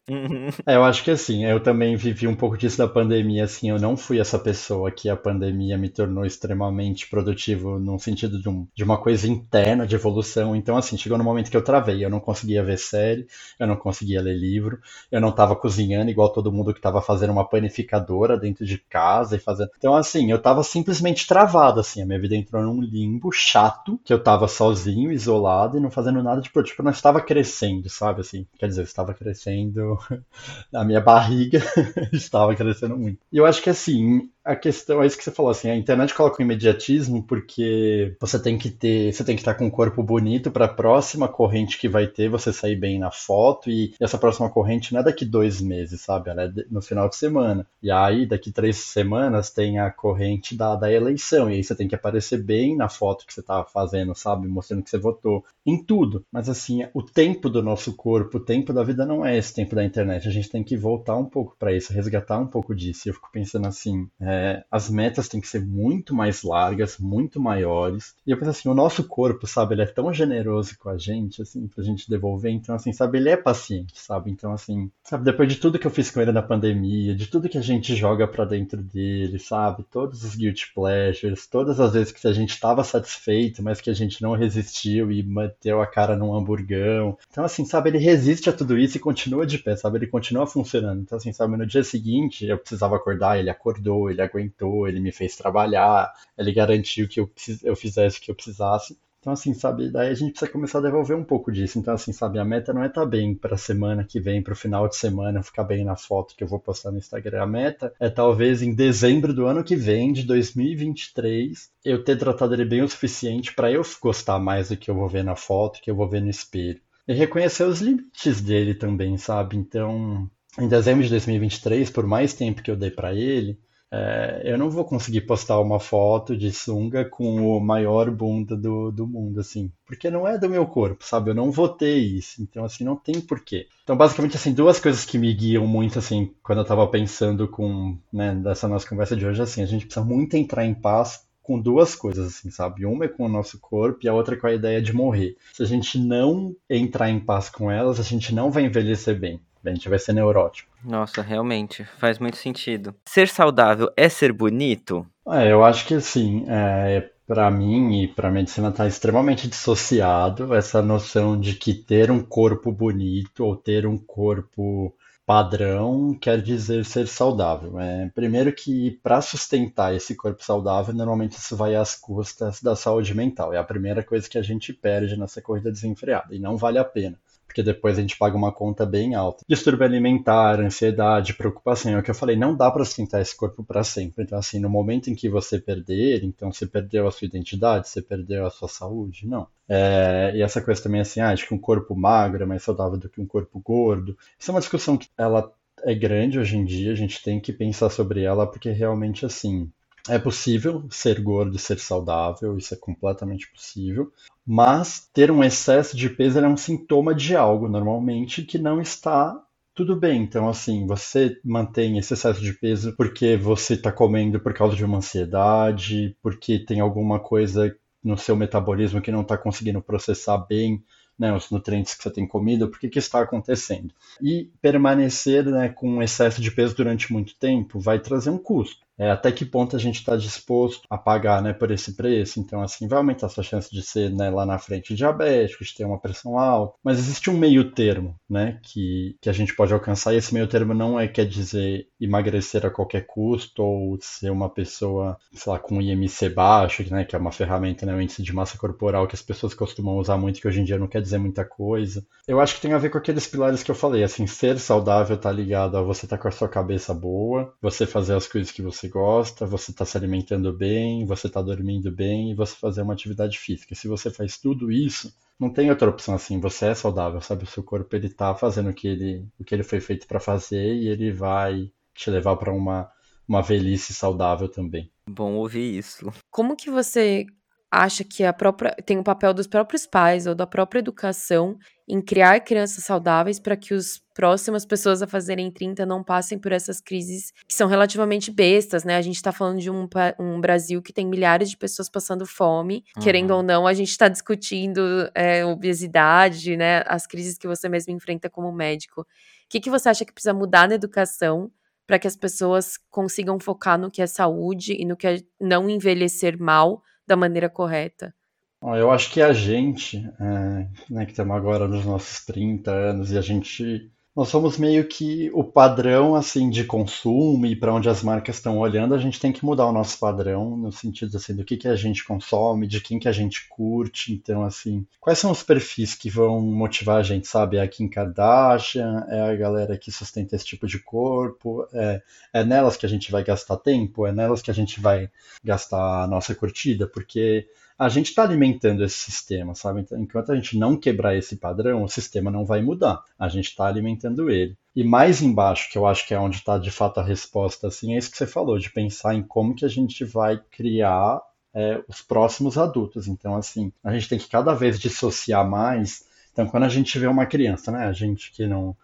É, 0.66 0.76
eu 0.76 0.84
acho 0.84 1.04
que 1.04 1.12
assim, 1.12 1.46
eu 1.46 1.60
também 1.60 1.96
vivi 1.96 2.28
um 2.28 2.36
pouco 2.36 2.58
disso 2.58 2.78
da 2.78 2.88
pandemia, 2.88 3.44
assim, 3.44 3.70
eu 3.70 3.80
não 3.80 3.98
fui 3.98 4.20
essa 4.20 4.38
pessoa 4.38 4.92
que 4.92 5.10
a 5.10 5.16
pandemia 5.16 5.78
me 5.78 5.90
tornou 5.90 6.26
extremamente 6.26 7.10
produtivo 7.10 7.80
num 7.80 7.98
sentido 7.98 8.40
de, 8.42 8.48
um, 8.48 8.68
de 8.76 8.84
uma 8.84 8.98
coisa 8.98 9.28
interna, 9.28 9.88
de 9.88 9.96
evolução. 9.96 10.56
Então, 10.56 10.78
assim, 10.78 10.98
chegou 10.98 11.18
no 11.18 11.24
momento 11.24 11.50
que 11.50 11.58
eu 11.58 11.64
travei, 11.64 12.04
eu 12.04 12.10
não 12.10 12.20
conseguia 12.20 12.64
ver 12.64 12.78
série, 12.78 13.28
eu 13.60 13.68
não 13.68 13.76
conseguia 13.76 14.22
ler 14.22 14.36
livro. 14.36 14.80
Eu 15.12 15.20
não 15.22 15.30
estava 15.30 15.56
cozinhando 15.56 16.12
igual 16.12 16.32
todo 16.32 16.52
mundo 16.52 16.74
que 16.74 16.80
estava 16.80 17.02
fazendo 17.02 17.32
uma 17.32 17.48
panificadora 17.48 18.38
dentro 18.38 18.66
de 18.66 18.78
casa 18.78 19.36
e 19.36 19.40
fazendo. 19.40 19.70
Então, 19.78 19.96
assim, 19.96 20.32
eu 20.32 20.38
estava 20.38 20.64
simplesmente 20.76 21.15
travado, 21.24 21.80
assim. 21.80 22.02
A 22.02 22.06
minha 22.06 22.20
vida 22.20 22.36
entrou 22.36 22.64
num 22.64 22.82
limbo 22.82 23.32
chato, 23.32 24.00
que 24.04 24.12
eu 24.12 24.18
estava 24.18 24.48
sozinho, 24.48 25.12
isolado 25.12 25.78
e 25.78 25.80
não 25.80 25.92
fazendo 25.92 26.24
nada. 26.24 26.42
Tipo, 26.42 26.60
eu 26.60 26.84
não 26.84 26.92
estava 26.92 27.22
crescendo, 27.22 27.88
sabe? 27.90 28.22
Assim, 28.22 28.48
quer 28.58 28.68
dizer, 28.68 28.82
eu 28.82 28.86
estava 28.86 29.14
crescendo. 29.14 29.98
a 30.74 30.84
minha 30.84 31.02
barriga 31.02 31.62
estava 32.12 32.56
crescendo 32.56 32.98
muito. 32.98 33.20
E 33.32 33.38
eu 33.38 33.46
acho 33.46 33.62
que, 33.62 33.70
assim, 33.70 34.30
a 34.46 34.56
questão 34.56 35.02
é 35.02 35.08
isso 35.08 35.18
que 35.18 35.24
você 35.24 35.32
falou 35.32 35.50
assim, 35.50 35.70
a 35.70 35.76
internet 35.76 36.14
coloca 36.14 36.40
o 36.40 36.46
imediatismo 36.46 37.24
porque 37.24 38.16
você 38.22 38.40
tem 38.40 38.60
que 38.60 38.70
ter, 38.70 39.12
você 39.12 39.24
tem 39.24 39.36
que 39.36 39.42
estar 39.42 39.56
com 39.56 39.66
um 39.66 39.72
corpo 39.72 40.04
bonito 40.04 40.52
para 40.52 40.66
a 40.66 40.74
próxima 40.74 41.28
corrente 41.28 41.80
que 41.80 41.90
vai 41.90 42.06
ter, 42.06 42.30
você 42.30 42.54
sair 42.54 42.76
bem 42.76 43.00
na 43.00 43.10
foto 43.10 43.72
e 43.72 43.96
essa 44.00 44.20
próxima 44.20 44.48
corrente 44.48 44.94
não 44.94 45.02
é 45.02 45.04
daqui 45.04 45.26
dois 45.26 45.60
meses, 45.60 46.02
sabe? 46.02 46.30
Ela 46.30 46.44
é 46.44 46.52
no 46.70 46.80
final 46.80 47.10
de 47.10 47.16
semana. 47.16 47.66
E 47.82 47.90
aí 47.90 48.28
daqui 48.28 48.52
três 48.52 48.78
semanas 48.78 49.50
tem 49.50 49.80
a 49.80 49.90
corrente 49.90 50.56
da, 50.56 50.76
da 50.76 50.92
eleição 50.92 51.50
e 51.50 51.56
aí 51.56 51.64
você 51.64 51.74
tem 51.74 51.88
que 51.88 51.96
aparecer 51.96 52.38
bem 52.38 52.78
na 52.78 52.88
foto 52.88 53.26
que 53.26 53.34
você 53.34 53.42
tá 53.42 53.64
fazendo, 53.64 54.14
sabe? 54.14 54.48
Mostrando 54.48 54.84
que 54.84 54.92
você 54.92 55.00
votou 55.00 55.44
em 55.66 55.84
tudo. 55.84 56.24
Mas 56.32 56.48
assim, 56.50 56.88
o 56.94 57.02
tempo 57.02 57.50
do 57.50 57.64
nosso 57.64 57.96
corpo, 57.96 58.38
o 58.38 58.44
tempo 58.44 58.72
da 58.72 58.84
vida 58.84 59.08
não 59.08 59.26
é 59.26 59.36
esse 59.36 59.54
tempo 59.54 59.74
da 59.74 59.84
internet. 59.84 60.28
A 60.28 60.32
gente 60.32 60.50
tem 60.50 60.64
que 60.64 60.78
voltar 60.78 61.18
um 61.18 61.26
pouco 61.26 61.56
para 61.58 61.74
isso, 61.74 61.92
resgatar 61.92 62.38
um 62.38 62.46
pouco 62.46 62.76
disso. 62.76 63.08
E 63.08 63.10
eu 63.10 63.16
fico 63.16 63.30
pensando 63.32 63.68
assim, 63.68 64.08
é, 64.22 64.35
é, 64.36 64.64
as 64.70 64.90
metas 64.90 65.28
têm 65.28 65.42
que 65.42 65.48
ser 65.48 65.66
muito 65.66 66.14
mais 66.14 66.44
largas, 66.44 66.98
muito 66.98 67.40
maiores. 67.40 68.14
E 68.26 68.32
eu 68.32 68.38
penso 68.38 68.52
assim, 68.52 68.70
o 68.70 68.74
nosso 68.74 69.04
corpo, 69.08 69.48
sabe, 69.48 69.76
ele 69.76 69.82
é 69.84 69.86
tão 69.86 70.14
generoso 70.14 70.78
com 70.78 70.90
a 70.90 70.98
gente, 70.98 71.42
assim, 71.42 71.68
pra 71.68 71.84
gente 71.84 72.10
devolver. 72.10 72.52
Então, 72.52 72.76
assim, 72.76 72.92
sabe, 72.92 73.18
ele 73.18 73.30
é 73.30 73.38
paciente, 73.38 74.00
sabe? 74.00 74.32
Então, 74.32 74.52
assim, 74.52 74.92
sabe, 75.04 75.24
depois 75.24 75.50
de 75.50 75.56
tudo 75.60 75.80
que 75.80 75.88
eu 75.88 75.92
fiz 75.92 76.12
com 76.12 76.22
ele 76.22 76.32
na 76.32 76.42
pandemia, 76.42 77.16
de 77.16 77.28
tudo 77.28 77.50
que 77.50 77.58
a 77.58 77.62
gente 77.62 77.96
joga 77.96 78.28
para 78.28 78.46
dentro 78.46 78.82
dele, 78.82 79.40
sabe? 79.40 79.84
Todos 79.90 80.24
os 80.24 80.36
guilty 80.36 80.74
pleasures, 80.74 81.48
todas 81.48 81.80
as 81.80 81.94
vezes 81.94 82.12
que 82.12 82.28
a 82.28 82.34
gente 82.34 82.52
estava 82.52 82.84
satisfeito, 82.84 83.64
mas 83.64 83.82
que 83.82 83.90
a 83.90 83.94
gente 83.94 84.22
não 84.22 84.34
resistiu 84.34 85.12
e 85.12 85.24
meteu 85.24 85.82
a 85.82 85.88
cara 85.88 86.16
num 86.16 86.36
hamburgão. 86.36 87.18
Então, 87.30 87.44
assim, 87.44 87.66
sabe, 87.66 87.90
ele 87.90 87.98
resiste 87.98 88.50
a 88.50 88.54
tudo 88.54 88.78
isso 88.78 88.98
e 88.98 89.00
continua 89.00 89.46
de 89.46 89.58
pé, 89.58 89.76
sabe? 89.76 89.98
Ele 89.98 90.08
continua 90.08 90.48
funcionando. 90.48 91.02
Então, 91.02 91.18
assim, 91.18 91.32
sabe, 91.32 91.56
no 91.58 91.66
dia 91.66 91.84
seguinte 91.84 92.46
eu 92.46 92.58
precisava 92.58 92.96
acordar, 92.96 93.40
ele 93.40 93.50
acordou, 93.50 94.10
ele 94.10 94.22
aguentou, 94.26 94.88
ele 94.88 95.00
me 95.00 95.12
fez 95.12 95.36
trabalhar, 95.36 96.12
ele 96.38 96.54
garantiu 96.54 97.08
que 97.08 97.20
eu, 97.20 97.30
eu 97.64 97.76
fizesse 97.76 98.20
o 98.20 98.22
que 98.22 98.32
eu 98.32 98.36
precisasse. 98.36 98.98
Então, 99.26 99.34
assim, 99.34 99.56
sabe, 99.56 99.90
daí 99.90 100.12
a 100.12 100.14
gente 100.14 100.34
precisa 100.34 100.52
começar 100.52 100.78
a 100.78 100.82
devolver 100.84 101.18
um 101.18 101.24
pouco 101.24 101.52
disso. 101.52 101.80
Então, 101.80 101.96
assim, 101.96 102.14
sabe, 102.14 102.38
a 102.38 102.46
meta 102.46 102.72
não 102.72 102.84
é 102.84 102.86
estar 102.86 103.02
tá 103.02 103.08
bem 103.08 103.34
para 103.34 103.56
a 103.56 103.58
semana 103.58 104.04
que 104.04 104.20
vem, 104.20 104.40
para 104.40 104.54
o 104.54 104.56
final 104.56 104.88
de 104.88 104.96
semana, 104.96 105.42
ficar 105.42 105.64
bem 105.64 105.84
na 105.84 105.96
foto 105.96 106.36
que 106.36 106.44
eu 106.44 106.48
vou 106.48 106.60
postar 106.60 106.92
no 106.92 107.00
Instagram. 107.00 107.42
A 107.42 107.48
meta 107.48 107.92
é 108.00 108.08
talvez 108.08 108.62
em 108.62 108.76
dezembro 108.76 109.34
do 109.34 109.48
ano 109.48 109.64
que 109.64 109.76
vem, 109.76 110.14
de 110.14 110.22
2023, 110.22 111.72
eu 111.84 112.04
ter 112.04 112.20
tratado 112.20 112.54
ele 112.54 112.66
bem 112.66 112.84
o 112.84 112.88
suficiente 112.88 113.52
para 113.56 113.72
eu 113.72 113.82
gostar 114.00 114.38
mais 114.38 114.70
do 114.70 114.78
que 114.78 114.92
eu 114.92 114.96
vou 114.96 115.10
ver 115.10 115.24
na 115.24 115.36
foto, 115.36 115.82
que 115.82 115.90
eu 115.90 115.96
vou 115.96 116.08
ver 116.08 116.22
no 116.22 116.30
espelho. 116.30 116.80
E 117.08 117.14
reconhecer 117.16 117.64
os 117.64 117.82
limites 117.82 118.42
dele 118.42 118.76
também, 118.76 119.18
sabe? 119.18 119.58
Então, 119.58 120.30
em 120.60 120.68
dezembro 120.68 121.04
de 121.04 121.10
2023, 121.10 121.90
por 121.90 122.06
mais 122.06 122.36
tempo 122.36 122.62
que 122.62 122.70
eu 122.70 122.76
dei 122.76 122.92
para 122.92 123.16
ele, 123.16 123.58
é, 123.98 124.42
eu 124.44 124.58
não 124.58 124.70
vou 124.70 124.84
conseguir 124.84 125.22
postar 125.22 125.58
uma 125.62 125.80
foto 125.80 126.36
de 126.36 126.52
sunga 126.52 127.06
com 127.06 127.58
o 127.58 127.62
maior 127.62 128.12
bunda 128.12 128.54
do, 128.54 128.92
do 128.92 129.08
mundo, 129.08 129.40
assim, 129.40 129.72
porque 129.86 130.10
não 130.10 130.28
é 130.28 130.38
do 130.38 130.50
meu 130.50 130.66
corpo, 130.66 131.06
sabe? 131.06 131.32
Eu 131.32 131.36
não 131.36 131.50
vou 131.50 131.70
ter 131.70 131.96
isso, 131.96 132.42
então, 132.42 132.66
assim, 132.66 132.84
não 132.84 132.98
tem 132.98 133.22
porquê. 133.22 133.68
Então, 133.84 133.96
basicamente, 133.96 134.36
assim, 134.36 134.54
duas 134.54 134.82
coisas 134.82 135.06
que 135.06 135.18
me 135.18 135.34
guiam 135.34 135.66
muito, 135.66 135.98
assim, 135.98 136.30
quando 136.44 136.60
eu 136.60 136.66
tava 136.66 136.86
pensando 136.88 137.48
com, 137.48 137.98
né, 138.12 138.36
dessa 138.36 138.68
nossa 138.68 138.88
conversa 138.88 139.16
de 139.16 139.26
hoje, 139.26 139.42
assim, 139.42 139.64
a 139.64 139.66
gente 139.66 139.86
precisa 139.86 140.06
muito 140.06 140.36
entrar 140.36 140.66
em 140.66 140.74
paz 140.74 141.26
com 141.42 141.58
duas 141.58 141.96
coisas, 141.96 142.28
assim, 142.28 142.52
sabe? 142.52 142.86
Uma 142.86 143.06
é 143.06 143.08
com 143.08 143.24
o 143.24 143.30
nosso 143.30 143.60
corpo 143.60 144.00
e 144.04 144.10
a 144.10 144.14
outra 144.14 144.36
é 144.36 144.38
com 144.38 144.48
a 144.48 144.54
ideia 144.54 144.82
de 144.82 144.92
morrer. 144.92 145.38
Se 145.54 145.64
a 145.64 145.66
gente 145.66 145.98
não 145.98 146.54
entrar 146.70 147.10
em 147.10 147.20
paz 147.20 147.50
com 147.50 147.72
elas, 147.72 148.00
a 148.00 148.04
gente 148.04 148.36
não 148.36 148.52
vai 148.52 148.66
envelhecer 148.66 149.18
bem. 149.18 149.40
A 149.64 149.70
gente 149.70 149.88
vai 149.88 150.00
ser 150.00 150.14
neurótico. 150.14 150.75
Nossa, 150.86 151.22
realmente, 151.22 151.84
faz 151.98 152.20
muito 152.20 152.38
sentido. 152.38 152.94
Ser 153.08 153.28
saudável 153.28 153.92
é 153.98 154.08
ser 154.08 154.32
bonito? 154.32 155.06
É, 155.28 155.52
eu 155.52 155.66
acho 155.66 155.88
que 155.88 156.00
sim. 156.00 156.46
É, 156.48 157.10
para 157.28 157.50
mim 157.50 158.04
e 158.04 158.08
para 158.08 158.30
medicina 158.30 158.70
está 158.70 158.88
extremamente 158.88 159.48
dissociado 159.48 160.54
essa 160.54 160.82
noção 160.82 161.40
de 161.40 161.56
que 161.56 161.74
ter 161.74 162.12
um 162.12 162.24
corpo 162.24 162.72
bonito 162.72 163.44
ou 163.44 163.56
ter 163.56 163.88
um 163.88 163.98
corpo 163.98 164.96
padrão 165.26 166.16
quer 166.22 166.40
dizer 166.40 166.86
ser 166.86 167.08
saudável. 167.08 167.80
É, 167.80 168.12
primeiro 168.14 168.54
que 168.54 168.92
para 169.02 169.22
sustentar 169.22 169.96
esse 169.96 170.14
corpo 170.14 170.44
saudável, 170.44 170.94
normalmente 170.94 171.34
isso 171.34 171.56
vai 171.56 171.76
às 171.76 171.96
custas 171.96 172.62
da 172.62 172.76
saúde 172.76 173.16
mental. 173.16 173.52
É 173.52 173.58
a 173.58 173.64
primeira 173.64 174.04
coisa 174.04 174.30
que 174.30 174.38
a 174.38 174.44
gente 174.44 174.72
perde 174.72 175.18
nessa 175.18 175.42
corrida 175.42 175.72
desenfreada 175.72 176.36
e 176.36 176.40
não 176.40 176.58
vale 176.58 176.78
a 176.78 176.86
pena 176.86 177.18
porque 177.56 177.64
depois 177.64 177.98
a 177.98 178.02
gente 178.02 178.18
paga 178.18 178.36
uma 178.36 178.52
conta 178.52 178.86
bem 178.86 179.16
alta. 179.16 179.46
Distúrbio 179.48 179.86
alimentar, 179.86 180.60
ansiedade, 180.60 181.34
preocupação, 181.34 181.94
é 181.94 181.98
o 181.98 182.04
que 182.04 182.12
eu 182.12 182.16
falei, 182.16 182.36
não 182.36 182.54
dá 182.54 182.70
para 182.70 182.84
sustentar 182.84 183.22
esse 183.22 183.34
corpo 183.34 183.64
para 183.64 183.82
sempre. 183.82 184.26
Então, 184.26 184.38
assim, 184.38 184.60
no 184.60 184.70
momento 184.70 185.10
em 185.10 185.16
que 185.16 185.30
você 185.30 185.58
perder, 185.58 186.26
então 186.26 186.52
você 186.52 186.68
perdeu 186.68 187.08
a 187.08 187.12
sua 187.12 187.28
identidade, 187.28 187.88
você 187.88 188.02
perdeu 188.02 188.46
a 188.46 188.50
sua 188.50 188.68
saúde, 188.68 189.26
não. 189.26 189.48
É, 189.70 190.34
e 190.36 190.42
essa 190.42 190.62
coisa 190.62 190.84
também, 190.84 191.00
assim, 191.00 191.22
ah, 191.22 191.30
acho 191.30 191.48
que 191.48 191.54
um 191.54 191.58
corpo 191.58 191.96
magro 191.96 192.44
é 192.44 192.46
mais 192.46 192.62
saudável 192.62 192.98
do 192.98 193.08
que 193.08 193.22
um 193.22 193.26
corpo 193.26 193.58
gordo. 193.64 194.18
Isso 194.38 194.52
é 194.52 194.54
uma 194.54 194.60
discussão 194.60 194.98
que 194.98 195.08
ela 195.18 195.50
é 195.82 195.96
grande 195.96 196.38
hoje 196.38 196.58
em 196.58 196.66
dia, 196.66 196.92
a 196.92 196.96
gente 196.96 197.24
tem 197.24 197.40
que 197.40 197.54
pensar 197.54 197.90
sobre 197.90 198.24
ela, 198.24 198.46
porque 198.46 198.70
realmente, 198.70 199.26
assim, 199.26 199.72
é 200.08 200.20
possível 200.20 200.86
ser 200.90 201.20
gordo 201.22 201.56
e 201.56 201.60
ser 201.60 201.80
saudável, 201.80 202.58
isso 202.58 202.74
é 202.74 202.78
completamente 202.78 203.50
possível, 203.52 204.12
mas 204.46 205.10
ter 205.14 205.32
um 205.32 205.44
excesso 205.44 205.98
de 205.98 206.10
peso 206.10 206.40
é 206.40 206.48
um 206.48 206.58
sintoma 206.58 207.14
de 207.14 207.36
algo, 207.36 207.68
normalmente, 207.68 208.44
que 208.44 208.58
não 208.58 208.80
está 208.80 209.42
tudo 209.74 209.96
bem. 209.96 210.24
Então, 210.24 210.48
assim, 210.48 210.86
você 210.86 211.40
mantém 211.44 211.98
esse 211.98 212.14
excesso 212.14 212.42
de 212.42 212.54
peso 212.54 212.96
porque 212.96 213.36
você 213.36 213.74
está 213.74 213.92
comendo 213.92 214.40
por 214.40 214.54
causa 214.54 214.76
de 214.76 214.86
uma 214.86 214.98
ansiedade, 214.98 216.16
porque 216.22 216.60
tem 216.60 216.80
alguma 216.80 217.20
coisa 217.20 217.76
no 218.04 218.18
seu 218.18 218.36
metabolismo 218.36 219.02
que 219.02 219.12
não 219.12 219.22
está 219.22 219.38
conseguindo 219.38 219.82
processar 219.82 220.38
bem 220.38 220.84
né, 221.18 221.34
os 221.34 221.50
nutrientes 221.50 221.96
que 221.96 222.04
você 222.04 222.12
tem 222.12 222.28
comido, 222.28 222.68
por 222.68 222.80
que, 222.80 223.00
está 223.00 223.22
acontecendo. 223.22 223.94
E 224.22 224.52
permanecer 224.62 225.46
né, 225.46 225.70
com 225.70 226.04
excesso 226.04 226.42
de 226.42 226.52
peso 226.52 226.76
durante 226.76 227.12
muito 227.12 227.36
tempo 227.38 227.80
vai 227.80 228.00
trazer 228.00 228.30
um 228.30 228.38
custo 228.38 228.85
é, 228.98 229.12
até 229.12 229.32
que 229.32 229.46
ponto 229.46 229.76
a 229.76 229.80
gente 229.80 229.96
está 229.96 230.16
disposto 230.16 230.86
a 230.90 230.98
pagar 230.98 231.42
né, 231.42 231.54
por 231.54 231.72
esse 231.72 231.94
preço. 231.96 232.40
Então, 232.40 232.62
assim, 232.62 232.88
vai 232.88 232.98
aumentar 232.98 233.28
a 233.28 233.30
sua 233.30 233.44
chance 233.44 233.70
de 233.72 233.82
ser 233.82 234.10
né, 234.12 234.30
lá 234.30 234.46
na 234.46 234.58
frente 234.58 234.96
diabético, 234.96 235.64
de 235.64 235.76
ter 235.76 235.86
uma 235.86 236.00
pressão 236.00 236.38
alta. 236.38 236.76
Mas 236.84 236.98
existe 236.98 237.30
um 237.30 237.38
meio 237.38 237.72
termo 237.72 238.16
né, 238.30 238.60
que, 238.64 239.18
que 239.22 239.30
a 239.30 239.34
gente 239.34 239.56
pode 239.56 239.74
alcançar, 239.74 240.14
e 240.14 240.18
esse 240.18 240.34
meio 240.34 240.48
termo 240.48 240.74
não 240.74 241.00
é 241.00 241.08
quer 241.08 241.26
dizer 241.26 241.88
emagrecer 242.00 242.66
a 242.66 242.70
qualquer 242.70 243.06
custo 243.06 243.62
ou 243.62 243.98
ser 244.02 244.30
uma 244.30 244.50
pessoa, 244.50 245.18
sei 245.34 245.52
lá, 245.52 245.60
com 245.60 245.82
IMC 245.82 246.30
baixo, 246.30 246.84
né, 246.90 247.04
que 247.04 247.16
é 247.16 247.20
uma 247.20 247.32
ferramenta, 247.32 247.86
né, 247.86 247.94
o 247.94 248.02
índice 248.02 248.24
de 248.24 248.34
massa 248.34 248.58
corporal 248.58 249.08
que 249.08 249.16
as 249.16 249.22
pessoas 249.22 249.54
costumam 249.54 249.98
usar 249.98 250.18
muito, 250.18 250.40
que 250.40 250.48
hoje 250.48 250.62
em 250.62 250.64
dia 250.64 250.78
não 250.78 250.88
quer 250.88 251.02
dizer 251.02 251.18
muita 251.18 251.44
coisa. 251.44 252.06
Eu 252.28 252.40
acho 252.40 252.56
que 252.56 252.62
tem 252.62 252.74
a 252.74 252.78
ver 252.78 252.90
com 252.90 252.98
aqueles 252.98 253.28
pilares 253.28 253.64
que 253.64 253.72
eu 253.72 253.76
falei, 253.76 254.04
assim, 254.04 254.28
ser 254.28 254.58
saudável 254.60 255.18
tá 255.18 255.32
ligado 255.32 255.78
a 255.78 255.82
você 255.82 256.06
estar 256.06 256.18
tá 256.18 256.22
com 256.22 256.28
a 256.28 256.32
sua 256.32 256.48
cabeça 256.48 256.94
boa, 256.94 257.54
você 257.62 257.86
fazer 257.86 258.16
as 258.16 258.28
coisas 258.28 258.52
que 258.52 258.62
você 258.62 258.85
você 258.86 258.88
gosta, 258.88 259.46
você 259.46 259.72
está 259.72 259.86
se 259.86 259.98
alimentando 259.98 260.54
bem, 260.54 261.06
você 261.06 261.28
está 261.28 261.42
dormindo 261.42 261.92
bem 261.92 262.32
e 262.32 262.36
você 262.36 262.56
fazer 262.56 262.82
uma 262.82 262.94
atividade 262.94 263.38
física. 263.38 263.76
Se 263.76 263.88
você 263.88 264.10
faz 264.10 264.38
tudo 264.38 264.72
isso, 264.72 265.14
não 265.40 265.50
tem 265.50 265.70
outra 265.70 265.90
opção 265.90 266.16
assim, 266.16 266.40
você 266.40 266.68
é 266.68 266.76
saudável, 266.76 267.20
sabe? 267.22 267.44
O 267.44 267.48
seu 267.48 267.64
corpo 267.64 267.96
ele 267.96 268.10
tá 268.10 268.34
fazendo 268.36 268.70
o 268.70 268.74
que 268.74 268.88
ele, 268.88 269.28
o 269.40 269.44
que 269.44 269.54
ele 269.54 269.64
foi 269.64 269.80
feito 269.80 270.08
para 270.08 270.20
fazer 270.20 270.76
e 270.76 270.88
ele 270.88 271.12
vai 271.12 271.72
te 271.94 272.10
levar 272.10 272.36
para 272.38 272.54
uma, 272.54 272.90
uma 273.28 273.42
velhice 273.42 273.94
saudável 273.94 274.48
também. 274.48 274.92
Bom 275.10 275.34
ouvir 275.36 275.78
isso. 275.78 276.12
Como 276.30 276.56
que 276.56 276.70
você 276.70 277.26
acha 277.72 278.04
que 278.04 278.24
a 278.24 278.32
própria 278.32 278.76
tem 278.86 278.98
o 278.98 279.04
papel 279.04 279.34
dos 279.34 279.48
próprios 279.48 279.86
pais 279.86 280.28
ou 280.28 280.34
da 280.34 280.48
própria 280.48 280.80
educação 280.80 281.58
em 281.88 282.02
criar 282.02 282.40
crianças 282.40 282.84
saudáveis 282.84 283.40
para 283.40 283.56
que 283.56 283.74
os 283.74 284.02
próximas 284.14 284.66
pessoas 284.66 285.02
a 285.02 285.08
fazerem 285.08 285.52
30 285.52 285.86
não 285.86 286.04
passem 286.04 286.40
por 286.40 286.52
essas 286.52 286.80
crises 286.80 287.32
que 287.48 287.54
são 287.54 287.68
relativamente 287.68 288.32
bestas, 288.32 288.84
né? 288.84 288.96
A 288.96 289.02
gente 289.02 289.18
está 289.18 289.32
falando 289.32 289.60
de 289.60 289.70
um, 289.70 289.88
um, 290.20 290.40
Brasil 290.40 290.82
que 290.82 290.94
tem 290.94 291.06
milhares 291.06 291.50
de 291.50 291.58
pessoas 291.58 291.90
passando 291.90 292.26
fome, 292.26 292.84
uhum. 292.96 293.04
querendo 293.04 293.32
ou 293.32 293.44
não, 293.44 293.68
a 293.68 293.74
gente 293.74 293.90
está 293.90 294.08
discutindo 294.08 294.82
é, 295.14 295.46
obesidade, 295.46 296.56
né? 296.56 296.82
As 296.88 297.06
crises 297.06 297.38
que 297.38 297.48
você 297.48 297.68
mesmo 297.70 297.94
enfrenta 297.94 298.30
como 298.30 298.52
médico. 298.52 299.02
O 299.02 299.06
que, 299.50 299.60
que 299.60 299.70
você 299.70 299.90
acha 299.90 300.06
que 300.06 300.14
precisa 300.14 300.34
mudar 300.34 300.68
na 300.68 300.76
educação 300.76 301.52
para 301.86 302.00
que 302.00 302.08
as 302.08 302.16
pessoas 302.16 302.80
consigam 302.90 303.40
focar 303.40 303.78
no 303.78 303.92
que 303.92 304.02
é 304.02 304.08
saúde 304.08 304.74
e 304.74 304.86
no 304.86 304.98
que 304.98 305.08
é 305.08 305.18
não 305.40 305.70
envelhecer 305.70 306.40
mal 306.40 306.82
da 307.08 307.16
maneira 307.16 307.50
correta? 307.50 308.14
Eu 308.62 308.90
acho 308.90 309.12
que 309.12 309.22
a 309.22 309.32
gente, 309.32 309.98
é, 310.20 310.68
né, 310.90 311.06
que 311.06 311.12
estamos 311.12 311.36
agora 311.36 311.68
nos 311.68 311.86
nossos 311.86 312.26
30 312.26 312.72
anos 312.72 313.12
e 313.12 313.18
a 313.18 313.22
gente 313.22 313.92
nós 314.16 314.30
somos 314.30 314.58
meio 314.58 314.88
que 314.88 315.30
o 315.34 315.44
padrão 315.44 316.16
assim 316.16 316.50
de 316.50 316.64
consumo 316.64 317.46
e 317.46 317.56
para 317.56 317.74
onde 317.74 317.90
as 317.90 318.02
marcas 318.02 318.38
estão 318.38 318.58
olhando, 318.60 318.96
a 318.96 318.98
gente 318.98 319.20
tem 319.20 319.34
que 319.34 319.44
mudar 319.44 319.66
o 319.66 319.74
nosso 319.74 320.00
padrão 320.00 320.56
no 320.56 320.72
sentido 320.72 321.18
assim 321.18 321.36
do 321.36 321.44
que 321.44 321.58
que 321.58 321.68
a 321.68 321.76
gente 321.76 322.06
consome, 322.06 322.66
de 322.66 322.80
quem 322.80 322.98
que 322.98 323.10
a 323.10 323.12
gente 323.12 323.46
curte. 323.50 324.14
Então 324.14 324.44
assim, 324.44 324.86
quais 325.02 325.20
são 325.20 325.32
os 325.32 325.44
perfis 325.44 325.94
que 325.96 326.10
vão 326.10 326.40
motivar 326.40 326.98
a 326.98 327.04
gente, 327.04 327.28
sabe? 327.28 327.58
É 327.58 327.62
a 327.62 327.68
Kim 327.68 327.90
Kardashian, 327.90 329.06
é 329.10 329.20
a 329.32 329.36
galera 329.36 329.78
que 329.78 329.92
sustenta 329.92 330.36
esse 330.36 330.46
tipo 330.46 330.66
de 330.66 330.80
corpo, 330.80 331.68
é, 331.74 332.02
é 332.32 332.44
nelas 332.46 332.78
que 332.78 332.86
a 332.86 332.90
gente 332.90 333.12
vai 333.12 333.24
gastar 333.24 333.58
tempo, 333.58 334.08
é 334.08 334.14
nelas 334.14 334.42
que 334.42 334.52
a 334.52 334.54
gente 334.54 334.80
vai 334.80 335.10
gastar 335.44 336.04
a 336.04 336.08
nossa 336.08 336.34
curtida, 336.34 336.88
porque 336.88 337.48
a 337.78 337.90
gente 337.90 338.08
está 338.08 338.24
alimentando 338.24 338.84
esse 338.84 338.98
sistema, 338.98 339.54
sabe? 339.54 339.82
Então, 339.82 340.00
enquanto 340.00 340.32
a 340.32 340.36
gente 340.36 340.58
não 340.58 340.78
quebrar 340.78 341.16
esse 341.16 341.36
padrão, 341.36 341.84
o 341.84 341.90
sistema 341.90 342.32
não 342.32 342.46
vai 342.46 342.62
mudar. 342.62 343.04
A 343.20 343.28
gente 343.28 343.50
está 343.50 343.68
alimentando 343.68 344.30
ele. 344.30 344.58
E 344.76 344.84
mais 344.84 345.22
embaixo, 345.22 345.70
que 345.70 345.78
eu 345.78 345.86
acho 345.86 346.08
que 346.08 346.14
é 346.14 346.20
onde 346.20 346.38
está 346.38 346.58
de 346.58 346.72
fato 346.72 347.00
a 347.00 347.04
resposta, 347.04 347.68
assim, 347.68 347.94
é 347.94 347.98
isso 347.98 348.10
que 348.10 348.18
você 348.18 348.26
falou, 348.26 348.58
de 348.58 348.72
pensar 348.72 349.14
em 349.14 349.24
como 349.24 349.56
que 349.56 349.66
a 349.66 349.70
gente 349.70 350.06
vai 350.06 350.42
criar 350.52 351.22
é, 351.54 351.82
os 351.88 352.02
próximos 352.02 352.58
adultos. 352.58 353.08
Então, 353.08 353.36
assim, 353.36 353.72
a 353.84 353.94
gente 353.94 354.08
tem 354.08 354.20
que 354.20 354.30
cada 354.30 354.54
vez 354.54 354.80
dissociar 354.80 355.50
mais. 355.50 356.06
Então, 356.32 356.48
quando 356.48 356.64
a 356.64 356.70
gente 356.70 356.98
vê 356.98 357.08
uma 357.08 357.26
criança, 357.26 357.72
né? 357.72 357.86
A 357.86 357.94
gente 357.94 358.32
que 358.32 358.48
não 358.48 358.76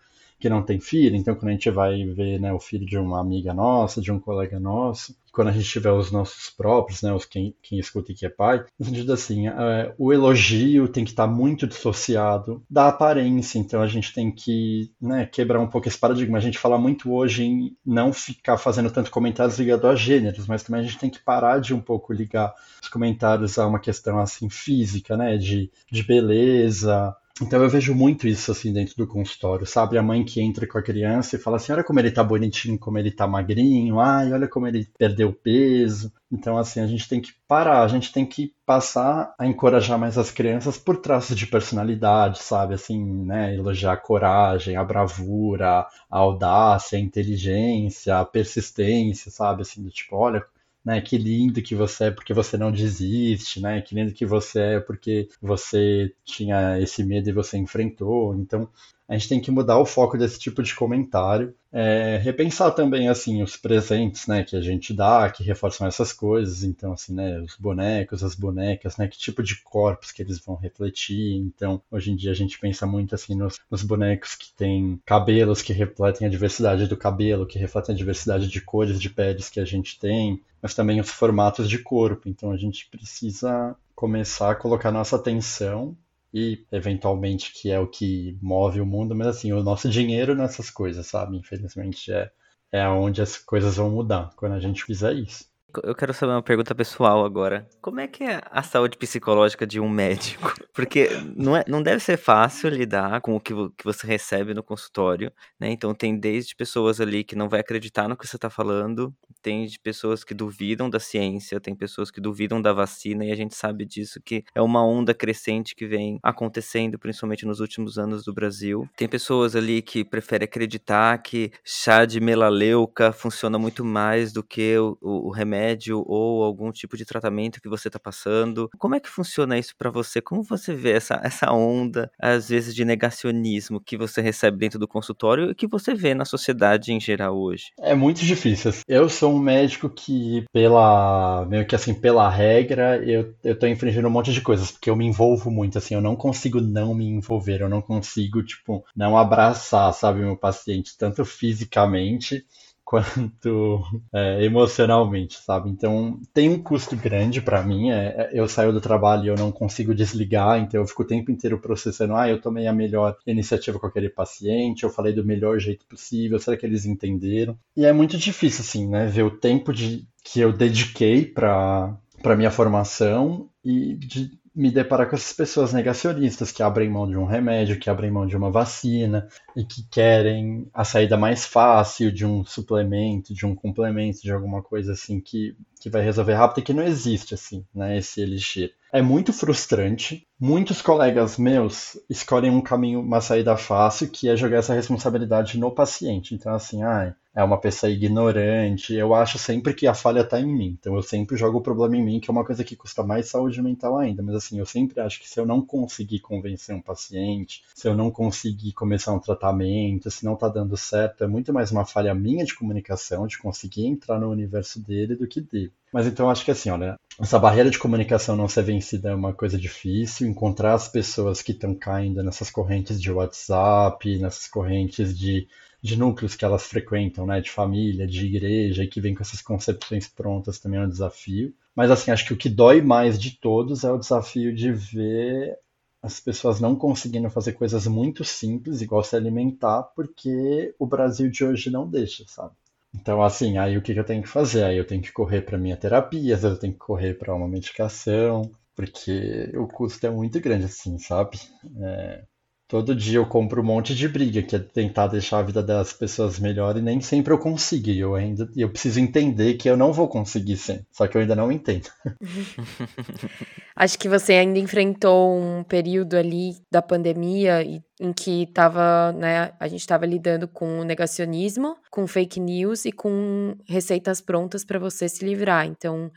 que 0.41 0.49
não 0.49 0.63
tem 0.63 0.79
filho, 0.79 1.15
então 1.15 1.35
quando 1.35 1.49
a 1.49 1.51
gente 1.51 1.69
vai 1.69 2.03
ver 2.05 2.39
né, 2.39 2.51
o 2.51 2.59
filho 2.59 2.85
de 2.85 2.97
uma 2.97 3.21
amiga 3.21 3.53
nossa, 3.53 4.01
de 4.01 4.11
um 4.11 4.19
colega 4.19 4.59
nosso, 4.59 5.15
quando 5.31 5.47
a 5.47 5.51
gente 5.51 5.69
tiver 5.69 5.91
os 5.91 6.11
nossos 6.11 6.49
próprios, 6.49 7.01
né, 7.01 7.13
os 7.13 7.25
quem, 7.25 7.55
quem 7.61 7.79
escuta 7.79 8.11
e 8.11 8.15
que 8.15 8.25
é 8.25 8.29
pai, 8.29 8.65
no 8.77 8.85
sentido 8.85 9.13
assim, 9.13 9.47
é, 9.47 9.93
o 9.97 10.11
elogio 10.11 10.87
tem 10.87 11.05
que 11.05 11.11
estar 11.11 11.27
tá 11.27 11.31
muito 11.31 11.65
dissociado 11.65 12.61
da 12.69 12.89
aparência, 12.89 13.57
então 13.57 13.81
a 13.81 13.87
gente 13.87 14.13
tem 14.13 14.31
que 14.31 14.91
né, 14.99 15.25
quebrar 15.25 15.59
um 15.59 15.67
pouco 15.67 15.87
esse 15.87 15.97
paradigma. 15.97 16.37
A 16.37 16.41
gente 16.41 16.57
fala 16.57 16.77
muito 16.77 17.13
hoje 17.13 17.43
em 17.43 17.77
não 17.85 18.11
ficar 18.11 18.57
fazendo 18.57 18.91
tanto 18.91 19.11
comentários 19.11 19.57
ligados 19.57 19.85
a 19.85 19.95
gêneros, 19.95 20.47
mas 20.47 20.63
também 20.63 20.81
a 20.81 20.83
gente 20.83 20.97
tem 20.97 21.09
que 21.09 21.23
parar 21.23 21.59
de 21.59 21.73
um 21.73 21.79
pouco 21.79 22.11
ligar 22.11 22.53
os 22.81 22.89
comentários 22.89 23.57
a 23.57 23.67
uma 23.67 23.79
questão 23.79 24.19
assim 24.19 24.49
física, 24.49 25.15
né, 25.15 25.37
de, 25.37 25.71
de 25.89 26.03
beleza, 26.03 27.15
então 27.41 27.61
eu 27.63 27.69
vejo 27.69 27.95
muito 27.95 28.27
isso 28.27 28.51
assim 28.51 28.71
dentro 28.71 28.95
do 28.95 29.07
consultório, 29.07 29.65
sabe? 29.65 29.97
A 29.97 30.03
mãe 30.03 30.23
que 30.23 30.41
entra 30.41 30.67
com 30.67 30.77
a 30.77 30.81
criança 30.83 31.35
e 31.35 31.39
fala 31.39 31.57
assim: 31.57 31.71
olha 31.71 31.83
como 31.83 31.99
ele 31.99 32.11
tá 32.11 32.23
bonitinho, 32.23 32.77
como 32.77 32.97
ele 32.97 33.11
tá 33.11 33.27
magrinho, 33.27 33.99
ai, 33.99 34.31
olha 34.31 34.47
como 34.47 34.67
ele 34.67 34.87
perdeu 34.97 35.33
peso. 35.33 36.13
Então, 36.31 36.57
assim, 36.57 36.79
a 36.79 36.87
gente 36.87 37.09
tem 37.09 37.19
que 37.19 37.33
parar, 37.47 37.83
a 37.83 37.87
gente 37.87 38.13
tem 38.13 38.25
que 38.25 38.53
passar 38.65 39.33
a 39.37 39.45
encorajar 39.45 39.99
mais 39.99 40.17
as 40.17 40.31
crianças 40.31 40.77
por 40.77 40.97
traços 40.97 41.35
de 41.35 41.45
personalidade, 41.47 42.41
sabe? 42.41 42.75
Assim, 42.75 43.03
né? 43.25 43.53
Elogiar 43.55 43.93
a 43.93 43.97
coragem, 43.97 44.77
a 44.77 44.83
bravura, 44.83 45.87
a 46.09 46.17
audácia, 46.17 46.97
a 46.97 47.01
inteligência, 47.01 48.17
a 48.17 48.25
persistência, 48.25 49.31
sabe? 49.31 49.63
Assim, 49.63 49.83
do 49.83 49.89
tipo, 49.89 50.15
olha 50.15 50.45
né? 50.83 51.01
Que 51.01 51.17
lindo 51.17 51.61
que 51.61 51.75
você 51.75 52.05
é 52.05 52.11
porque 52.11 52.33
você 52.33 52.57
não 52.57 52.71
desiste, 52.71 53.61
né? 53.61 53.81
Que 53.81 53.95
lindo 53.95 54.13
que 54.13 54.25
você 54.25 54.59
é 54.59 54.79
porque 54.79 55.29
você 55.41 56.13
tinha 56.25 56.79
esse 56.79 57.03
medo 57.03 57.29
e 57.29 57.33
você 57.33 57.57
enfrentou. 57.57 58.35
Então, 58.35 58.69
a 59.11 59.17
gente 59.17 59.27
tem 59.27 59.41
que 59.41 59.51
mudar 59.51 59.77
o 59.77 59.85
foco 59.85 60.17
desse 60.17 60.39
tipo 60.39 60.63
de 60.63 60.73
comentário. 60.73 61.53
É, 61.69 62.17
repensar 62.23 62.71
também, 62.71 63.09
assim, 63.09 63.43
os 63.43 63.57
presentes, 63.57 64.25
né, 64.25 64.41
que 64.41 64.55
a 64.55 64.61
gente 64.61 64.93
dá, 64.93 65.29
que 65.29 65.43
reforçam 65.43 65.85
essas 65.85 66.13
coisas. 66.13 66.63
Então, 66.63 66.93
assim, 66.93 67.13
né, 67.13 67.41
os 67.41 67.57
bonecos, 67.57 68.23
as 68.23 68.35
bonecas, 68.35 68.95
né, 68.95 69.09
que 69.09 69.17
tipo 69.17 69.43
de 69.43 69.61
corpos 69.63 70.13
que 70.13 70.21
eles 70.21 70.39
vão 70.39 70.55
refletir. 70.55 71.35
Então, 71.35 71.81
hoje 71.91 72.09
em 72.09 72.15
dia 72.15 72.31
a 72.31 72.33
gente 72.33 72.57
pensa 72.57 72.85
muito, 72.85 73.13
assim, 73.13 73.35
nos, 73.35 73.59
nos 73.69 73.83
bonecos 73.83 74.33
que 74.35 74.53
têm 74.53 75.01
cabelos 75.05 75.61
que 75.61 75.73
refletem 75.73 76.25
a 76.25 76.29
diversidade 76.29 76.87
do 76.87 76.95
cabelo, 76.95 77.45
que 77.45 77.59
refletem 77.59 77.93
a 77.93 77.97
diversidade 77.97 78.47
de 78.47 78.61
cores 78.61 78.97
de 78.97 79.09
peles 79.09 79.49
que 79.49 79.59
a 79.59 79.65
gente 79.65 79.99
tem, 79.99 80.41
mas 80.61 80.73
também 80.73 80.99
os 80.99 81.09
formatos 81.09 81.69
de 81.69 81.79
corpo. 81.79 82.29
Então, 82.29 82.51
a 82.51 82.57
gente 82.57 82.87
precisa 82.89 83.75
começar 83.95 84.51
a 84.51 84.55
colocar 84.55 84.91
nossa 84.91 85.15
atenção 85.15 85.97
e 86.33 86.65
eventualmente 86.71 87.53
que 87.53 87.69
é 87.69 87.79
o 87.79 87.87
que 87.87 88.37
move 88.41 88.79
o 88.79 88.85
mundo, 88.85 89.13
mas 89.13 89.27
assim, 89.27 89.51
o 89.51 89.61
nosso 89.61 89.89
dinheiro 89.89 90.33
nessas 90.33 90.69
coisas, 90.69 91.05
sabe? 91.07 91.37
Infelizmente 91.37 92.11
é, 92.11 92.31
é 92.71 92.87
onde 92.87 93.21
as 93.21 93.37
coisas 93.37 93.75
vão 93.75 93.89
mudar 93.89 94.31
quando 94.35 94.53
a 94.53 94.59
gente 94.59 94.83
fizer 94.83 95.13
isso. 95.13 95.50
Eu 95.83 95.95
quero 95.95 96.13
saber 96.13 96.33
uma 96.33 96.41
pergunta 96.41 96.75
pessoal 96.75 97.23
agora. 97.23 97.67
Como 97.81 97.99
é 97.99 98.07
que 98.07 98.23
é 98.23 98.41
a 98.51 98.61
saúde 98.61 98.97
psicológica 98.97 99.65
de 99.65 99.79
um 99.79 99.89
médico? 99.89 100.53
Porque 100.73 101.09
não, 101.35 101.55
é, 101.55 101.63
não 101.67 101.81
deve 101.81 102.03
ser 102.03 102.17
fácil 102.17 102.69
lidar 102.69 103.21
com 103.21 103.35
o 103.35 103.39
que, 103.39 103.53
que 103.77 103.83
você 103.83 104.05
recebe 104.05 104.53
no 104.53 104.63
consultório, 104.63 105.31
né? 105.59 105.69
Então 105.71 105.93
tem 105.93 106.17
desde 106.17 106.55
pessoas 106.55 106.99
ali 106.99 107.23
que 107.23 107.35
não 107.35 107.47
vai 107.47 107.61
acreditar 107.61 108.07
no 108.07 108.17
que 108.17 108.27
você 108.27 108.35
está 108.35 108.49
falando, 108.49 109.13
tem 109.41 109.65
de 109.65 109.79
pessoas 109.79 110.23
que 110.23 110.33
duvidam 110.33 110.89
da 110.89 110.99
ciência, 110.99 111.59
tem 111.59 111.75
pessoas 111.75 112.11
que 112.11 112.19
duvidam 112.19 112.61
da 112.61 112.73
vacina, 112.73 113.25
e 113.25 113.31
a 113.31 113.35
gente 113.35 113.55
sabe 113.55 113.85
disso 113.85 114.21
que 114.23 114.43
é 114.53 114.61
uma 114.61 114.85
onda 114.85 115.13
crescente 115.13 115.75
que 115.75 115.87
vem 115.87 116.19
acontecendo, 116.21 116.99
principalmente 116.99 117.45
nos 117.45 117.59
últimos 117.59 117.97
anos 117.97 118.23
do 118.23 118.33
Brasil. 118.33 118.87
Tem 118.95 119.07
pessoas 119.07 119.55
ali 119.55 119.81
que 119.81 120.03
preferem 120.03 120.45
acreditar 120.45 121.17
que 121.19 121.51
chá 121.63 122.05
de 122.05 122.19
melaleuca 122.19 123.11
funciona 123.11 123.57
muito 123.57 123.85
mais 123.85 124.33
do 124.33 124.43
que 124.43 124.77
o, 124.77 124.97
o, 125.01 125.27
o 125.27 125.31
remédio 125.31 125.60
remédio 125.61 126.03
ou 126.07 126.43
algum 126.43 126.71
tipo 126.71 126.97
de 126.97 127.05
tratamento 127.05 127.61
que 127.61 127.69
você 127.69 127.87
está 127.87 127.99
passando. 127.99 128.69
Como 128.77 128.95
é 128.95 128.99
que 128.99 129.09
funciona 129.09 129.57
isso 129.57 129.75
para 129.77 129.89
você? 129.89 130.21
Como 130.21 130.43
você 130.43 130.73
vê 130.73 130.91
essa, 130.91 131.19
essa 131.23 131.51
onda, 131.51 132.11
às 132.19 132.49
vezes, 132.49 132.73
de 132.73 132.83
negacionismo 132.83 133.79
que 133.79 133.97
você 133.97 134.21
recebe 134.21 134.57
dentro 134.57 134.79
do 134.79 134.87
consultório 134.87 135.51
e 135.51 135.55
que 135.55 135.67
você 135.67 135.93
vê 135.93 136.13
na 136.13 136.25
sociedade 136.25 136.91
em 136.91 136.99
geral 136.99 137.37
hoje? 137.37 137.71
É 137.79 137.93
muito 137.93 138.25
difícil. 138.25 138.71
Eu 138.87 139.07
sou 139.09 139.33
um 139.33 139.39
médico 139.39 139.89
que, 139.89 140.45
pela 140.51 141.45
meio 141.47 141.65
que 141.65 141.75
assim, 141.75 141.93
pela 141.93 142.29
regra, 142.29 142.97
eu, 143.03 143.33
eu 143.43 143.57
tô 143.57 143.67
infringindo 143.67 144.07
um 144.07 144.11
monte 144.11 144.33
de 144.33 144.41
coisas, 144.41 144.71
porque 144.71 144.89
eu 144.89 144.95
me 144.95 145.05
envolvo 145.05 145.51
muito, 145.51 145.77
assim, 145.77 145.95
eu 145.95 146.01
não 146.01 146.15
consigo 146.15 146.59
não 146.59 146.93
me 146.93 147.05
envolver, 147.05 147.61
eu 147.61 147.69
não 147.69 147.81
consigo, 147.81 148.43
tipo, 148.43 148.83
não 148.95 149.17
abraçar, 149.17 149.93
sabe, 149.93 150.19
meu 150.19 150.37
paciente, 150.37 150.97
tanto 150.97 151.23
fisicamente 151.25 152.45
quanto 152.91 153.81
é, 154.13 154.43
emocionalmente, 154.43 155.39
sabe? 155.41 155.69
Então 155.69 156.19
tem 156.33 156.49
um 156.49 156.61
custo 156.61 156.93
grande 156.97 157.39
para 157.39 157.63
mim. 157.63 157.89
É, 157.89 157.95
é, 157.95 158.29
eu 158.33 158.49
saio 158.49 158.73
do 158.73 158.81
trabalho 158.81 159.23
e 159.23 159.27
eu 159.29 159.35
não 159.35 159.49
consigo 159.49 159.95
desligar, 159.95 160.59
então 160.59 160.81
eu 160.81 160.85
fico 160.85 161.03
o 161.03 161.07
tempo 161.07 161.31
inteiro 161.31 161.57
processando. 161.57 162.15
Ah, 162.17 162.29
eu 162.29 162.41
tomei 162.41 162.67
a 162.67 162.73
melhor 162.73 163.15
iniciativa 163.25 163.79
com 163.79 163.87
aquele 163.87 164.09
paciente, 164.09 164.83
eu 164.83 164.89
falei 164.89 165.13
do 165.13 165.23
melhor 165.23 165.57
jeito 165.57 165.85
possível. 165.85 166.37
Será 166.37 166.57
que 166.57 166.65
eles 166.65 166.85
entenderam? 166.85 167.57
E 167.77 167.85
é 167.85 167.93
muito 167.93 168.17
difícil, 168.17 168.61
assim, 168.61 168.89
né? 168.89 169.05
Ver 169.05 169.23
o 169.23 169.31
tempo 169.31 169.71
de, 169.71 170.05
que 170.21 170.41
eu 170.41 170.51
dediquei 170.51 171.25
para 171.25 171.97
para 172.21 172.35
minha 172.35 172.51
formação 172.51 173.49
e 173.65 173.95
de 173.95 174.29
me 174.53 174.69
deparar 174.69 175.09
com 175.09 175.15
essas 175.15 175.33
pessoas 175.33 175.71
negacionistas 175.71 176.51
que 176.51 176.61
abrem 176.61 176.89
mão 176.89 177.09
de 177.09 177.17
um 177.17 177.25
remédio, 177.25 177.79
que 177.79 177.89
abrem 177.89 178.11
mão 178.11 178.27
de 178.27 178.35
uma 178.35 178.51
vacina 178.51 179.27
e 179.55 179.63
que 179.63 179.83
querem 179.89 180.69
a 180.73 180.83
saída 180.83 181.17
mais 181.17 181.45
fácil 181.45 182.11
de 182.11 182.25
um 182.25 182.43
suplemento, 182.43 183.33
de 183.33 183.45
um 183.45 183.55
complemento, 183.55 184.21
de 184.21 184.31
alguma 184.31 184.61
coisa 184.61 184.91
assim 184.91 185.21
que, 185.21 185.55
que 185.81 185.89
vai 185.89 186.03
resolver 186.03 186.35
rápido 186.35 186.59
e 186.59 186.61
que 186.61 186.73
não 186.73 186.83
existe 186.83 187.33
assim, 187.33 187.65
né, 187.73 187.97
esse 187.97 188.21
elixir. 188.21 188.71
É 188.93 189.01
muito 189.01 189.33
frustrante. 189.33 190.27
Muitos 190.39 190.81
colegas 190.81 191.37
meus 191.37 191.97
escolhem 192.09 192.51
um 192.51 192.61
caminho, 192.61 192.99
uma 192.99 193.21
saída 193.21 193.55
fácil, 193.55 194.09
que 194.09 194.27
é 194.27 194.35
jogar 194.35 194.57
essa 194.57 194.73
responsabilidade 194.73 195.57
no 195.57 195.71
paciente. 195.71 196.35
Então, 196.35 196.53
assim, 196.53 196.83
ah, 196.83 197.15
é 197.33 197.43
uma 197.43 197.57
pessoa 197.57 197.89
ignorante. 197.89 198.93
Eu 198.93 199.13
acho 199.13 199.39
sempre 199.39 199.73
que 199.73 199.87
a 199.87 199.93
falha 199.93 200.21
está 200.21 200.39
em 200.41 200.45
mim. 200.45 200.77
Então, 200.77 200.95
eu 200.95 201.01
sempre 201.01 201.37
jogo 201.37 201.59
o 201.59 201.61
problema 201.61 201.95
em 201.95 202.03
mim, 202.03 202.19
que 202.19 202.29
é 202.29 202.33
uma 202.33 202.43
coisa 202.43 202.63
que 202.63 202.75
custa 202.75 203.01
mais 203.01 203.29
saúde 203.29 203.61
mental 203.61 203.97
ainda. 203.97 204.21
Mas, 204.21 204.35
assim, 204.35 204.59
eu 204.59 204.65
sempre 204.65 204.99
acho 204.99 205.21
que 205.21 205.29
se 205.29 205.39
eu 205.39 205.45
não 205.45 205.61
conseguir 205.61 206.19
convencer 206.19 206.75
um 206.75 206.81
paciente, 206.81 207.63
se 207.73 207.87
eu 207.87 207.95
não 207.95 208.11
conseguir 208.11 208.73
começar 208.73 209.13
um 209.13 209.19
tratamento, 209.19 210.11
se 210.11 210.25
não 210.25 210.33
está 210.33 210.49
dando 210.49 210.75
certo, 210.75 211.23
é 211.23 211.27
muito 211.27 211.53
mais 211.53 211.71
uma 211.71 211.85
falha 211.85 212.13
minha 212.13 212.43
de 212.43 212.55
comunicação, 212.55 213.25
de 213.25 213.37
conseguir 213.37 213.85
entrar 213.85 214.19
no 214.19 214.29
universo 214.29 214.81
dele 214.81 215.15
do 215.15 215.27
que 215.27 215.39
dele. 215.39 215.70
Mas 215.91 216.07
então 216.07 216.29
acho 216.29 216.45
que 216.45 216.51
assim, 216.51 216.69
olha, 216.69 216.95
essa 217.19 217.37
barreira 217.37 217.69
de 217.69 217.77
comunicação 217.77 218.35
não 218.35 218.47
ser 218.47 218.63
vencida 218.63 219.09
é 219.09 219.15
uma 219.15 219.33
coisa 219.33 219.57
difícil. 219.57 220.27
Encontrar 220.27 220.73
as 220.73 220.87
pessoas 220.87 221.41
que 221.41 221.51
estão 221.51 221.75
caindo 221.75 222.23
nessas 222.23 222.49
correntes 222.49 223.01
de 223.01 223.11
WhatsApp, 223.11 224.17
nessas 224.17 224.47
correntes 224.47 225.17
de, 225.17 225.47
de 225.81 225.97
núcleos 225.97 226.35
que 226.35 226.45
elas 226.45 226.63
frequentam, 226.63 227.25
né, 227.25 227.41
de 227.41 227.51
família, 227.51 228.07
de 228.07 228.25
igreja, 228.25 228.83
e 228.83 228.87
que 228.87 229.01
vem 229.01 229.13
com 229.13 229.21
essas 229.21 229.41
concepções 229.41 230.07
prontas 230.07 230.59
também 230.59 230.79
é 230.79 230.83
um 230.83 230.89
desafio. 230.89 231.53
Mas 231.75 231.91
assim, 231.91 232.11
acho 232.11 232.25
que 232.25 232.33
o 232.33 232.37
que 232.37 232.49
dói 232.49 232.81
mais 232.81 233.19
de 233.19 233.31
todos 233.31 233.83
é 233.83 233.91
o 233.91 233.97
desafio 233.97 234.53
de 234.55 234.71
ver 234.71 235.57
as 236.01 236.19
pessoas 236.19 236.59
não 236.59 236.75
conseguindo 236.75 237.29
fazer 237.29 237.53
coisas 237.53 237.85
muito 237.85 238.23
simples, 238.23 238.81
igual 238.81 239.03
se 239.03 239.15
alimentar, 239.15 239.83
porque 239.95 240.73
o 240.79 240.87
Brasil 240.87 241.29
de 241.29 241.45
hoje 241.45 241.69
não 241.69 241.87
deixa, 241.87 242.25
sabe? 242.27 242.53
Então, 242.93 243.21
assim, 243.23 243.57
aí 243.57 243.77
o 243.77 243.81
que, 243.81 243.93
que 243.93 243.99
eu 243.99 244.03
tenho 244.05 244.21
que 244.21 244.27
fazer? 244.29 244.63
Aí 244.63 244.77
eu 244.77 244.85
tenho 244.87 245.01
que 245.01 245.11
correr 245.11 245.41
para 245.41 245.57
minha 245.57 245.77
terapia, 245.77 246.35
às 246.35 246.41
vezes 246.41 246.55
eu 246.57 246.59
tenho 246.61 246.73
que 246.73 246.79
correr 246.79 247.13
para 247.15 247.33
uma 247.35 247.47
medicação, 247.47 248.51
porque 248.75 249.51
o 249.57 249.67
custo 249.67 250.05
é 250.05 250.09
muito 250.09 250.39
grande, 250.41 250.65
assim, 250.65 250.97
sabe? 250.97 251.39
É, 251.81 252.23
todo 252.71 252.95
dia 252.95 253.17
eu 253.17 253.25
compro 253.25 253.61
um 253.61 253.65
monte 253.65 253.93
de 253.93 254.07
briga, 254.07 254.41
que 254.41 254.55
é 254.55 254.59
tentar 254.59 255.07
deixar 255.07 255.39
a 255.39 255.43
vida 255.43 255.61
das 255.61 255.91
pessoas 255.91 256.39
melhor 256.39 256.77
e 256.77 256.81
nem 256.81 257.01
sempre 257.01 257.33
eu 257.33 257.37
consigo. 257.37 257.89
E 257.89 257.99
eu 257.99 258.15
ainda 258.15 258.49
eu 258.55 258.69
preciso 258.69 258.97
entender 258.97 259.55
que 259.55 259.69
eu 259.69 259.75
não 259.75 259.91
vou 259.91 260.07
conseguir 260.07 260.55
sim, 260.55 260.79
só 260.89 261.05
que 261.05 261.17
eu 261.17 261.21
ainda 261.21 261.35
não 261.35 261.51
entendo. 261.51 261.89
Acho 263.75 263.99
que 263.99 264.07
você 264.07 264.35
ainda 264.35 264.57
enfrentou 264.57 265.37
um 265.37 265.65
período 265.65 266.15
ali 266.15 266.55
da 266.71 266.81
pandemia 266.81 267.61
em 267.99 268.13
que 268.13 268.47
tava, 268.53 269.11
né, 269.11 269.51
a 269.59 269.67
gente 269.67 269.81
estava 269.81 270.05
lidando 270.05 270.47
com 270.47 270.79
o 270.79 270.85
negacionismo, 270.85 271.75
com 271.91 272.07
fake 272.07 272.39
news 272.39 272.85
e 272.85 272.93
com 272.93 273.53
receitas 273.67 274.21
prontas 274.21 274.63
para 274.63 274.79
você 274.79 275.09
se 275.09 275.25
livrar. 275.25 275.67
Então, 275.67 276.09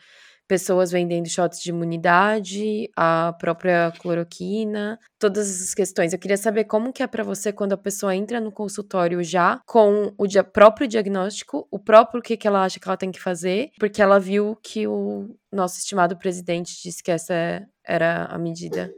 pessoas 0.46 0.90
vendendo 0.90 1.28
shots 1.28 1.60
de 1.60 1.70
imunidade, 1.70 2.90
a 2.96 3.34
própria 3.38 3.92
cloroquina, 4.00 4.98
todas 5.18 5.50
essas 5.50 5.74
questões. 5.74 6.12
Eu 6.12 6.18
queria 6.18 6.36
saber 6.36 6.64
como 6.64 6.92
que 6.92 7.02
é 7.02 7.06
para 7.06 7.24
você 7.24 7.52
quando 7.52 7.72
a 7.72 7.78
pessoa 7.78 8.14
entra 8.14 8.40
no 8.40 8.52
consultório 8.52 9.22
já 9.22 9.60
com 9.66 10.12
o 10.18 10.26
dia, 10.26 10.44
próprio 10.44 10.86
diagnóstico, 10.86 11.66
o 11.70 11.78
próprio 11.78 12.22
que, 12.22 12.36
que 12.36 12.46
ela 12.46 12.64
acha 12.64 12.78
que 12.78 12.88
ela 12.88 12.96
tem 12.96 13.10
que 13.10 13.20
fazer, 13.20 13.70
porque 13.78 14.02
ela 14.02 14.20
viu 14.20 14.56
que 14.62 14.86
o 14.86 15.34
nosso 15.52 15.78
estimado 15.78 16.16
presidente 16.18 16.80
disse 16.82 17.02
que 17.02 17.10
essa 17.10 17.66
era 17.86 18.26
a 18.26 18.38
medida. 18.38 18.92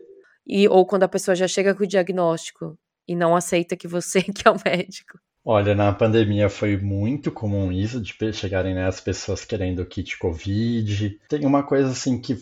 E, 0.46 0.68
ou 0.68 0.86
quando 0.86 1.02
a 1.02 1.08
pessoa 1.08 1.34
já 1.34 1.48
chega 1.48 1.74
com 1.74 1.84
o 1.84 1.86
diagnóstico 1.86 2.78
e 3.06 3.14
não 3.14 3.34
aceita 3.36 3.76
que 3.76 3.88
você 3.88 4.22
que 4.32 4.46
é 4.46 4.50
o 4.50 4.56
médico. 4.64 5.18
Olha, 5.48 5.76
na 5.76 5.92
pandemia 5.92 6.50
foi 6.50 6.76
muito 6.76 7.30
comum 7.30 7.70
isso, 7.70 8.00
de 8.00 8.12
chegarem 8.32 8.74
né, 8.74 8.84
as 8.84 9.00
pessoas 9.00 9.44
querendo 9.44 9.86
kit 9.86 10.18
Covid. 10.18 11.20
Tem 11.28 11.46
uma 11.46 11.62
coisa 11.62 11.90
assim 11.90 12.20
que 12.20 12.36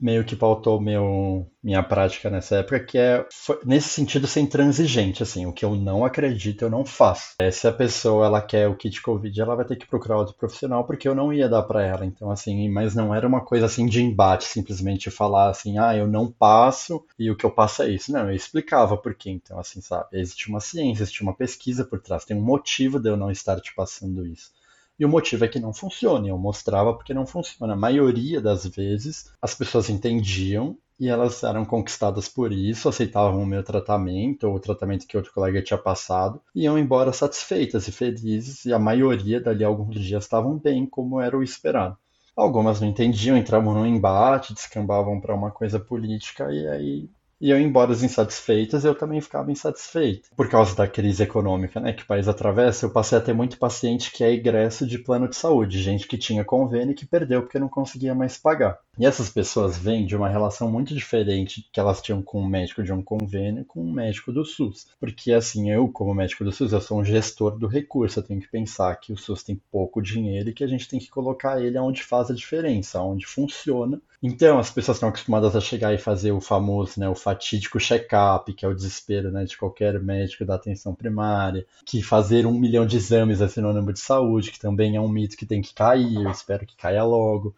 meio 0.00 0.24
que 0.24 0.36
pautou 0.36 0.80
meu, 0.80 1.46
minha 1.62 1.82
prática 1.82 2.28
nessa 2.28 2.56
época, 2.56 2.80
que 2.80 2.98
é, 2.98 3.26
foi, 3.32 3.58
nesse 3.64 3.88
sentido, 3.88 4.26
ser 4.26 4.40
intransigente, 4.40 5.22
assim, 5.22 5.46
o 5.46 5.52
que 5.52 5.64
eu 5.64 5.74
não 5.74 6.04
acredito, 6.04 6.62
eu 6.62 6.70
não 6.70 6.84
faço. 6.84 7.34
É, 7.40 7.50
se 7.50 7.66
a 7.66 7.72
pessoa, 7.72 8.26
ela 8.26 8.42
quer 8.42 8.68
o 8.68 8.76
kit 8.76 9.00
Covid, 9.00 9.40
ela 9.40 9.54
vai 9.56 9.64
ter 9.64 9.76
que 9.76 9.86
procurar 9.86 10.18
outro 10.18 10.34
profissional, 10.34 10.84
porque 10.84 11.08
eu 11.08 11.14
não 11.14 11.32
ia 11.32 11.48
dar 11.48 11.62
para 11.62 11.82
ela, 11.84 12.04
então, 12.04 12.30
assim, 12.30 12.68
mas 12.68 12.94
não 12.94 13.14
era 13.14 13.26
uma 13.26 13.40
coisa, 13.44 13.66
assim, 13.66 13.86
de 13.86 14.02
embate, 14.02 14.44
simplesmente 14.44 15.10
falar, 15.10 15.48
assim, 15.50 15.78
ah, 15.78 15.96
eu 15.96 16.06
não 16.06 16.30
passo, 16.30 17.04
e 17.18 17.30
o 17.30 17.36
que 17.36 17.44
eu 17.46 17.50
passo 17.50 17.82
é 17.82 17.90
isso. 17.90 18.12
Não, 18.12 18.28
eu 18.28 18.34
explicava 18.34 18.96
por 18.96 19.14
quê, 19.14 19.30
então, 19.30 19.58
assim, 19.58 19.80
sabe, 19.80 20.08
existe 20.12 20.48
uma 20.48 20.60
ciência, 20.60 21.02
existe 21.02 21.22
uma 21.22 21.34
pesquisa 21.34 21.84
por 21.84 22.00
trás, 22.00 22.24
tem 22.24 22.36
um 22.36 22.42
motivo 22.42 22.98
de 23.00 23.08
eu 23.08 23.16
não 23.16 23.30
estar 23.30 23.60
te 23.60 23.74
passando 23.74 24.26
isso. 24.26 24.52
E 24.98 25.04
o 25.04 25.08
motivo 25.08 25.44
é 25.44 25.48
que 25.48 25.58
não 25.58 25.72
funciona. 25.72 26.28
Eu 26.28 26.38
mostrava 26.38 26.94
porque 26.94 27.14
não 27.14 27.26
funciona. 27.26 27.72
A 27.72 27.76
maioria 27.76 28.40
das 28.40 28.66
vezes 28.66 29.32
as 29.40 29.54
pessoas 29.54 29.90
entendiam 29.90 30.76
e 30.98 31.08
elas 31.08 31.42
eram 31.42 31.64
conquistadas 31.64 32.28
por 32.28 32.52
isso, 32.52 32.88
aceitavam 32.88 33.42
o 33.42 33.46
meu 33.46 33.64
tratamento 33.64 34.46
ou 34.46 34.54
o 34.54 34.60
tratamento 34.60 35.06
que 35.06 35.16
outro 35.16 35.32
colega 35.32 35.60
tinha 35.60 35.76
passado 35.76 36.40
e 36.54 36.62
iam 36.62 36.78
embora 36.78 37.12
satisfeitas 37.12 37.88
e 37.88 37.92
felizes. 37.92 38.64
E 38.64 38.72
a 38.72 38.78
maioria 38.78 39.40
dali 39.40 39.64
alguns 39.64 39.96
dias 39.96 40.24
estavam 40.24 40.56
bem, 40.58 40.86
como 40.86 41.20
era 41.20 41.36
o 41.36 41.42
esperado. 41.42 41.96
Algumas 42.36 42.80
não 42.80 42.88
entendiam, 42.88 43.36
entravam 43.36 43.74
num 43.74 43.86
embate, 43.86 44.54
descambavam 44.54 45.20
para 45.20 45.34
uma 45.34 45.50
coisa 45.50 45.78
política 45.78 46.52
e 46.52 46.66
aí 46.68 47.10
iam 47.44 47.60
embora 47.60 47.92
insatisfeitas, 47.92 48.86
eu 48.86 48.94
também 48.94 49.20
ficava 49.20 49.52
insatisfeito. 49.52 50.30
Por 50.34 50.48
causa 50.48 50.74
da 50.74 50.88
crise 50.88 51.22
econômica 51.22 51.78
né, 51.78 51.92
que 51.92 52.02
o 52.02 52.06
país 52.06 52.26
atravessa, 52.26 52.86
eu 52.86 52.90
passei 52.90 53.18
a 53.18 53.20
ter 53.20 53.34
muito 53.34 53.58
paciente 53.58 54.10
que 54.10 54.24
é 54.24 54.32
egresso 54.32 54.86
de 54.86 54.98
plano 54.98 55.28
de 55.28 55.36
saúde, 55.36 55.82
gente 55.82 56.08
que 56.08 56.16
tinha 56.16 56.42
convênio 56.42 56.92
e 56.92 56.94
que 56.94 57.04
perdeu 57.04 57.42
porque 57.42 57.58
não 57.58 57.68
conseguia 57.68 58.14
mais 58.14 58.38
pagar. 58.38 58.78
E 58.96 59.04
essas 59.04 59.28
pessoas 59.28 59.76
vêm 59.76 60.06
de 60.06 60.14
uma 60.14 60.28
relação 60.28 60.70
muito 60.70 60.94
diferente 60.94 61.68
que 61.72 61.80
elas 61.80 62.00
tinham 62.00 62.22
com 62.22 62.40
um 62.40 62.46
médico 62.46 62.82
de 62.82 62.92
um 62.92 63.02
convênio 63.02 63.64
com 63.64 63.82
um 63.82 63.92
médico 63.92 64.32
do 64.32 64.44
SUS. 64.44 64.86
Porque 65.00 65.32
assim, 65.32 65.70
eu 65.70 65.88
como 65.88 66.14
médico 66.14 66.44
do 66.44 66.52
SUS, 66.52 66.72
eu 66.72 66.80
sou 66.80 67.00
um 67.00 67.04
gestor 67.04 67.58
do 67.58 67.66
recurso, 67.66 68.20
eu 68.20 68.22
tenho 68.22 68.40
que 68.40 68.48
pensar 68.48 68.94
que 68.96 69.12
o 69.12 69.16
SUS 69.16 69.42
tem 69.42 69.60
pouco 69.70 70.00
dinheiro 70.00 70.50
e 70.50 70.52
que 70.52 70.62
a 70.62 70.68
gente 70.68 70.88
tem 70.88 71.00
que 71.00 71.10
colocar 71.10 71.60
ele 71.60 71.76
onde 71.78 72.04
faz 72.04 72.30
a 72.30 72.34
diferença, 72.34 73.02
onde 73.02 73.26
funciona. 73.26 74.00
Então, 74.22 74.58
as 74.58 74.70
pessoas 74.70 74.96
estão 74.96 75.08
acostumadas 75.08 75.54
a 75.54 75.60
chegar 75.60 75.92
e 75.92 75.98
fazer 75.98 76.32
o 76.32 76.40
famoso, 76.40 76.98
né, 76.98 77.08
o 77.08 77.14
fatídico 77.14 77.78
check-up, 77.78 78.50
que 78.54 78.64
é 78.64 78.68
o 78.68 78.74
desespero 78.74 79.30
né, 79.30 79.44
de 79.44 79.56
qualquer 79.58 80.00
médico 80.00 80.44
da 80.46 80.54
atenção 80.54 80.94
primária, 80.94 81.66
que 81.84 82.00
fazer 82.00 82.46
um 82.46 82.58
milhão 82.58 82.86
de 82.86 82.96
exames 82.96 83.40
é 83.40 83.48
sinônimo 83.48 83.92
de 83.92 84.00
saúde, 84.00 84.50
que 84.50 84.58
também 84.58 84.96
é 84.96 85.00
um 85.00 85.08
mito 85.08 85.36
que 85.36 85.44
tem 85.44 85.60
que 85.60 85.74
cair, 85.74 86.14
eu 86.14 86.30
espero 86.30 86.64
que 86.64 86.76
caia 86.76 87.04
logo. 87.04 87.54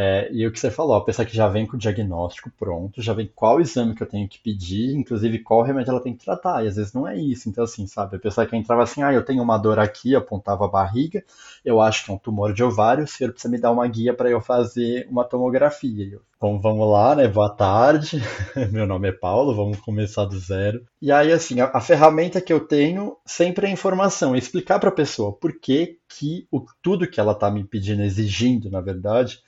É, 0.00 0.28
e 0.30 0.46
o 0.46 0.52
que 0.52 0.60
você 0.60 0.70
falou, 0.70 0.94
a 0.94 1.04
pessoa 1.04 1.26
que 1.26 1.34
já 1.34 1.48
vem 1.48 1.66
com 1.66 1.76
o 1.76 1.78
diagnóstico 1.78 2.52
pronto, 2.56 3.02
já 3.02 3.12
vem 3.12 3.28
qual 3.34 3.60
exame 3.60 3.96
que 3.96 4.02
eu 4.04 4.06
tenho 4.06 4.28
que 4.28 4.38
pedir, 4.38 4.94
inclusive 4.94 5.40
qual 5.40 5.60
remédio 5.62 5.90
ela 5.90 6.00
tem 6.00 6.14
que 6.14 6.24
tratar, 6.24 6.64
e 6.64 6.68
às 6.68 6.76
vezes 6.76 6.92
não 6.92 7.04
é 7.04 7.16
isso. 7.18 7.48
Então, 7.48 7.64
assim, 7.64 7.84
sabe, 7.84 8.14
a 8.14 8.20
pessoa 8.20 8.46
que 8.46 8.54
entrava 8.54 8.84
assim, 8.84 9.02
ah, 9.02 9.12
eu 9.12 9.24
tenho 9.24 9.42
uma 9.42 9.58
dor 9.58 9.80
aqui, 9.80 10.14
apontava 10.14 10.66
a 10.66 10.68
barriga, 10.68 11.24
eu 11.64 11.80
acho 11.80 12.04
que 12.04 12.12
é 12.12 12.14
um 12.14 12.18
tumor 12.18 12.52
de 12.52 12.62
ovário, 12.62 13.02
o 13.02 13.08
senhor 13.08 13.32
precisa 13.32 13.50
me 13.50 13.60
dar 13.60 13.72
uma 13.72 13.88
guia 13.88 14.14
para 14.14 14.30
eu 14.30 14.40
fazer 14.40 15.04
uma 15.10 15.24
tomografia. 15.24 16.08
Eu, 16.12 16.20
Bom, 16.40 16.60
vamos 16.60 16.88
lá, 16.88 17.16
né? 17.16 17.26
Boa 17.26 17.50
tarde. 17.50 18.22
Meu 18.70 18.86
nome 18.86 19.08
é 19.08 19.12
Paulo, 19.12 19.52
vamos 19.52 19.80
começar 19.80 20.26
do 20.26 20.38
zero. 20.38 20.86
E 21.02 21.10
aí, 21.10 21.32
assim, 21.32 21.58
a, 21.58 21.72
a 21.74 21.80
ferramenta 21.80 22.40
que 22.40 22.52
eu 22.52 22.60
tenho 22.60 23.16
sempre 23.26 23.66
é 23.66 23.70
informação, 23.70 24.36
é 24.36 24.38
explicar 24.38 24.78
para 24.78 24.90
a 24.90 24.94
pessoa 24.94 25.32
por 25.32 25.58
que, 25.58 25.98
que 26.08 26.46
o, 26.52 26.64
tudo 26.80 27.10
que 27.10 27.18
ela 27.18 27.32
está 27.32 27.50
me 27.50 27.64
pedindo, 27.64 28.04
exigindo, 28.04 28.70
na 28.70 28.80
verdade, 28.80 29.42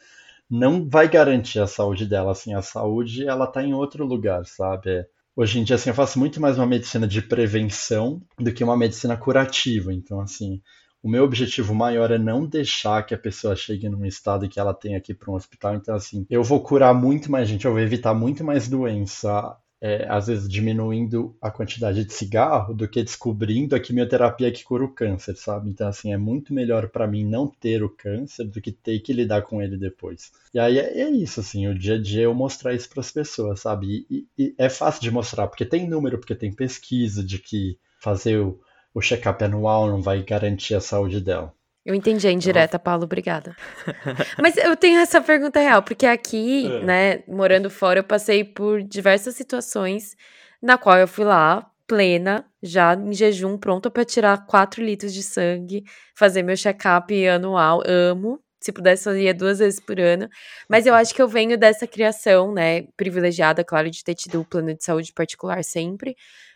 não 0.51 0.89
vai 0.89 1.09
garantir 1.09 1.61
a 1.61 1.67
saúde 1.67 2.07
dela, 2.07 2.33
assim, 2.33 2.55
a 2.55 2.63
saúde 2.63 3.27
ela 3.27 3.47
tá 3.47 3.63
em 3.63 3.73
outro 3.73 4.05
lugar, 4.05 4.45
sabe? 4.47 5.07
Hoje 5.37 5.61
em 5.61 5.65
dia, 5.65 5.77
assim, 5.77 5.91
eu 5.91 5.95
faço 5.95 6.19
muito 6.19 6.41
mais 6.41 6.59
uma 6.59 6.67
medicina 6.67 7.07
de 7.07 7.23
prevenção 7.23 8.21
do 8.39 8.53
que 8.53 8.65
uma 8.65 8.77
medicina 8.77 9.17
curativa, 9.17 9.93
então, 9.95 10.21
assim, 10.21 10.61
o 11.03 11.09
meu 11.09 11.25
objetivo 11.25 11.75
maior 11.75 12.11
é 12.11 12.19
não 12.19 12.47
deixar 12.47 13.05
que 13.07 13.15
a 13.15 13.19
pessoa 13.19 13.57
chegue 13.57 13.89
num 13.89 14.05
estado 14.05 14.49
que 14.49 14.61
ela 14.61 14.75
tenha 14.75 15.01
que 15.01 15.13
ir 15.13 15.15
para 15.15 15.31
um 15.31 15.35
hospital. 15.35 15.75
Então, 15.75 15.95
assim, 15.95 16.27
eu 16.29 16.43
vou 16.43 16.63
curar 16.63 16.93
muito 16.95 17.31
mais 17.31 17.49
gente, 17.49 17.65
eu 17.65 17.73
vou 17.73 17.81
evitar 17.81 18.13
muito 18.13 18.45
mais 18.45 18.69
doença 18.69 19.57
é, 19.81 20.07
às 20.09 20.27
vezes 20.27 20.49
diminuindo 20.49 21.35
a 21.41 21.51
quantidade 21.51 22.05
de 22.05 22.13
cigarro 22.13 22.75
do 22.75 22.87
que 22.87 23.03
descobrindo 23.03 23.75
a 23.75 23.81
quimioterapia 23.81 24.53
que 24.53 24.63
cura 24.63 24.85
o 24.85 24.93
câncer, 24.93 25.37
sabe? 25.37 25.71
Então, 25.71 25.89
assim, 25.89 26.13
é 26.13 26.19
muito 26.19 26.53
melhor 26.53 26.89
para 26.91 27.07
mim 27.07 27.25
não 27.25 27.49
ter 27.49 27.83
o 27.83 27.89
câncer 27.89 28.45
do 28.45 28.61
que 28.61 28.71
ter 28.71 29.01
que 29.01 29.13
lidar 29.13 29.43
com 29.43 29.63
ele 29.63 29.79
depois. 29.79 30.31
E 30.53 30.59
aí 30.59 30.79
é, 30.79 31.01
é 31.01 31.11
isso, 31.11 31.41
assim, 31.41 31.67
o 31.67 31.79
dia 31.79 31.95
a 31.95 32.03
dia 32.03 32.23
eu 32.23 32.35
mostrar 32.35 32.75
isso 32.75 32.91
para 32.91 33.01
as 33.01 33.11
pessoas, 33.11 33.61
sabe? 33.61 34.07
E, 34.11 34.27
e, 34.39 34.55
é 34.59 34.69
fácil 34.69 35.01
de 35.01 35.11
mostrar, 35.11 35.47
porque 35.47 35.65
tem 35.65 35.89
número, 35.89 36.19
porque 36.19 36.35
tem 36.35 36.53
pesquisa 36.53 37.25
de 37.25 37.39
que 37.39 37.79
fazer 37.99 38.39
o, 38.39 38.61
o 38.93 39.01
check-up 39.01 39.43
anual 39.43 39.89
não 39.89 40.03
vai 40.03 40.23
garantir 40.23 40.75
a 40.75 40.81
saúde 40.81 41.21
dela. 41.21 41.55
Eu 41.91 41.95
entendi 41.97 42.29
a 42.29 42.31
indireta, 42.31 42.79
Paulo, 42.79 43.03
obrigada. 43.03 43.57
Mas 44.41 44.57
eu 44.57 44.77
tenho 44.77 45.01
essa 45.01 45.21
pergunta 45.21 45.59
real, 45.59 45.83
porque 45.83 46.07
aqui, 46.07 46.69
é. 46.69 46.85
né, 46.85 47.23
morando 47.27 47.69
fora, 47.69 47.99
eu 47.99 48.05
passei 48.05 48.45
por 48.45 48.81
diversas 48.81 49.35
situações 49.35 50.17
na 50.63 50.79
qual 50.79 50.97
eu 50.99 51.09
fui 51.09 51.25
lá, 51.25 51.69
plena, 51.89 52.47
já 52.63 52.95
em 52.95 53.13
jejum, 53.13 53.59
pronta 53.59 53.91
para 53.91 54.05
tirar 54.05 54.47
4 54.47 54.85
litros 54.85 55.13
de 55.13 55.21
sangue, 55.25 55.83
fazer 56.15 56.45
meu 56.45 56.57
check-up 56.57 57.27
anual. 57.27 57.83
Amo. 57.85 58.41
Se 58.61 58.71
pudesse, 58.71 59.05
fazer 59.05 59.33
duas 59.33 59.59
vezes 59.59 59.81
por 59.81 59.99
ano. 59.99 60.29
Mas 60.69 60.87
eu 60.87 60.95
acho 60.95 61.13
que 61.13 61.21
eu 61.21 61.27
venho 61.27 61.59
dessa 61.59 61.89
criação, 61.89 62.53
né, 62.53 62.83
privilegiada, 62.97 63.65
claro, 63.65 63.91
de 63.91 64.05
ter 64.05 64.15
tido 64.15 64.41
o 64.41 64.45
plano 64.45 64.73
de 64.77 64.85
saúde 64.85 65.13
particular 65.13 65.65
sempre. 65.65 66.15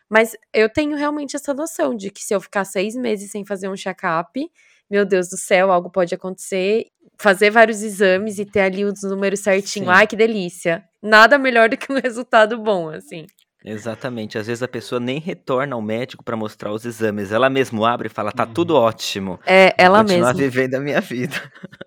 Mas 0.09 0.37
eu 0.53 0.68
tenho 0.68 0.97
realmente 0.97 1.35
essa 1.35 1.53
noção 1.53 1.97
de 1.97 2.11
que 2.11 2.22
se 2.22 2.32
eu 2.32 2.41
ficar 2.41 2.64
seis 2.64 2.95
meses 2.95 3.32
sem 3.32 3.45
fazer 3.45 3.68
um 3.68 3.76
check-up, 3.76 4.49
meu 4.95 5.05
Deus 5.05 5.28
do 5.28 5.36
céu, 5.36 5.72
algo 5.72 5.90
pode 5.90 6.14
acontecer, 6.14 6.86
fazer 7.18 7.51
vários 7.51 7.82
exames 7.82 8.38
e 8.38 8.45
ter 8.45 8.61
ali 8.61 8.84
os 8.84 9.03
números 9.03 9.40
certinho. 9.40 9.86
Sim. 9.86 9.90
Ai, 9.90 10.07
que 10.07 10.14
delícia. 10.14 10.84
Nada 11.03 11.36
melhor 11.36 11.68
do 11.68 11.76
que 11.76 11.92
um 11.92 11.99
resultado 12.01 12.57
bom, 12.57 12.90
assim. 12.90 13.26
Exatamente. 13.65 14.37
Às 14.37 14.47
vezes 14.47 14.62
a 14.62 14.69
pessoa 14.69 15.01
nem 15.01 15.19
retorna 15.19 15.75
ao 15.75 15.81
médico 15.81 16.23
para 16.23 16.37
mostrar 16.37 16.71
os 16.71 16.85
exames. 16.85 17.33
Ela 17.33 17.49
mesmo 17.49 17.87
abre 17.87 18.09
e 18.09 18.11
fala: 18.11 18.31
tá 18.31 18.45
tudo 18.45 18.75
uhum. 18.75 18.81
ótimo. 18.81 19.41
É, 19.47 19.75
ela 19.79 20.03
mesma. 20.03 20.27
Continuar 20.27 20.35
vivendo 20.35 20.75
a 20.75 20.81
minha 20.81 21.01
vida. 21.01 21.35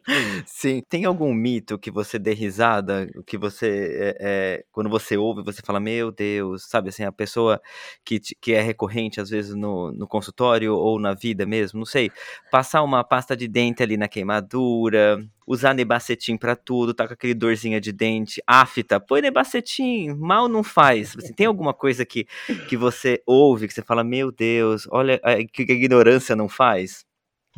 Sim. 0.48 0.82
Tem 0.90 1.06
algum 1.06 1.32
mito 1.32 1.78
que 1.78 1.92
você 1.92 2.18
dê 2.18 2.34
risada, 2.34 3.08
que 3.28 3.38
você, 3.38 3.68
é, 3.94 4.18
é, 4.20 4.64
quando 4.72 4.90
você 4.90 5.16
ouve, 5.18 5.44
você 5.44 5.62
fala: 5.64 5.80
Meu 5.80 6.12
Deus, 6.12 6.68
sabe 6.68 6.90
assim, 6.90 7.04
a 7.04 7.12
pessoa 7.12 7.62
que, 8.04 8.20
que 8.42 8.54
é 8.54 8.62
recorrente, 8.62 9.22
às 9.22 9.30
vezes, 9.30 9.54
no, 9.54 9.92
no 9.92 10.08
consultório 10.08 10.74
ou 10.74 11.00
na 11.00 11.14
vida 11.14 11.46
mesmo, 11.46 11.78
não 11.78 11.86
sei, 11.86 12.10
passar 12.50 12.82
uma 12.82 13.04
pasta 13.04 13.38
de 13.38 13.48
dente 13.48 13.84
ali 13.84 13.98
na 13.98 14.08
queimadura, 14.08 15.20
usar 15.48 15.74
nebacetim 15.74 16.36
para 16.36 16.56
tudo, 16.56 16.93
tá 16.93 17.08
com 17.08 17.14
aquele 17.14 17.34
dorzinha 17.34 17.80
de 17.80 17.93
dente, 17.93 18.41
afta, 18.45 19.00
põe 19.00 19.22
nebacetim, 19.22 20.10
mal 20.10 20.50
não 20.50 20.62
faz. 20.64 21.16
Assim, 21.18 21.34
tem 21.34 21.48
alguma 21.48 21.74
coisa 21.74 22.06
que, 22.06 22.28
que 22.68 22.76
você 22.76 23.24
ouve, 23.26 23.68
que 23.68 23.74
você 23.74 23.82
fala, 23.82 24.04
meu 24.04 24.32
Deus, 24.32 24.88
olha 24.91 25.20
que 25.54 25.64
a 25.64 25.74
ignorância 25.74 26.36
não 26.36 26.50
faz? 26.50 27.08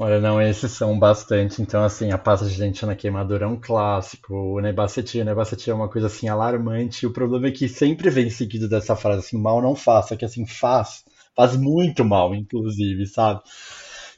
Olha, 0.02 0.22
não, 0.22 0.42
esses 0.42 0.72
são 0.72 0.98
bastante. 0.98 1.62
Então, 1.62 1.84
assim, 1.84 2.12
a 2.12 2.18
pasta 2.18 2.46
de 2.46 2.58
dente 2.58 2.86
na 2.86 2.96
queimadura 2.96 3.44
é 3.44 3.48
um 3.48 3.60
clássico. 3.60 4.34
O 4.34 4.62
nebacetim, 4.62 5.20
o 5.20 5.26
nebacetim 5.26 5.72
é 5.72 5.74
uma 5.74 5.90
coisa, 5.90 6.08
assim, 6.08 6.30
alarmante. 6.30 7.06
O 7.06 7.12
problema 7.12 7.48
é 7.48 7.52
que 7.52 7.68
sempre 7.68 8.10
vem 8.10 8.30
seguido 8.30 8.70
dessa 8.70 8.96
frase, 8.96 9.20
assim, 9.20 9.38
mal 9.38 9.62
não 9.62 9.76
faça, 9.76 10.16
que, 10.16 10.24
assim, 10.24 10.46
faz. 10.46 11.04
Faz 11.36 11.58
muito 11.58 12.06
mal, 12.06 12.34
inclusive, 12.34 13.06
sabe? 13.08 13.42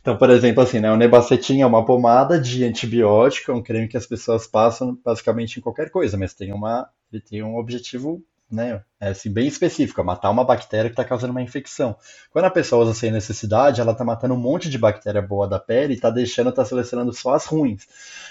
Então, 0.01 0.17
por 0.17 0.29
exemplo, 0.31 0.63
assim, 0.63 0.79
né, 0.79 0.91
o 0.91 0.97
nebacetim 0.97 1.61
é 1.61 1.65
uma 1.65 1.85
pomada 1.85 2.39
de 2.39 2.63
antibiótico, 2.63 3.51
é 3.51 3.53
um 3.53 3.61
creme 3.61 3.87
que 3.87 3.97
as 3.97 4.07
pessoas 4.07 4.47
passam 4.47 4.97
basicamente 5.05 5.57
em 5.57 5.61
qualquer 5.61 5.91
coisa, 5.91 6.17
mas 6.17 6.33
tem 6.33 6.51
uma, 6.51 6.89
ele 7.13 7.21
tem 7.21 7.43
um 7.43 7.55
objetivo 7.55 8.23
né, 8.51 8.83
é 8.99 9.09
assim, 9.09 9.31
bem 9.31 9.47
específico, 9.47 9.99
é 9.99 10.03
matar 10.03 10.29
uma 10.29 10.43
bactéria 10.43 10.89
que 10.89 10.93
está 10.93 11.03
causando 11.03 11.31
uma 11.31 11.41
infecção. 11.41 11.95
Quando 12.29 12.45
a 12.45 12.51
pessoa 12.51 12.83
usa 12.83 12.93
sem 12.93 13.11
necessidade, 13.11 13.81
ela 13.81 13.93
está 13.93 14.03
matando 14.03 14.35
um 14.35 14.39
monte 14.39 14.69
de 14.69 14.77
bactéria 14.77 15.21
boa 15.21 15.47
da 15.47 15.57
pele 15.57 15.93
e 15.93 15.95
está 15.95 16.11
deixando, 16.11 16.51
está 16.51 16.63
selecionando 16.63 17.11
só 17.11 17.33
as 17.33 17.47
ruins. 17.47 17.87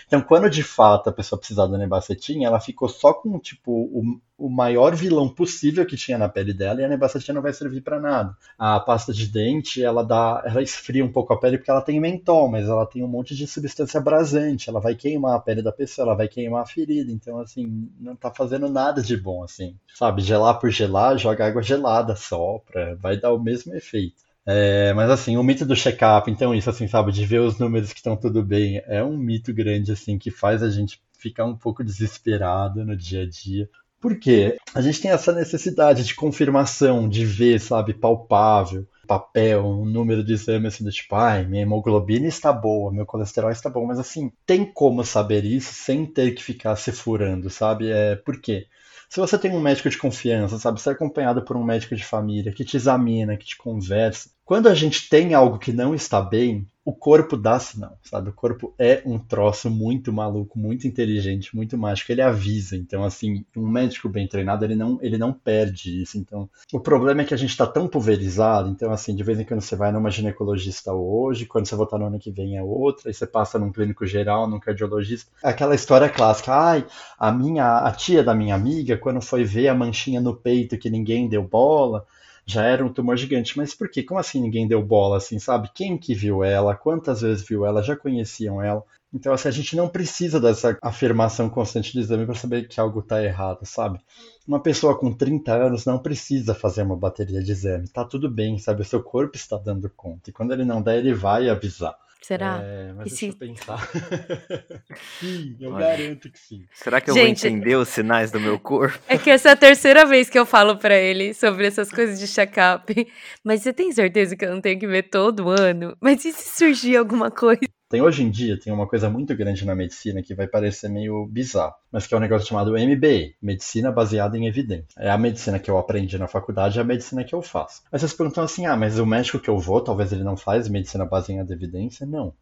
Então, 0.07 0.21
quando 0.21 0.49
de 0.49 0.62
fato 0.62 1.09
a 1.09 1.12
pessoa 1.12 1.39
precisar 1.39 1.66
do 1.66 1.77
nebacetim, 1.77 2.45
ela 2.45 2.61
ficou 2.61 2.89
só 2.89 3.12
com 3.12 3.37
tipo 3.41 3.73
o, 3.73 4.21
o 4.41 4.49
maior 4.49 4.95
vilão 4.95 5.29
possível 5.29 5.85
que 5.85 5.97
tinha 5.97 6.16
na 6.16 6.29
pele 6.29 6.55
dela 6.55 6.81
e 6.81 6.85
a 6.85 6.89
nebacetina 6.89 7.35
não 7.35 7.43
vai 7.43 7.53
servir 7.53 7.83
para 7.83 8.01
nada. 8.01 8.35
A 8.59 8.81
pasta 8.81 9.12
de 9.12 9.27
dente, 9.27 9.85
ela 9.85 10.03
dá, 10.03 10.43
ela 10.47 10.62
esfria 10.62 11.05
um 11.05 11.12
pouco 11.12 11.33
a 11.33 11.39
pele 11.39 11.59
porque 11.59 11.71
ela 11.71 11.83
tem 11.83 12.01
mentol, 12.01 12.49
mas 12.49 12.66
ela 12.66 12.87
tem 12.87 13.03
um 13.03 13.09
monte 13.09 13.37
de 13.37 13.47
substância 13.47 13.99
abrasante, 14.01 14.71
ela 14.71 14.81
vai 14.81 14.95
queimar 14.95 15.35
a 15.35 15.41
pele 15.41 15.62
da 15.62 15.73
pessoa, 15.73 16.07
ela 16.07 16.16
vai 16.16 16.29
queimar 16.29 16.62
a 16.62 16.66
ferida, 16.66 17.12
então 17.12 17.39
assim, 17.39 17.91
não 18.01 18.16
tá 18.16 18.31
fazendo 18.31 18.68
nada 18.68 19.03
de 19.03 19.16
bom 19.16 19.45
assim. 19.45 19.77
Sabe, 19.95 20.09
gelar 20.18 20.58
por 20.58 20.70
gelar, 20.70 21.18
joga 21.18 21.46
água 21.46 21.62
gelada, 21.62 22.16
sopra, 22.16 22.96
vai 22.96 23.18
dar 23.18 23.32
o 23.32 23.42
mesmo 23.42 23.74
efeito. 23.74 24.22
É, 24.46 24.92
mas 24.94 25.11
assim, 25.11 25.36
o 25.36 25.42
mito 25.42 25.64
do 25.64 25.76
check-up, 25.76 26.30
então 26.30 26.54
isso 26.54 26.70
assim, 26.70 26.88
sabe, 26.88 27.12
de 27.12 27.24
ver 27.24 27.40
os 27.40 27.58
números 27.58 27.92
que 27.92 27.98
estão 27.98 28.16
tudo 28.16 28.42
bem, 28.42 28.82
é 28.86 29.04
um 29.04 29.16
mito 29.16 29.52
grande 29.52 29.92
assim 29.92 30.18
que 30.18 30.30
faz 30.30 30.62
a 30.62 30.70
gente 30.70 31.00
ficar 31.18 31.44
um 31.44 31.56
pouco 31.56 31.84
desesperado 31.84 32.84
no 32.84 32.96
dia 32.96 33.22
a 33.22 33.28
dia. 33.28 33.68
Porque 34.00 34.56
a 34.74 34.80
gente 34.80 35.00
tem 35.02 35.11
essa 35.11 35.30
necessidade 35.30 36.04
de 36.04 36.14
confirmação, 36.14 37.06
de 37.06 37.26
ver, 37.26 37.61
sabe, 37.61 37.92
palpável, 37.92 38.86
papel, 39.06 39.66
um 39.66 39.84
número 39.84 40.24
de 40.24 40.32
exame 40.32 40.68
assim 40.68 40.84
do 40.84 40.90
tipo, 40.90 41.14
ai, 41.16 41.44
minha 41.44 41.62
hemoglobina 41.62 42.26
está 42.26 42.50
boa, 42.50 42.90
meu 42.90 43.04
colesterol 43.04 43.50
está 43.50 43.68
bom, 43.68 43.84
mas 43.86 43.98
assim, 43.98 44.32
tem 44.46 44.64
como 44.64 45.04
saber 45.04 45.44
isso 45.44 45.74
sem 45.74 46.06
ter 46.06 46.30
que 46.30 46.42
ficar 46.42 46.76
se 46.76 46.92
furando, 46.92 47.50
sabe? 47.50 47.90
É, 47.90 48.16
por 48.16 48.40
quê? 48.40 48.66
Se 49.11 49.18
você 49.18 49.36
tem 49.36 49.50
um 49.50 49.61
médico 49.61 49.90
de 49.90 49.98
confiança, 49.98 50.56
sabe, 50.56 50.80
ser 50.80 50.90
é 50.90 50.92
acompanhado 50.92 51.42
por 51.44 51.56
um 51.56 51.64
médico 51.64 51.96
de 51.96 52.04
família 52.04 52.52
que 52.52 52.64
te 52.64 52.76
examina, 52.76 53.36
que 53.36 53.44
te 53.44 53.56
conversa, 53.56 54.30
quando 54.44 54.68
a 54.68 54.74
gente 54.74 55.08
tem 55.08 55.34
algo 55.34 55.58
que 55.58 55.72
não 55.72 55.92
está 55.92 56.22
bem, 56.22 56.70
o 56.85 56.93
corpo 56.93 57.37
dá 57.37 57.59
sinal, 57.59 57.99
sabe? 58.03 58.31
O 58.31 58.33
corpo 58.33 58.74
é 58.78 59.03
um 59.05 59.18
troço 59.18 59.68
muito 59.68 60.12
maluco, 60.12 60.59
muito 60.59 60.87
inteligente, 60.87 61.55
muito 61.55 61.76
mágico. 61.76 62.11
Ele 62.11 62.22
avisa. 62.22 62.76
Então, 62.76 63.05
assim, 63.05 63.45
um 63.55 63.68
médico 63.68 64.09
bem 64.09 64.26
treinado, 64.26 64.64
ele 64.64 64.74
não, 64.74 64.99
ele 65.03 65.18
não 65.18 65.33
perde 65.33 66.03
isso. 66.03 66.16
Então, 66.16 66.49
o 66.72 66.81
problema 66.81 67.20
é 67.20 67.24
que 67.24 67.35
a 67.35 67.37
gente 67.37 67.51
está 67.51 67.66
tão 67.66 67.87
pulverizado. 67.87 68.70
Então, 68.70 68.91
assim, 68.91 69.14
de 69.14 69.22
vez 69.22 69.39
em 69.39 69.45
quando 69.45 69.61
você 69.61 69.76
vai 69.76 69.93
numa 69.93 70.11
ginecologista 70.11 70.93
hoje, 70.93 71.45
quando 71.45 71.66
você 71.66 71.76
voltar 71.76 71.99
no 71.99 72.07
ano 72.07 72.18
que 72.18 72.31
vem 72.31 72.57
é 72.57 72.62
outra, 72.62 73.11
e 73.11 73.14
você 73.14 73.26
passa 73.26 73.59
num 73.59 73.70
clínico 73.70 74.07
geral, 74.07 74.49
num 74.49 74.59
cardiologista. 74.59 75.31
Aquela 75.43 75.74
história 75.74 76.09
clássica. 76.09 76.53
Ai, 76.55 76.87
a 77.18 77.31
minha, 77.31 77.78
a 77.78 77.93
tia 77.93 78.24
da 78.24 78.35
minha 78.35 78.55
amiga, 78.55 78.97
quando 78.97 79.20
foi 79.20 79.45
ver 79.45 79.68
a 79.68 79.74
manchinha 79.74 80.20
no 80.20 80.35
peito 80.35 80.78
que 80.78 80.89
ninguém 80.89 81.28
deu 81.28 81.43
bola, 81.43 82.07
já 82.47 82.64
era 82.64 82.84
um 82.84 82.93
tumor 82.93 83.16
gigante. 83.16 83.57
Mas 83.57 83.74
por 83.74 83.91
quê? 83.91 84.03
Como 84.03 84.20
assim 84.20 84.41
ninguém 84.41 84.66
deu 84.68 84.82
bola 84.82 85.16
assim, 85.18 85.38
sabe? 85.38 85.70
Quem 85.74 85.97
que 85.99 86.14
viu 86.14 86.43
ela? 86.45 86.76
Quantas 86.76 87.20
vezes 87.22 87.47
viu 87.47 87.64
ela? 87.64 87.82
Já 87.82 87.97
conheciam 87.97 88.62
ela? 88.62 88.84
Então, 89.12 89.32
assim, 89.32 89.49
a 89.49 89.53
gente 89.53 89.74
não 89.74 89.88
precisa 89.88 90.38
dessa 90.38 90.78
afirmação 90.80 91.51
constante 91.51 91.93
do 91.93 92.01
exame 92.01 92.24
para 92.24 92.34
saber 92.34 92.68
que 92.68 92.78
algo 92.78 93.01
está 93.01 93.22
errado, 93.22 93.64
sabe? 93.64 93.99
Uma 94.47 94.61
pessoa 94.61 94.97
com 94.97 95.12
30 95.12 95.53
anos 95.53 95.84
não 95.84 95.99
precisa 95.99 96.55
fazer 96.55 96.82
uma 96.82 96.97
bateria 96.97 97.43
de 97.43 97.51
exame. 97.51 97.88
Tá 97.88 98.05
tudo 98.05 98.30
bem, 98.30 98.59
sabe? 98.59 98.82
O 98.82 98.84
seu 98.84 99.03
corpo 99.03 99.36
está 99.36 99.57
dando 99.57 99.91
conta. 99.91 100.30
E 100.30 100.32
quando 100.32 100.53
ele 100.53 100.64
não 100.64 100.80
der, 100.80 100.99
ele 100.99 101.12
vai 101.12 101.49
avisar. 101.49 101.97
Será? 102.23 102.61
É, 102.62 102.93
mas 102.93 103.07
E 103.07 103.09
deixa 103.11 103.16
se- 103.16 103.27
eu 103.29 103.35
pensar. 103.37 103.89
sim, 105.18 105.57
eu 105.61 105.73
Olha. 105.73 105.87
garanto 105.97 106.31
que 106.31 106.39
sim. 106.39 106.64
Será 106.73 107.01
que 107.01 107.11
eu 107.11 107.14
Gente- 107.14 107.41
vou 107.43 107.51
entender 107.51 107.77
os 107.77 107.89
sinais 107.89 108.31
do 108.31 108.39
meu 108.39 108.59
corpo? 108.59 108.99
É 109.09 109.16
que 109.18 109.31
essa 109.31 109.49
é 109.49 109.53
a 109.53 109.57
terceira 109.57 110.05
vez 110.05 110.29
que 110.29 110.39
eu 110.39 110.45
falo 110.47 110.77
pra 110.77 110.95
ele 110.97 111.33
sobre 111.35 111.66
essas 111.66 111.91
coisas 111.91 112.18
de 112.21 112.27
check-up. 112.29 113.07
Mas 113.43 113.62
você 113.62 113.73
tem 113.73 113.91
certeza 113.93 114.37
que 114.37 114.45
eu 114.45 114.51
não 114.53 114.61
tenho 114.61 114.79
que 114.79 114.87
ver 114.87 115.05
todo 115.05 115.49
ano? 115.49 115.97
Mas 116.01 116.25
e 116.25 116.33
se 116.33 116.57
surgir 116.57 116.97
alguma 116.97 117.31
coisa? 117.31 117.61
Tem 117.91 118.01
hoje 118.01 118.22
em 118.22 118.30
dia, 118.30 118.57
tem 118.57 118.72
uma 118.72 118.86
coisa 118.86 119.11
muito 119.11 119.36
grande 119.36 119.66
na 119.66 119.74
medicina 119.74 120.22
que 120.22 120.32
vai 120.32 120.47
parecer 120.47 120.88
meio 120.88 121.26
bizarro, 121.26 121.74
mas 121.91 122.07
que 122.07 122.14
é 122.14 122.16
um 122.16 122.20
negócio 122.20 122.47
chamado 122.47 122.70
MBA, 122.70 123.34
Medicina 123.43 123.91
Baseada 123.91 124.38
em 124.38 124.47
Evidência. 124.47 124.95
É 124.97 125.11
a 125.11 125.18
medicina 125.18 125.59
que 125.59 125.68
eu 125.68 125.76
aprendi 125.76 126.16
na 126.16 126.28
faculdade, 126.28 126.78
é 126.78 126.82
a 126.82 126.84
medicina 126.84 127.24
que 127.24 127.34
eu 127.34 127.43
faço. 127.43 127.82
Aí 127.91 127.99
vocês 127.99 128.12
perguntam 128.12 128.45
assim, 128.45 128.64
ah, 128.64 128.76
mas 128.76 129.01
o 129.01 129.05
médico 129.05 129.41
que 129.41 129.51
eu 129.51 129.59
vou, 129.59 129.80
talvez 129.80 130.12
ele 130.12 130.22
não 130.22 130.36
faz 130.36 130.68
medicina 130.68 131.05
baseada 131.05 131.53
em 131.53 131.57
evidência? 131.57 132.07
Não. 132.07 132.32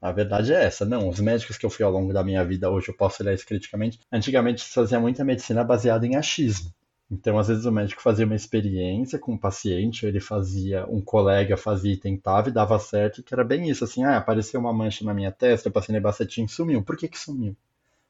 A 0.00 0.10
verdade 0.10 0.54
é 0.54 0.64
essa, 0.64 0.86
não. 0.86 1.06
Os 1.10 1.20
médicos 1.20 1.58
que 1.58 1.66
eu 1.66 1.70
fui 1.70 1.84
ao 1.84 1.92
longo 1.92 2.10
da 2.10 2.24
minha 2.24 2.42
vida, 2.42 2.70
hoje 2.70 2.88
eu 2.88 2.96
posso 2.96 3.22
olhar 3.22 3.34
isso 3.34 3.46
criticamente, 3.46 4.00
antigamente 4.10 4.62
se 4.62 4.72
fazia 4.72 4.98
muita 4.98 5.22
medicina 5.22 5.62
baseada 5.62 6.06
em 6.06 6.16
achismo. 6.16 6.72
Então, 7.14 7.38
às 7.38 7.48
vezes, 7.48 7.64
o 7.64 7.72
médico 7.72 8.02
fazia 8.02 8.26
uma 8.26 8.34
experiência 8.34 9.18
com 9.18 9.34
o 9.34 9.38
paciente, 9.38 10.04
ele 10.04 10.20
fazia, 10.20 10.84
um 10.88 11.00
colega 11.00 11.56
fazia 11.56 11.92
e 11.92 11.96
tentava 11.96 12.48
e 12.48 12.52
dava 12.52 12.78
certo, 12.78 13.22
que 13.22 13.32
era 13.32 13.44
bem 13.44 13.70
isso, 13.70 13.84
assim, 13.84 14.02
ah, 14.04 14.16
apareceu 14.16 14.58
uma 14.60 14.72
mancha 14.72 15.04
na 15.04 15.14
minha 15.14 15.30
testa, 15.30 15.68
eu 15.68 15.72
passei 15.72 15.92
nebacetim 15.92 16.48
sumiu. 16.48 16.82
Por 16.82 16.96
que 16.96 17.08
que 17.08 17.18
sumiu? 17.18 17.56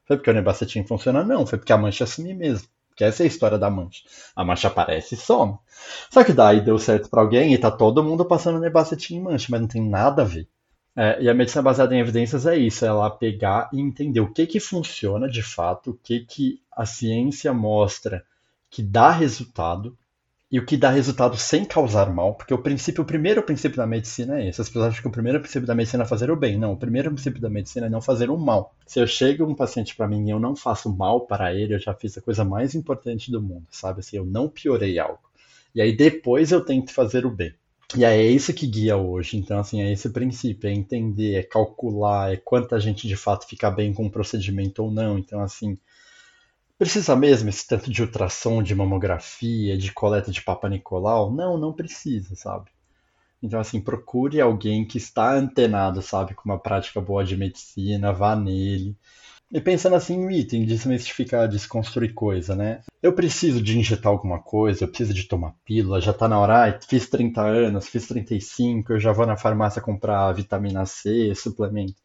Foi 0.05 0.17
porque 0.17 0.29
o 0.31 0.33
nebacetim 0.33 0.83
funciona? 0.83 1.23
Não, 1.23 1.45
foi 1.45 1.59
porque 1.59 1.73
a 1.73 1.77
mancha 1.77 2.05
sumiu 2.05 2.35
mesmo. 2.35 2.67
Porque 2.89 3.03
essa 3.03 3.23
é 3.23 3.25
a 3.25 3.27
história 3.27 3.57
da 3.59 3.69
mancha. 3.69 4.03
A 4.35 4.43
mancha 4.43 4.69
aparece 4.69 5.15
e 5.15 5.17
some. 5.17 5.57
Só 6.09 6.23
que 6.23 6.33
daí 6.33 6.61
deu 6.61 6.79
certo 6.79 7.09
pra 7.09 7.21
alguém 7.21 7.53
e 7.53 7.57
tá 7.57 7.69
todo 7.69 8.03
mundo 8.03 8.25
passando 8.25 8.59
nebacetim 8.59 9.17
em 9.17 9.21
mancha, 9.21 9.47
mas 9.51 9.61
não 9.61 9.67
tem 9.67 9.87
nada 9.87 10.23
a 10.23 10.25
ver. 10.25 10.47
É, 10.95 11.21
e 11.21 11.29
a 11.29 11.33
medicina 11.33 11.61
baseada 11.61 11.93
em 11.93 11.99
evidências 11.99 12.45
é 12.45 12.57
isso, 12.57 12.85
é 12.85 12.87
ela 12.87 13.09
pegar 13.09 13.69
e 13.73 13.81
entender 13.81 14.21
o 14.21 14.31
que 14.31 14.47
que 14.47 14.61
funciona 14.61 15.27
de 15.29 15.43
fato, 15.43 15.91
o 15.91 15.93
que 15.93 16.21
que 16.21 16.61
a 16.71 16.85
ciência 16.85 17.53
mostra 17.53 18.23
que 18.69 18.83
dá 18.83 19.11
resultado 19.11 19.97
e 20.51 20.59
o 20.59 20.65
que 20.65 20.77
dá 20.77 20.89
resultado 20.89 21.35
sem 21.37 21.65
causar 21.65 22.13
mal, 22.13 22.35
porque 22.35 22.53
o 22.53 22.61
princípio, 22.61 23.03
o 23.03 23.05
primeiro 23.05 23.41
princípio 23.41 23.77
da 23.77 23.87
medicina 23.87 24.39
é 24.39 24.47
esse. 24.47 24.61
As 24.61 24.69
pessoas 24.69 24.85
acham 24.85 25.01
que 25.01 25.07
o 25.07 25.11
primeiro 25.11 25.39
princípio 25.39 25.67
da 25.67 25.75
medicina 25.75 26.03
é 26.03 26.07
fazer 26.07 26.29
o 26.29 26.35
bem. 26.35 26.57
Não, 26.57 26.73
o 26.73 26.77
primeiro 26.77 27.11
princípio 27.11 27.41
da 27.41 27.49
medicina 27.49 27.87
é 27.87 27.89
não 27.89 28.01
fazer 28.01 28.29
o 28.29 28.37
mal. 28.37 28.75
Se 28.85 28.99
eu 28.99 29.07
chego 29.07 29.43
um 29.43 29.55
paciente 29.55 29.95
para 29.95 30.07
mim 30.07 30.27
e 30.27 30.29
eu 30.29 30.39
não 30.39 30.55
faço 30.55 30.95
mal 30.95 31.21
para 31.21 31.53
ele, 31.53 31.73
eu 31.73 31.79
já 31.79 31.93
fiz 31.93 32.17
a 32.17 32.21
coisa 32.21 32.45
mais 32.45 32.75
importante 32.75 33.31
do 33.31 33.41
mundo, 33.41 33.65
sabe? 33.71 33.99
Assim, 34.01 34.17
eu 34.17 34.25
não 34.25 34.47
piorei 34.47 34.99
algo. 34.99 35.19
E 35.73 35.81
aí 35.81 35.95
depois 35.95 36.51
eu 36.51 36.63
tento 36.63 36.93
fazer 36.93 37.25
o 37.25 37.31
bem. 37.31 37.53
E 37.97 38.03
aí 38.05 38.19
é 38.19 38.29
isso 38.29 38.53
que 38.53 38.65
guia 38.67 38.97
hoje. 38.97 39.37
Então, 39.37 39.59
assim, 39.59 39.81
é 39.81 39.91
esse 39.91 40.09
princípio, 40.09 40.69
é 40.69 40.73
entender, 40.73 41.35
é 41.35 41.43
calcular, 41.43 42.31
é 42.33 42.37
quanta 42.37 42.79
gente 42.79 43.07
de 43.07 43.15
fato 43.15 43.47
fica 43.47 43.69
bem 43.69 43.93
com 43.93 44.05
o 44.05 44.11
procedimento 44.11 44.83
ou 44.83 44.91
não. 44.91 45.17
Então, 45.17 45.41
assim, 45.41 45.77
Precisa 46.77 47.15
mesmo 47.15 47.49
esse 47.49 47.65
tanto 47.65 47.89
de 47.89 48.01
ultrassom, 48.01 48.61
de 48.61 48.75
mamografia, 48.75 49.77
de 49.77 49.93
coleta 49.93 50.29
de 50.29 50.41
Papa 50.41 50.67
Nicolau? 50.67 51.31
Não, 51.31 51.57
não 51.57 51.71
precisa, 51.71 52.35
sabe? 52.35 52.69
Então, 53.41 53.59
assim, 53.59 53.79
procure 53.79 54.41
alguém 54.41 54.85
que 54.85 54.97
está 54.97 55.33
antenado, 55.33 56.01
sabe, 56.01 56.33
com 56.33 56.43
uma 56.49 56.59
prática 56.59 56.99
boa 56.99 57.23
de 57.23 57.37
medicina, 57.37 58.11
vá 58.11 58.35
nele. 58.35 58.97
E 59.51 59.61
pensando 59.61 59.95
assim 59.95 60.17
no 60.17 60.31
item, 60.31 60.65
desmistificar, 60.65 61.47
desconstruir 61.47 62.13
coisa, 62.13 62.55
né? 62.55 62.81
Eu 63.01 63.13
preciso 63.13 63.61
de 63.61 63.77
injetar 63.77 64.11
alguma 64.11 64.39
coisa, 64.39 64.83
eu 64.83 64.87
preciso 64.87 65.13
de 65.13 65.25
tomar 65.25 65.55
pílula, 65.63 66.01
já 66.01 66.11
tá 66.11 66.27
na 66.27 66.39
hora, 66.39 66.77
fiz 66.89 67.07
30 67.07 67.41
anos, 67.41 67.87
fiz 67.87 68.07
35, 68.07 68.93
eu 68.93 68.99
já 68.99 69.13
vou 69.13 69.25
na 69.25 69.37
farmácia 69.37 69.81
comprar 69.81 70.31
vitamina 70.33 70.85
C, 70.85 71.33
suplemento. 71.35 71.95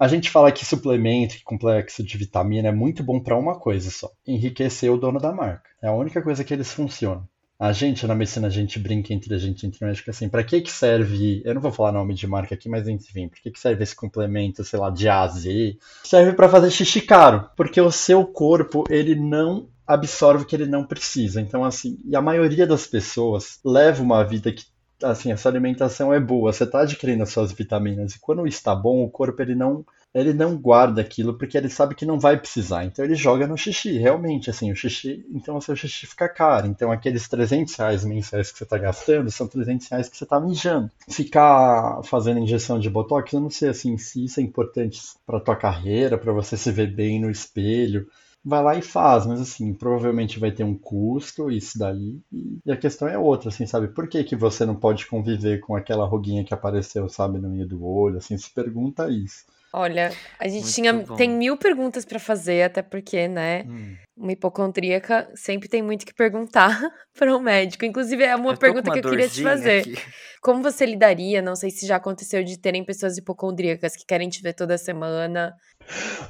A 0.00 0.08
gente 0.08 0.30
fala 0.30 0.50
que 0.50 0.64
suplemento, 0.64 1.34
que 1.34 1.44
complexo 1.44 2.02
de 2.02 2.16
vitamina 2.16 2.68
é 2.68 2.72
muito 2.72 3.02
bom 3.02 3.20
para 3.20 3.36
uma 3.36 3.58
coisa 3.60 3.90
só: 3.90 4.10
enriquecer 4.26 4.90
o 4.90 4.96
dono 4.96 5.20
da 5.20 5.30
marca. 5.30 5.68
É 5.82 5.88
a 5.88 5.92
única 5.92 6.22
coisa 6.22 6.42
que 6.42 6.54
eles 6.54 6.72
funcionam. 6.72 7.28
A 7.58 7.70
gente, 7.72 8.06
na 8.06 8.14
medicina, 8.14 8.46
a 8.46 8.50
gente 8.50 8.78
brinca 8.78 9.12
entre 9.12 9.34
a 9.34 9.36
gente, 9.36 9.66
entre 9.66 9.84
médicos, 9.84 10.16
assim, 10.16 10.30
para 10.30 10.42
que 10.42 10.62
que 10.62 10.72
serve, 10.72 11.42
eu 11.44 11.52
não 11.52 11.60
vou 11.60 11.70
falar 11.70 11.92
nome 11.92 12.14
de 12.14 12.26
marca 12.26 12.54
aqui, 12.54 12.66
mas 12.70 12.88
enfim, 12.88 13.28
para 13.28 13.38
que 13.42 13.50
que 13.50 13.60
serve 13.60 13.82
esse 13.82 13.94
complemento, 13.94 14.64
sei 14.64 14.78
lá, 14.78 14.88
de 14.88 15.06
A 15.06 15.20
a 15.20 15.28
Z? 15.28 15.76
Serve 16.02 16.32
para 16.32 16.48
fazer 16.48 16.70
xixi 16.70 17.02
caro, 17.02 17.50
porque 17.54 17.78
o 17.78 17.92
seu 17.92 18.24
corpo, 18.24 18.84
ele 18.88 19.14
não 19.14 19.68
absorve 19.86 20.44
o 20.44 20.46
que 20.46 20.56
ele 20.56 20.64
não 20.64 20.86
precisa. 20.86 21.42
Então, 21.42 21.62
assim, 21.62 21.98
e 22.06 22.16
a 22.16 22.22
maioria 22.22 22.66
das 22.66 22.86
pessoas 22.86 23.60
leva 23.62 24.02
uma 24.02 24.24
vida 24.24 24.50
que 24.50 24.64
assim, 25.02 25.32
essa 25.32 25.48
alimentação 25.48 26.12
é 26.12 26.20
boa, 26.20 26.52
você 26.52 26.64
está 26.64 26.82
adquirindo 26.82 27.22
as 27.22 27.30
suas 27.30 27.52
vitaminas, 27.52 28.14
e 28.14 28.20
quando 28.20 28.46
está 28.46 28.74
bom, 28.74 29.02
o 29.02 29.10
corpo 29.10 29.40
ele 29.42 29.54
não, 29.54 29.84
ele 30.14 30.32
não 30.32 30.56
guarda 30.56 31.00
aquilo 31.00 31.34
porque 31.34 31.56
ele 31.56 31.68
sabe 31.68 31.94
que 31.94 32.06
não 32.06 32.18
vai 32.18 32.36
precisar, 32.36 32.84
então 32.84 33.04
ele 33.04 33.14
joga 33.14 33.46
no 33.46 33.56
xixi, 33.56 33.98
realmente, 33.98 34.50
assim, 34.50 34.70
o 34.70 34.76
xixi, 34.76 35.24
então 35.30 35.56
o 35.56 35.60
seu 35.60 35.76
xixi 35.76 36.06
fica 36.06 36.28
caro, 36.28 36.66
então 36.66 36.90
aqueles 36.90 37.28
300 37.28 37.74
reais 37.76 38.04
mensais 38.04 38.50
que 38.50 38.58
você 38.58 38.64
está 38.64 38.78
gastando, 38.78 39.30
são 39.30 39.46
300 39.46 39.88
reais 39.88 40.08
que 40.08 40.16
você 40.16 40.24
está 40.24 40.40
mijando. 40.40 40.90
Ficar 41.08 42.02
fazendo 42.04 42.40
injeção 42.40 42.78
de 42.78 42.90
botox, 42.90 43.32
eu 43.32 43.40
não 43.40 43.50
sei, 43.50 43.68
assim, 43.68 43.96
se 43.98 44.24
isso 44.24 44.40
é 44.40 44.42
importante 44.42 45.00
para 45.26 45.40
tua 45.40 45.56
carreira, 45.56 46.18
para 46.18 46.32
você 46.32 46.56
se 46.56 46.70
ver 46.70 46.94
bem 46.94 47.20
no 47.20 47.30
espelho, 47.30 48.06
vai 48.44 48.62
lá 48.62 48.74
e 48.76 48.82
faz, 48.82 49.26
mas 49.26 49.40
assim, 49.40 49.74
provavelmente 49.74 50.38
vai 50.38 50.50
ter 50.50 50.64
um 50.64 50.76
custo 50.76 51.50
isso 51.50 51.78
daí, 51.78 52.18
e 52.64 52.72
a 52.72 52.76
questão 52.76 53.06
é 53.08 53.18
outra, 53.18 53.48
assim, 53.50 53.66
sabe? 53.66 53.88
Por 53.88 54.08
que 54.08 54.24
que 54.24 54.36
você 54.36 54.64
não 54.64 54.74
pode 54.74 55.06
conviver 55.06 55.60
com 55.60 55.76
aquela 55.76 56.06
ruguinha 56.06 56.44
que 56.44 56.54
apareceu, 56.54 57.08
sabe, 57.08 57.38
no 57.38 57.48
meio 57.50 57.66
do 57.66 57.84
olho, 57.84 58.18
assim, 58.18 58.36
se 58.38 58.50
pergunta 58.52 59.08
isso. 59.10 59.44
Olha, 59.72 60.10
a 60.38 60.48
gente 60.48 60.62
Muito 60.62 60.74
tinha, 60.74 60.92
bom. 60.92 61.14
tem 61.14 61.30
mil 61.30 61.56
perguntas 61.56 62.04
pra 62.04 62.18
fazer, 62.18 62.62
até 62.62 62.82
porque, 62.82 63.28
né, 63.28 63.62
Hum. 63.62 63.94
Uma 64.20 64.32
hipocondríaca 64.32 65.30
sempre 65.34 65.68
tem 65.68 65.82
muito 65.82 66.04
que 66.04 66.12
perguntar 66.12 66.78
para 67.18 67.34
um 67.34 67.40
médico. 67.40 67.84
Inclusive, 67.86 68.22
é 68.22 68.36
uma 68.36 68.52
Eu 68.52 68.58
pergunta 68.58 68.90
uma 68.90 68.92
que 68.92 69.06
eu 69.06 69.10
queria 69.10 69.28
te 69.28 69.42
fazer. 69.42 69.80
aqui. 69.80 69.96
Como 70.42 70.62
você 70.62 70.86
lidaria? 70.86 71.42
Não 71.42 71.56
sei 71.56 71.70
se 71.70 71.86
já 71.86 71.96
aconteceu 71.96 72.44
de 72.44 72.58
terem 72.58 72.84
pessoas 72.84 73.18
hipocondríacas 73.18 73.96
que 73.96 74.06
querem 74.06 74.28
te 74.28 74.42
ver 74.42 74.54
toda 74.54 74.78
semana. 74.78 75.54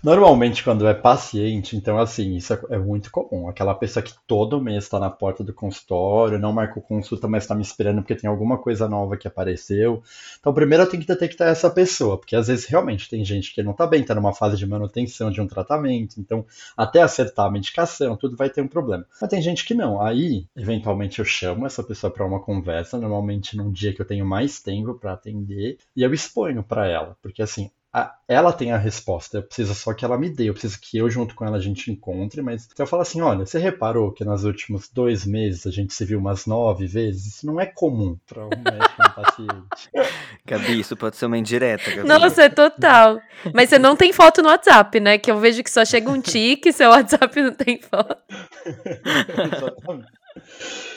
Normalmente, 0.02 0.64
quando 0.64 0.88
é 0.88 0.94
paciente, 0.94 1.76
então, 1.76 1.98
assim, 1.98 2.34
isso 2.36 2.54
é, 2.54 2.60
é 2.70 2.78
muito 2.78 3.10
comum. 3.10 3.48
Aquela 3.48 3.74
pessoa 3.74 4.02
que 4.02 4.14
todo 4.26 4.60
mês 4.60 4.84
está 4.84 4.98
na 4.98 5.10
porta 5.10 5.44
do 5.44 5.52
consultório, 5.52 6.38
não 6.38 6.52
marcou 6.52 6.82
consulta, 6.82 7.28
mas 7.28 7.44
está 7.44 7.54
me 7.54 7.62
esperando 7.62 7.96
porque 8.00 8.14
tem 8.14 8.28
alguma 8.30 8.56
coisa 8.56 8.88
nova 8.88 9.16
que 9.16 9.28
apareceu. 9.28 10.02
Então, 10.38 10.54
primeiro 10.54 10.84
eu 10.84 10.88
tenho 10.88 11.02
que 11.02 11.08
detectar 11.08 11.48
essa 11.48 11.68
pessoa, 11.68 12.16
porque 12.16 12.34
às 12.34 12.48
vezes 12.48 12.64
realmente 12.64 13.10
tem 13.10 13.24
gente 13.24 13.54
que 13.54 13.62
não 13.62 13.72
está 13.72 13.86
bem, 13.86 14.00
está 14.00 14.14
numa 14.14 14.32
fase 14.32 14.56
de 14.56 14.66
manutenção 14.66 15.30
de 15.30 15.40
um 15.40 15.46
tratamento, 15.46 16.18
então, 16.18 16.44
até 16.76 17.02
acertar 17.02 17.46
a 17.46 17.50
medicação, 17.50 17.79
tudo 18.16 18.36
vai 18.36 18.50
ter 18.50 18.62
um 18.62 18.68
problema. 18.68 19.06
Mas 19.20 19.30
tem 19.30 19.42
gente 19.42 19.64
que 19.64 19.74
não. 19.74 20.00
Aí, 20.00 20.46
eventualmente, 20.56 21.18
eu 21.18 21.24
chamo 21.24 21.66
essa 21.66 21.82
pessoa 21.82 22.12
para 22.12 22.26
uma 22.26 22.40
conversa, 22.40 22.98
normalmente 22.98 23.56
num 23.56 23.70
dia 23.70 23.92
que 23.92 24.00
eu 24.00 24.06
tenho 24.06 24.26
mais 24.26 24.60
tempo 24.60 24.94
para 24.94 25.12
atender, 25.12 25.78
e 25.96 26.02
eu 26.02 26.12
exponho 26.12 26.62
para 26.62 26.86
ela, 26.86 27.16
porque 27.22 27.42
assim, 27.42 27.70
a- 27.92 28.14
ela 28.28 28.52
tem 28.52 28.70
a 28.70 28.76
resposta, 28.78 29.38
eu 29.38 29.42
preciso 29.42 29.74
só 29.74 29.92
que 29.92 30.04
ela 30.04 30.16
me 30.16 30.30
dê, 30.30 30.48
eu 30.48 30.52
preciso 30.52 30.78
que 30.80 30.96
eu 30.96 31.10
junto 31.10 31.34
com 31.34 31.44
ela 31.44 31.56
a 31.56 31.60
gente 31.60 31.90
encontre, 31.90 32.40
mas 32.40 32.62
se 32.62 32.68
eu 32.78 32.86
falar 32.86 33.02
assim, 33.02 33.20
olha, 33.20 33.44
você 33.44 33.58
reparou 33.58 34.12
que 34.12 34.24
nos 34.24 34.44
últimos 34.44 34.88
dois 34.88 35.26
meses 35.26 35.66
a 35.66 35.70
gente 35.70 35.92
se 35.92 36.04
viu 36.04 36.20
umas 36.20 36.46
nove 36.46 36.86
vezes? 36.86 37.26
Isso 37.26 37.46
não 37.46 37.60
é 37.60 37.66
comum 37.66 38.16
para 38.28 38.44
um 38.44 38.50
médico 38.50 38.94
e 38.98 39.08
um 39.08 39.24
paciente. 39.24 39.90
Gabi, 40.46 40.80
isso 40.80 40.96
pode 40.96 41.16
ser 41.16 41.26
uma 41.26 41.36
indireta, 41.38 41.90
Gabi. 41.90 42.08
Nossa, 42.08 42.44
é 42.44 42.48
total. 42.48 43.20
Mas 43.52 43.68
você 43.68 43.78
não 43.78 43.96
tem 43.96 44.12
foto 44.12 44.40
no 44.42 44.48
WhatsApp, 44.48 45.00
né? 45.00 45.18
Que 45.18 45.30
eu 45.30 45.38
vejo 45.38 45.62
que 45.62 45.70
só 45.70 45.84
chega 45.84 46.10
um 46.10 46.20
tique, 46.20 46.72
seu 46.72 46.90
WhatsApp 46.90 47.42
não 47.42 47.52
tem 47.52 47.80
foto. 47.80 48.16
Exatamente. 48.64 50.08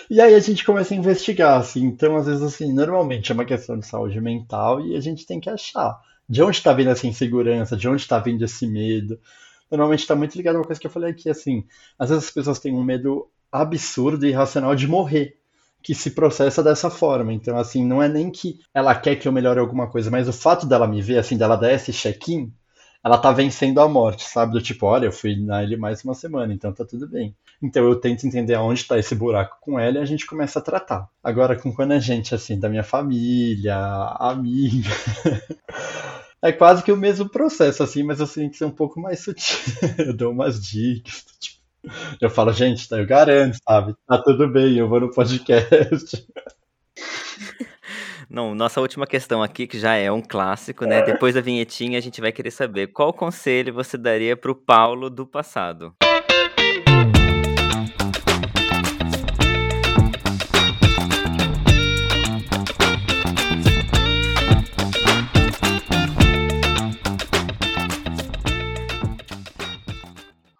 E 0.10 0.22
aí 0.22 0.36
a 0.36 0.40
gente 0.40 0.64
começa 0.64 0.94
a 0.94 0.98
investigar, 0.98 1.60
assim. 1.60 1.86
Então, 1.86 2.16
às 2.16 2.28
vezes, 2.28 2.44
assim, 2.44 2.72
normalmente 2.72 3.32
é 3.32 3.36
uma 3.36 3.46
questão 3.46 3.78
de 3.80 3.86
saúde 3.88 4.20
mental 4.22 4.80
e 4.86 4.96
a 4.96 5.00
gente 5.00 5.26
tem 5.26 5.40
que 5.40 5.50
achar 5.50 6.00
de 6.28 6.42
onde 6.42 6.58
está 6.58 6.74
vindo 6.74 6.90
essa 6.90 7.08
insegurança, 7.08 7.78
de 7.78 7.88
onde 7.88 8.02
está 8.02 8.20
vindo 8.20 8.44
esse 8.44 8.66
medo. 8.68 9.20
Normalmente 9.70 10.02
está 10.02 10.16
muito 10.16 10.36
ligado 10.36 10.56
a 10.56 10.60
uma 10.60 10.66
coisa 10.66 10.80
que 10.80 10.88
eu 10.88 10.92
falei 10.92 11.12
aqui, 11.12 11.30
assim. 11.30 11.66
Às 11.98 12.10
vezes 12.10 12.26
as 12.26 12.32
pessoas 12.32 12.60
têm 12.60 12.74
um 12.74 12.84
medo 12.84 13.28
absurdo 13.52 14.26
e 14.26 14.30
irracional 14.30 14.76
de 14.76 14.88
morrer 14.88 15.38
que 15.82 15.94
se 15.94 16.12
processa 16.12 16.64
dessa 16.64 16.90
forma. 16.90 17.34
Então, 17.34 17.58
assim, 17.58 17.86
não 17.86 18.02
é 18.02 18.08
nem 18.08 18.32
que 18.32 18.60
ela 18.74 18.96
quer 18.96 19.18
que 19.18 19.28
eu 19.28 19.32
melhore 19.32 19.60
alguma 19.60 19.90
coisa, 19.90 20.10
mas 20.10 20.28
o 20.28 20.34
fato 20.34 20.66
dela 20.66 20.88
me 20.88 21.02
ver, 21.02 21.18
assim, 21.18 21.38
dela 21.38 21.58
dar 21.58 21.74
esse 21.74 21.92
check-in, 21.92 22.52
ela 23.04 23.18
tá 23.18 23.32
vencendo 23.32 23.82
a 23.82 23.88
morte, 23.88 24.24
sabe? 24.24 24.54
Do 24.54 24.62
tipo, 24.62 24.86
olha, 24.86 25.08
eu 25.08 25.12
fui 25.12 25.36
na 25.36 25.62
ele 25.62 25.76
mais 25.76 26.04
uma 26.04 26.14
semana, 26.14 26.54
então 26.54 26.72
tá 26.72 26.86
tudo 26.86 27.08
bem. 27.08 27.36
Então 27.62 27.84
eu 27.86 27.96
tento 28.00 28.26
entender 28.26 28.54
aonde 28.54 28.86
tá 28.86 28.98
esse 28.98 29.14
buraco 29.14 29.58
com 29.62 29.80
ela 29.80 29.98
e 29.98 30.02
a 30.02 30.06
gente 30.06 30.26
começa 30.26 30.60
a 30.60 30.62
tratar. 30.62 31.10
Agora, 31.24 31.56
com 31.60 31.74
quando 31.74 31.92
a 31.92 32.00
gente, 32.00 32.34
assim, 32.34 32.60
da 32.60 32.70
minha 32.70 32.84
família, 32.84 33.76
amiga. 34.20 34.90
é 36.42 36.52
quase 36.52 36.84
que 36.84 36.92
o 36.92 36.98
mesmo 36.98 37.28
processo, 37.30 37.84
assim, 37.84 38.04
mas 38.04 38.20
eu 38.20 38.28
tenho 38.28 38.50
que 38.50 38.58
ser 38.58 38.66
um 38.66 38.72
pouco 38.72 39.00
mais 39.00 39.20
sutil. 39.20 39.58
eu 40.00 40.14
dou 40.14 40.32
umas 40.32 40.62
dicas, 40.62 41.26
tipo, 41.40 41.62
eu 42.22 42.30
falo, 42.30 42.54
gente, 42.54 42.88
tá, 42.88 42.98
eu 42.98 43.06
garanto, 43.06 43.58
sabe? 43.68 43.96
Tá 44.08 44.18
tudo 44.22 44.48
bem, 44.48 44.78
eu 44.78 44.88
vou 44.88 45.02
no 45.02 45.12
podcast. 45.12 46.26
Não, 48.34 48.56
nossa 48.56 48.82
última 48.82 49.06
questão 49.06 49.44
aqui, 49.44 49.68
que 49.68 49.78
já 49.78 49.94
é 49.94 50.12
um 50.12 50.20
clássico, 50.20 50.86
né? 50.86 51.04
Depois 51.04 51.36
da 51.36 51.40
vinhetinha, 51.40 52.00
a 52.00 52.02
gente 52.02 52.20
vai 52.20 52.32
querer 52.32 52.50
saber 52.50 52.88
qual 52.88 53.14
conselho 53.14 53.72
você 53.72 53.96
daria 53.96 54.36
pro 54.36 54.56
Paulo 54.56 55.08
do 55.08 55.24
passado. 55.24 55.94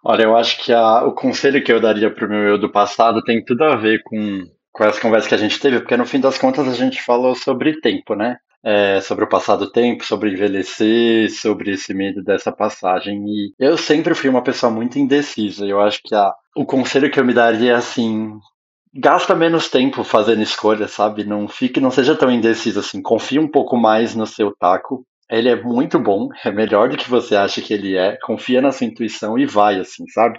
Olha, 0.04 0.22
eu 0.22 0.36
acho 0.36 0.64
que 0.64 0.72
a, 0.72 1.02
o 1.02 1.12
conselho 1.12 1.64
que 1.64 1.72
eu 1.72 1.80
daria 1.80 2.08
pro 2.08 2.28
meu 2.28 2.42
eu 2.42 2.56
do 2.56 2.70
passado 2.70 3.20
tem 3.24 3.44
tudo 3.44 3.64
a 3.64 3.74
ver 3.74 4.00
com, 4.04 4.44
com 4.74 4.84
essa 4.84 5.00
conversa 5.00 5.28
que 5.28 5.34
a 5.34 5.38
gente 5.38 5.60
teve, 5.60 5.78
porque 5.78 5.96
no 5.96 6.04
fim 6.04 6.20
das 6.20 6.36
contas 6.36 6.68
a 6.68 6.74
gente 6.74 7.00
falou 7.00 7.34
sobre 7.36 7.80
tempo, 7.80 8.14
né? 8.16 8.36
É, 8.62 9.00
sobre 9.00 9.24
o 9.24 9.28
passado 9.28 9.70
tempo, 9.70 10.04
sobre 10.04 10.32
envelhecer, 10.32 11.30
sobre 11.30 11.72
esse 11.72 11.94
medo 11.94 12.24
dessa 12.24 12.50
passagem. 12.50 13.22
E 13.26 13.54
eu 13.58 13.76
sempre 13.76 14.14
fui 14.14 14.28
uma 14.28 14.42
pessoa 14.42 14.72
muito 14.72 14.98
indecisa. 14.98 15.64
Eu 15.64 15.80
acho 15.80 16.00
que 16.02 16.14
a, 16.14 16.32
o 16.56 16.64
conselho 16.64 17.10
que 17.10 17.20
eu 17.20 17.24
me 17.24 17.34
daria 17.34 17.72
é 17.72 17.74
assim: 17.76 18.32
gasta 18.92 19.34
menos 19.34 19.68
tempo 19.68 20.02
fazendo 20.02 20.42
escolhas, 20.42 20.90
sabe? 20.90 21.24
Não 21.24 21.46
fique, 21.46 21.80
não 21.80 21.90
seja 21.90 22.16
tão 22.16 22.30
indeciso 22.30 22.80
assim. 22.80 23.00
Confie 23.00 23.38
um 23.38 23.48
pouco 23.48 23.76
mais 23.76 24.14
no 24.14 24.26
seu 24.26 24.52
taco 24.58 25.04
ele 25.30 25.48
é 25.48 25.56
muito 25.60 25.98
bom, 25.98 26.28
é 26.44 26.50
melhor 26.50 26.88
do 26.88 26.96
que 26.96 27.08
você 27.08 27.34
acha 27.34 27.60
que 27.62 27.72
ele 27.72 27.96
é. 27.96 28.16
Confia 28.22 28.60
na 28.60 28.70
sua 28.70 28.86
intuição 28.86 29.38
e 29.38 29.46
vai, 29.46 29.80
assim, 29.80 30.06
sabe? 30.08 30.38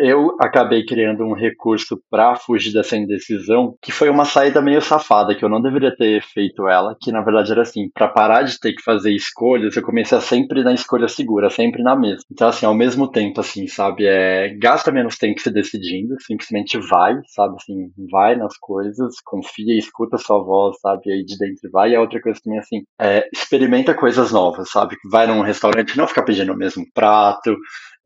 Eu 0.00 0.34
acabei 0.40 0.84
criando 0.84 1.24
um 1.24 1.34
recurso 1.34 2.00
para 2.10 2.34
fugir 2.36 2.72
dessa 2.72 2.96
indecisão, 2.96 3.76
que 3.82 3.92
foi 3.92 4.08
uma 4.08 4.24
saída 4.24 4.62
meio 4.62 4.80
safada, 4.80 5.34
que 5.34 5.44
eu 5.44 5.48
não 5.48 5.60
deveria 5.60 5.94
ter 5.94 6.22
feito 6.22 6.66
ela, 6.66 6.96
que 6.98 7.12
na 7.12 7.20
verdade 7.20 7.52
era 7.52 7.62
assim, 7.62 7.90
para 7.92 8.08
parar 8.08 8.42
de 8.42 8.58
ter 8.58 8.72
que 8.72 8.82
fazer 8.82 9.12
escolhas, 9.12 9.76
eu 9.76 9.82
comecei 9.82 10.16
a 10.16 10.22
sempre 10.22 10.62
na 10.62 10.72
escolha 10.72 11.06
segura, 11.06 11.50
sempre 11.50 11.82
na 11.82 11.94
mesma. 11.94 12.22
Então 12.32 12.48
assim, 12.48 12.64
ao 12.64 12.74
mesmo 12.74 13.10
tempo 13.10 13.40
assim, 13.40 13.66
sabe, 13.66 14.06
é 14.06 14.54
gasta 14.58 14.90
menos 14.90 15.18
tempo 15.18 15.38
se 15.40 15.50
decidindo, 15.50 16.14
simplesmente 16.20 16.78
vai, 16.78 17.14
sabe, 17.28 17.56
assim, 17.56 17.90
vai 18.10 18.36
nas 18.36 18.56
coisas, 18.56 19.16
confia, 19.22 19.76
escuta 19.78 20.16
a 20.16 20.18
sua 20.18 20.42
voz, 20.42 20.78
sabe, 20.80 21.12
aí 21.12 21.24
de 21.24 21.36
dentro 21.36 21.70
vai. 21.70 21.90
E 21.90 21.96
a 21.96 22.00
outra 22.00 22.20
coisa 22.22 22.40
também 22.42 22.58
assim, 22.58 22.82
é, 22.98 23.28
experimenta 23.34 23.92
coisas 23.94 24.32
novas, 24.32 24.70
sabe, 24.70 24.96
vai 25.10 25.26
num 25.26 25.42
restaurante, 25.42 25.96
não 25.96 26.06
ficar 26.06 26.22
pedindo 26.22 26.52
o 26.52 26.56
mesmo 26.56 26.84
prato, 26.94 27.54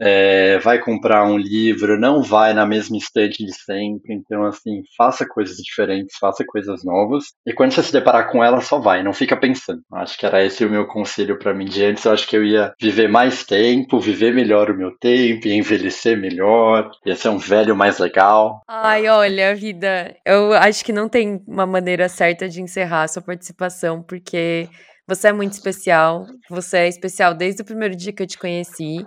é, 0.01 0.59
vai 0.59 0.79
comprar 0.79 1.25
um 1.25 1.37
livro, 1.37 1.99
não 1.99 2.23
vai 2.23 2.55
na 2.55 2.65
mesma 2.65 2.97
estante 2.97 3.45
de 3.45 3.53
sempre. 3.53 4.15
Então, 4.15 4.45
assim, 4.45 4.83
faça 4.97 5.27
coisas 5.27 5.57
diferentes, 5.57 6.17
faça 6.19 6.45
coisas 6.47 6.85
novas. 6.85 7.25
E 7.47 7.53
quando 7.53 7.73
você 7.73 7.83
se 7.83 7.93
deparar 7.93 8.31
com 8.31 8.43
ela, 8.43 8.61
só 8.61 8.79
vai, 8.79 9.03
não 9.03 9.13
fica 9.13 9.37
pensando. 9.37 9.83
Acho 9.93 10.17
que 10.19 10.27
era 10.27 10.45
esse 10.45 10.65
o 10.65 10.71
meu 10.71 10.87
conselho 10.87 11.39
para 11.39 11.55
mim 11.55 11.65
de 11.65 11.85
antes. 11.85 12.05
Eu 12.05 12.13
acho 12.13 12.27
que 12.27 12.37
eu 12.37 12.45
ia 12.45 12.73
viver 12.81 13.09
mais 13.09 13.45
tempo, 13.45 14.01
viver 14.01 14.33
melhor 14.33 14.71
o 14.71 14.77
meu 14.77 14.97
tempo, 14.99 15.49
envelhecer 15.49 16.17
melhor, 16.17 16.91
ia 17.05 17.17
ser 17.17 17.29
um 17.29 17.39
velho 17.39 17.75
mais 17.75 17.99
legal. 17.99 18.61
Ai, 18.69 19.09
olha, 19.09 19.55
vida, 19.55 20.15
eu 20.25 20.53
acho 20.53 20.85
que 20.85 20.93
não 20.93 21.09
tem 21.09 21.43
uma 21.47 21.67
maneira 21.67 22.09
certa 22.09 22.49
de 22.49 22.63
encerrar 22.63 23.03
a 23.03 23.09
sua 23.09 23.23
participação, 23.23 24.03
porque. 24.03 24.69
Você 25.09 25.29
é 25.29 25.33
muito 25.33 25.55
especial. 25.55 26.27
Você 26.51 26.77
é 26.77 26.89
especial 26.89 27.33
desde 27.33 27.63
o 27.63 27.65
primeiro 27.65 27.97
dia 27.97 28.13
que 28.13 28.23
eu 28.23 28.27
te 28.27 28.37
conheci. 28.37 28.99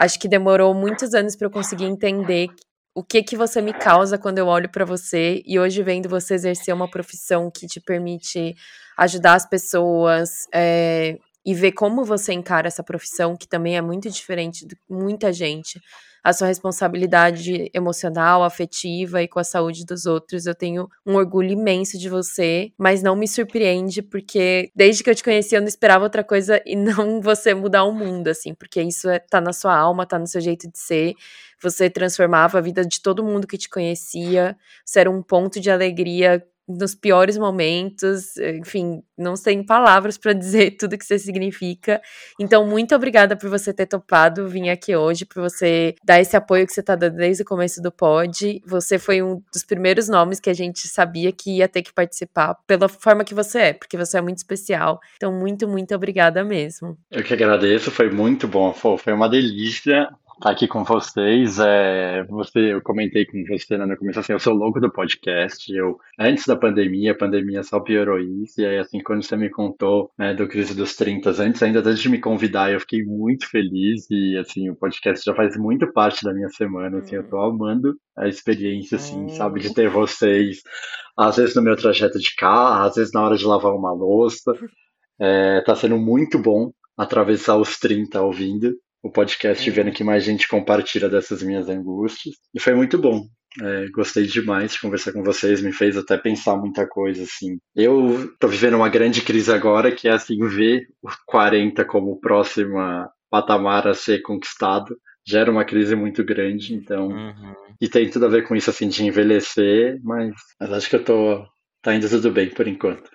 Acho 0.00 0.18
que 0.18 0.26
demorou 0.26 0.72
muitos 0.72 1.12
anos 1.12 1.36
para 1.36 1.46
eu 1.46 1.50
conseguir 1.50 1.84
entender 1.84 2.48
o 2.94 3.04
que 3.04 3.22
que 3.22 3.36
você 3.36 3.60
me 3.60 3.74
causa 3.74 4.16
quando 4.16 4.38
eu 4.38 4.46
olho 4.46 4.70
para 4.70 4.82
você 4.82 5.42
e 5.44 5.60
hoje 5.60 5.82
vendo 5.82 6.08
você 6.08 6.32
exercer 6.32 6.72
uma 6.72 6.90
profissão 6.90 7.50
que 7.50 7.66
te 7.66 7.78
permite 7.82 8.54
ajudar 8.96 9.34
as 9.34 9.46
pessoas 9.46 10.46
é, 10.54 11.18
e 11.44 11.52
ver 11.52 11.72
como 11.72 12.02
você 12.02 12.32
encara 12.32 12.66
essa 12.66 12.82
profissão 12.82 13.36
que 13.36 13.46
também 13.46 13.76
é 13.76 13.82
muito 13.82 14.08
diferente 14.08 14.66
de 14.66 14.74
muita 14.88 15.34
gente 15.34 15.78
a 16.22 16.32
sua 16.32 16.48
responsabilidade 16.48 17.70
emocional, 17.72 18.42
afetiva 18.42 19.22
e 19.22 19.28
com 19.28 19.38
a 19.38 19.44
saúde 19.44 19.84
dos 19.84 20.06
outros. 20.06 20.46
Eu 20.46 20.54
tenho 20.54 20.88
um 21.06 21.14
orgulho 21.14 21.50
imenso 21.50 21.98
de 21.98 22.08
você, 22.08 22.72
mas 22.78 23.02
não 23.02 23.16
me 23.16 23.26
surpreende 23.26 24.02
porque 24.02 24.70
desde 24.74 25.02
que 25.02 25.10
eu 25.10 25.14
te 25.14 25.24
conheci 25.24 25.54
eu 25.54 25.60
não 25.60 25.68
esperava 25.68 26.04
outra 26.04 26.24
coisa 26.24 26.60
e 26.66 26.76
não 26.76 27.20
você 27.20 27.54
mudar 27.54 27.84
o 27.84 27.92
mundo, 27.92 28.28
assim, 28.28 28.54
porque 28.54 28.82
isso 28.82 29.08
é, 29.08 29.18
tá 29.18 29.40
na 29.40 29.52
sua 29.52 29.76
alma, 29.76 30.06
tá 30.06 30.18
no 30.18 30.26
seu 30.26 30.40
jeito 30.40 30.70
de 30.70 30.78
ser. 30.78 31.14
Você 31.62 31.90
transformava 31.90 32.58
a 32.58 32.60
vida 32.60 32.84
de 32.84 33.00
todo 33.02 33.22
mundo 33.22 33.46
que 33.46 33.58
te 33.58 33.68
conhecia. 33.68 34.56
Você 34.84 35.00
era 35.00 35.10
um 35.10 35.22
ponto 35.22 35.60
de 35.60 35.70
alegria 35.70 36.42
nos 36.78 36.94
piores 36.94 37.36
momentos, 37.36 38.36
enfim, 38.36 39.02
não 39.16 39.34
tem 39.34 39.62
palavras 39.64 40.16
para 40.16 40.32
dizer 40.32 40.72
tudo 40.78 40.96
que 40.96 41.04
você 41.04 41.18
significa. 41.18 42.00
Então, 42.38 42.66
muito 42.66 42.94
obrigada 42.94 43.36
por 43.36 43.50
você 43.50 43.72
ter 43.72 43.86
topado 43.86 44.48
vir 44.48 44.70
aqui 44.70 44.94
hoje, 44.94 45.24
por 45.24 45.42
você 45.42 45.94
dar 46.04 46.20
esse 46.20 46.36
apoio 46.36 46.66
que 46.66 46.72
você 46.72 46.80
está 46.80 46.94
dando 46.94 47.16
desde 47.16 47.42
o 47.42 47.46
começo 47.46 47.82
do 47.82 47.92
pod. 47.92 48.62
Você 48.66 48.98
foi 48.98 49.22
um 49.22 49.42
dos 49.52 49.64
primeiros 49.64 50.08
nomes 50.08 50.40
que 50.40 50.50
a 50.50 50.54
gente 50.54 50.88
sabia 50.88 51.32
que 51.32 51.58
ia 51.58 51.68
ter 51.68 51.82
que 51.82 51.92
participar 51.92 52.56
pela 52.66 52.88
forma 52.88 53.24
que 53.24 53.34
você 53.34 53.58
é, 53.58 53.72
porque 53.72 53.96
você 53.96 54.18
é 54.18 54.20
muito 54.20 54.38
especial. 54.38 55.00
Então, 55.16 55.32
muito, 55.32 55.68
muito 55.68 55.94
obrigada 55.94 56.44
mesmo. 56.44 56.96
Eu 57.10 57.22
que 57.22 57.34
agradeço, 57.34 57.90
foi 57.90 58.10
muito 58.10 58.46
bom. 58.48 58.72
Foi 58.72 59.12
uma 59.12 59.28
delícia 59.28 60.08
estar 60.40 60.50
aqui 60.50 60.66
com 60.66 60.82
vocês. 60.82 61.58
É, 61.58 62.24
você, 62.24 62.72
eu 62.72 62.82
comentei 62.82 63.26
com 63.26 63.44
você 63.44 63.76
né, 63.76 63.84
no 63.84 63.96
começo, 63.96 64.18
assim, 64.18 64.32
eu 64.32 64.40
sou 64.40 64.54
louco 64.54 64.80
do 64.80 64.90
podcast. 64.90 65.70
Eu, 65.72 65.98
antes 66.18 66.46
da 66.46 66.56
pandemia, 66.56 67.12
a 67.12 67.16
pandemia 67.16 67.62
só 67.62 67.78
piorou 67.78 68.18
isso. 68.18 68.60
E 68.60 68.66
aí, 68.66 68.78
assim, 68.78 69.00
quando 69.00 69.22
você 69.22 69.36
me 69.36 69.50
contou 69.50 70.10
né, 70.18 70.34
do 70.34 70.48
Crise 70.48 70.74
dos 70.74 70.96
30, 70.96 71.30
antes 71.42 71.62
ainda 71.62 71.80
antes 71.80 72.00
de 72.00 72.08
me 72.08 72.18
convidar, 72.18 72.72
eu 72.72 72.80
fiquei 72.80 73.04
muito 73.04 73.46
feliz. 73.48 74.06
E, 74.10 74.36
assim, 74.38 74.70
o 74.70 74.74
podcast 74.74 75.24
já 75.24 75.34
faz 75.34 75.56
muito 75.56 75.92
parte 75.92 76.24
da 76.24 76.32
minha 76.32 76.48
semana. 76.48 76.98
Assim, 76.98 77.16
eu 77.16 77.28
tô 77.28 77.36
uhum. 77.36 77.54
amando 77.54 77.96
a 78.16 78.26
experiência, 78.26 78.96
assim, 78.96 79.28
sabe, 79.28 79.60
de 79.60 79.74
ter 79.74 79.90
vocês. 79.90 80.62
Às 81.16 81.36
vezes 81.36 81.54
no 81.54 81.62
meu 81.62 81.76
trajeto 81.76 82.18
de 82.18 82.34
carro, 82.34 82.86
às 82.86 82.94
vezes 82.94 83.12
na 83.12 83.22
hora 83.22 83.36
de 83.36 83.44
lavar 83.44 83.72
uma 83.72 83.92
louça. 83.92 84.52
É, 85.22 85.60
tá 85.60 85.74
sendo 85.74 85.98
muito 85.98 86.38
bom 86.38 86.72
atravessar 86.96 87.58
os 87.58 87.78
30 87.78 88.22
ouvindo 88.22 88.74
o 89.02 89.10
podcast, 89.10 89.68
é. 89.68 89.72
vendo 89.72 89.92
que 89.92 90.04
mais 90.04 90.24
gente 90.24 90.48
compartilha 90.48 91.08
dessas 91.08 91.42
minhas 91.42 91.68
angústias. 91.68 92.34
E 92.54 92.60
foi 92.60 92.74
muito 92.74 92.98
bom. 92.98 93.22
É, 93.60 93.88
gostei 93.88 94.26
demais 94.26 94.72
de 94.72 94.80
conversar 94.80 95.12
com 95.12 95.24
vocês, 95.24 95.60
me 95.60 95.72
fez 95.72 95.96
até 95.96 96.16
pensar 96.16 96.56
muita 96.56 96.86
coisa, 96.86 97.24
assim. 97.24 97.58
Eu 97.74 98.30
tô 98.38 98.46
vivendo 98.46 98.74
uma 98.74 98.88
grande 98.88 99.22
crise 99.22 99.52
agora, 99.52 99.90
que 99.90 100.06
é, 100.06 100.12
assim, 100.12 100.38
ver 100.46 100.86
o 101.02 101.08
40 101.26 101.84
como 101.84 102.20
próxima 102.20 103.10
patamar 103.28 103.88
a 103.88 103.94
ser 103.94 104.22
conquistado. 104.22 104.96
Gera 105.26 105.50
uma 105.50 105.64
crise 105.64 105.96
muito 105.96 106.24
grande, 106.24 106.74
então... 106.74 107.08
Uhum. 107.08 107.54
E 107.80 107.88
tem 107.88 108.08
tudo 108.08 108.26
a 108.26 108.28
ver 108.28 108.46
com 108.46 108.54
isso, 108.54 108.70
assim, 108.70 108.88
de 108.88 109.04
envelhecer, 109.04 109.98
mas, 110.02 110.34
mas 110.60 110.72
acho 110.72 110.90
que 110.90 110.96
eu 110.96 111.04
tô... 111.04 111.44
Tá 111.82 111.94
indo 111.94 112.08
tudo 112.08 112.30
bem 112.30 112.50
por 112.50 112.68
enquanto. 112.68 113.10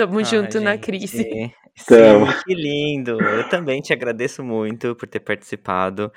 Tamo 0.00 0.18
ah, 0.18 0.22
junto 0.22 0.52
gente, 0.52 0.64
na 0.64 0.78
crise. 0.78 1.52
Sim, 1.76 2.26
que 2.46 2.54
lindo. 2.54 3.20
Eu 3.20 3.46
também 3.50 3.82
te 3.82 3.92
agradeço 3.92 4.42
muito 4.42 4.96
por 4.96 5.06
ter 5.06 5.20
participado. 5.20 6.10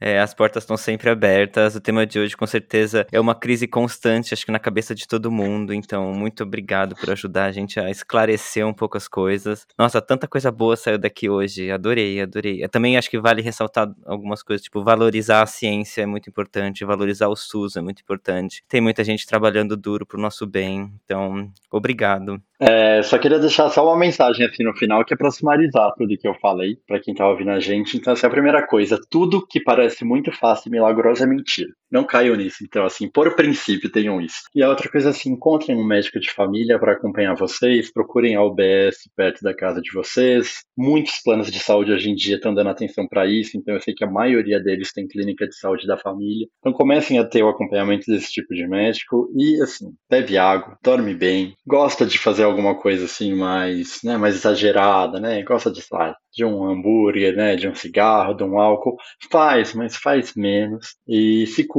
É, 0.00 0.18
as 0.20 0.34
portas 0.34 0.62
estão 0.62 0.76
sempre 0.76 1.10
abertas. 1.10 1.74
O 1.74 1.80
tema 1.80 2.06
de 2.06 2.18
hoje, 2.18 2.36
com 2.36 2.46
certeza, 2.46 3.06
é 3.10 3.18
uma 3.18 3.34
crise 3.34 3.66
constante, 3.66 4.34
acho 4.34 4.44
que 4.44 4.52
na 4.52 4.58
cabeça 4.58 4.94
de 4.94 5.06
todo 5.06 5.30
mundo. 5.30 5.72
Então, 5.72 6.12
muito 6.12 6.42
obrigado 6.42 6.94
por 6.96 7.10
ajudar 7.10 7.46
a 7.46 7.52
gente 7.52 7.80
a 7.80 7.90
esclarecer 7.90 8.66
um 8.66 8.74
pouco 8.74 8.96
as 8.96 9.08
coisas. 9.08 9.66
Nossa, 9.78 10.00
tanta 10.00 10.28
coisa 10.28 10.50
boa 10.50 10.76
saiu 10.76 10.98
daqui 10.98 11.28
hoje. 11.28 11.70
Adorei, 11.70 12.20
adorei. 12.20 12.62
Eu 12.62 12.68
também 12.68 12.96
acho 12.96 13.10
que 13.10 13.18
vale 13.18 13.42
ressaltar 13.42 13.90
algumas 14.04 14.42
coisas, 14.42 14.64
tipo, 14.64 14.82
valorizar 14.82 15.42
a 15.42 15.46
ciência 15.46 16.02
é 16.02 16.06
muito 16.06 16.28
importante, 16.28 16.84
valorizar 16.84 17.28
o 17.28 17.36
SUS 17.36 17.76
é 17.76 17.80
muito 17.80 18.00
importante. 18.00 18.62
Tem 18.68 18.80
muita 18.80 19.02
gente 19.04 19.26
trabalhando 19.26 19.76
duro 19.76 20.06
pro 20.06 20.20
nosso 20.20 20.46
bem. 20.46 20.92
Então, 21.04 21.50
obrigado. 21.70 22.40
É, 22.58 23.02
só 23.02 23.18
queria 23.18 23.38
deixar 23.38 23.68
só 23.68 23.84
uma 23.86 23.98
mensagem 23.98 24.46
assim 24.46 24.64
no 24.64 24.74
final 24.74 25.04
que 25.04 25.12
é 25.12 25.16
para 25.16 25.30
sumarizar 25.30 25.92
tudo 25.94 26.16
que 26.16 26.26
eu 26.26 26.34
falei 26.34 26.78
para 26.86 26.98
quem 26.98 27.14
tá 27.14 27.28
ouvindo 27.28 27.50
a 27.50 27.60
gente. 27.60 27.96
Então, 27.96 28.12
essa 28.12 28.26
é 28.26 28.28
a 28.28 28.30
primeira 28.30 28.66
coisa. 28.66 28.98
Tudo 29.10 29.46
que 29.46 29.60
parece 29.60 29.85
muito 30.04 30.32
fácil 30.32 30.68
e 30.68 30.72
milagroso 30.72 31.22
é 31.22 31.26
mentira. 31.26 31.70
Não 31.90 32.04
caiam 32.04 32.36
nisso. 32.36 32.58
Então, 32.62 32.84
assim, 32.84 33.08
por 33.08 33.34
princípio, 33.36 33.90
tenham 33.90 34.20
isso. 34.20 34.42
E 34.54 34.62
a 34.62 34.68
outra 34.68 34.90
coisa, 34.90 35.10
assim, 35.10 35.30
encontrem 35.30 35.76
um 35.76 35.86
médico 35.86 36.18
de 36.18 36.30
família 36.30 36.78
para 36.78 36.92
acompanhar 36.92 37.34
vocês, 37.34 37.92
procurem 37.92 38.34
a 38.36 38.42
UBS 38.42 39.08
perto 39.16 39.42
da 39.42 39.54
casa 39.54 39.80
de 39.80 39.92
vocês. 39.92 40.64
Muitos 40.76 41.20
planos 41.22 41.50
de 41.50 41.58
saúde 41.58 41.92
hoje 41.92 42.10
em 42.10 42.14
dia 42.14 42.36
estão 42.36 42.54
dando 42.54 42.70
atenção 42.70 43.06
para 43.06 43.26
isso, 43.26 43.56
então 43.56 43.74
eu 43.74 43.80
sei 43.80 43.94
que 43.94 44.04
a 44.04 44.10
maioria 44.10 44.60
deles 44.60 44.92
tem 44.92 45.06
clínica 45.06 45.46
de 45.46 45.56
saúde 45.56 45.86
da 45.86 45.96
família. 45.96 46.46
Então, 46.58 46.72
comecem 46.72 47.18
a 47.18 47.24
ter 47.24 47.42
o 47.42 47.48
acompanhamento 47.48 48.10
desse 48.10 48.32
tipo 48.32 48.54
de 48.54 48.66
médico 48.66 49.30
e, 49.36 49.60
assim, 49.62 49.92
bebe 50.10 50.36
água, 50.36 50.76
dorme 50.82 51.14
bem, 51.14 51.54
gosta 51.66 52.04
de 52.04 52.18
fazer 52.18 52.44
alguma 52.44 52.74
coisa 52.74 53.04
assim 53.04 53.34
mais, 53.34 54.00
né, 54.02 54.16
mais 54.16 54.34
exagerada, 54.36 55.20
né? 55.20 55.42
Gosta 55.42 55.70
de, 55.70 55.82
sabe, 55.82 56.14
de 56.32 56.44
um 56.44 56.64
hambúrguer, 56.64 57.34
né, 57.34 57.56
de 57.56 57.68
um 57.68 57.74
cigarro, 57.74 58.34
de 58.34 58.44
um 58.44 58.58
álcool, 58.58 58.96
faz, 59.30 59.74
mas 59.74 59.96
faz 59.96 60.34
menos 60.34 60.96
e 61.08 61.46
se 61.46 61.64
cuida, 61.64 61.76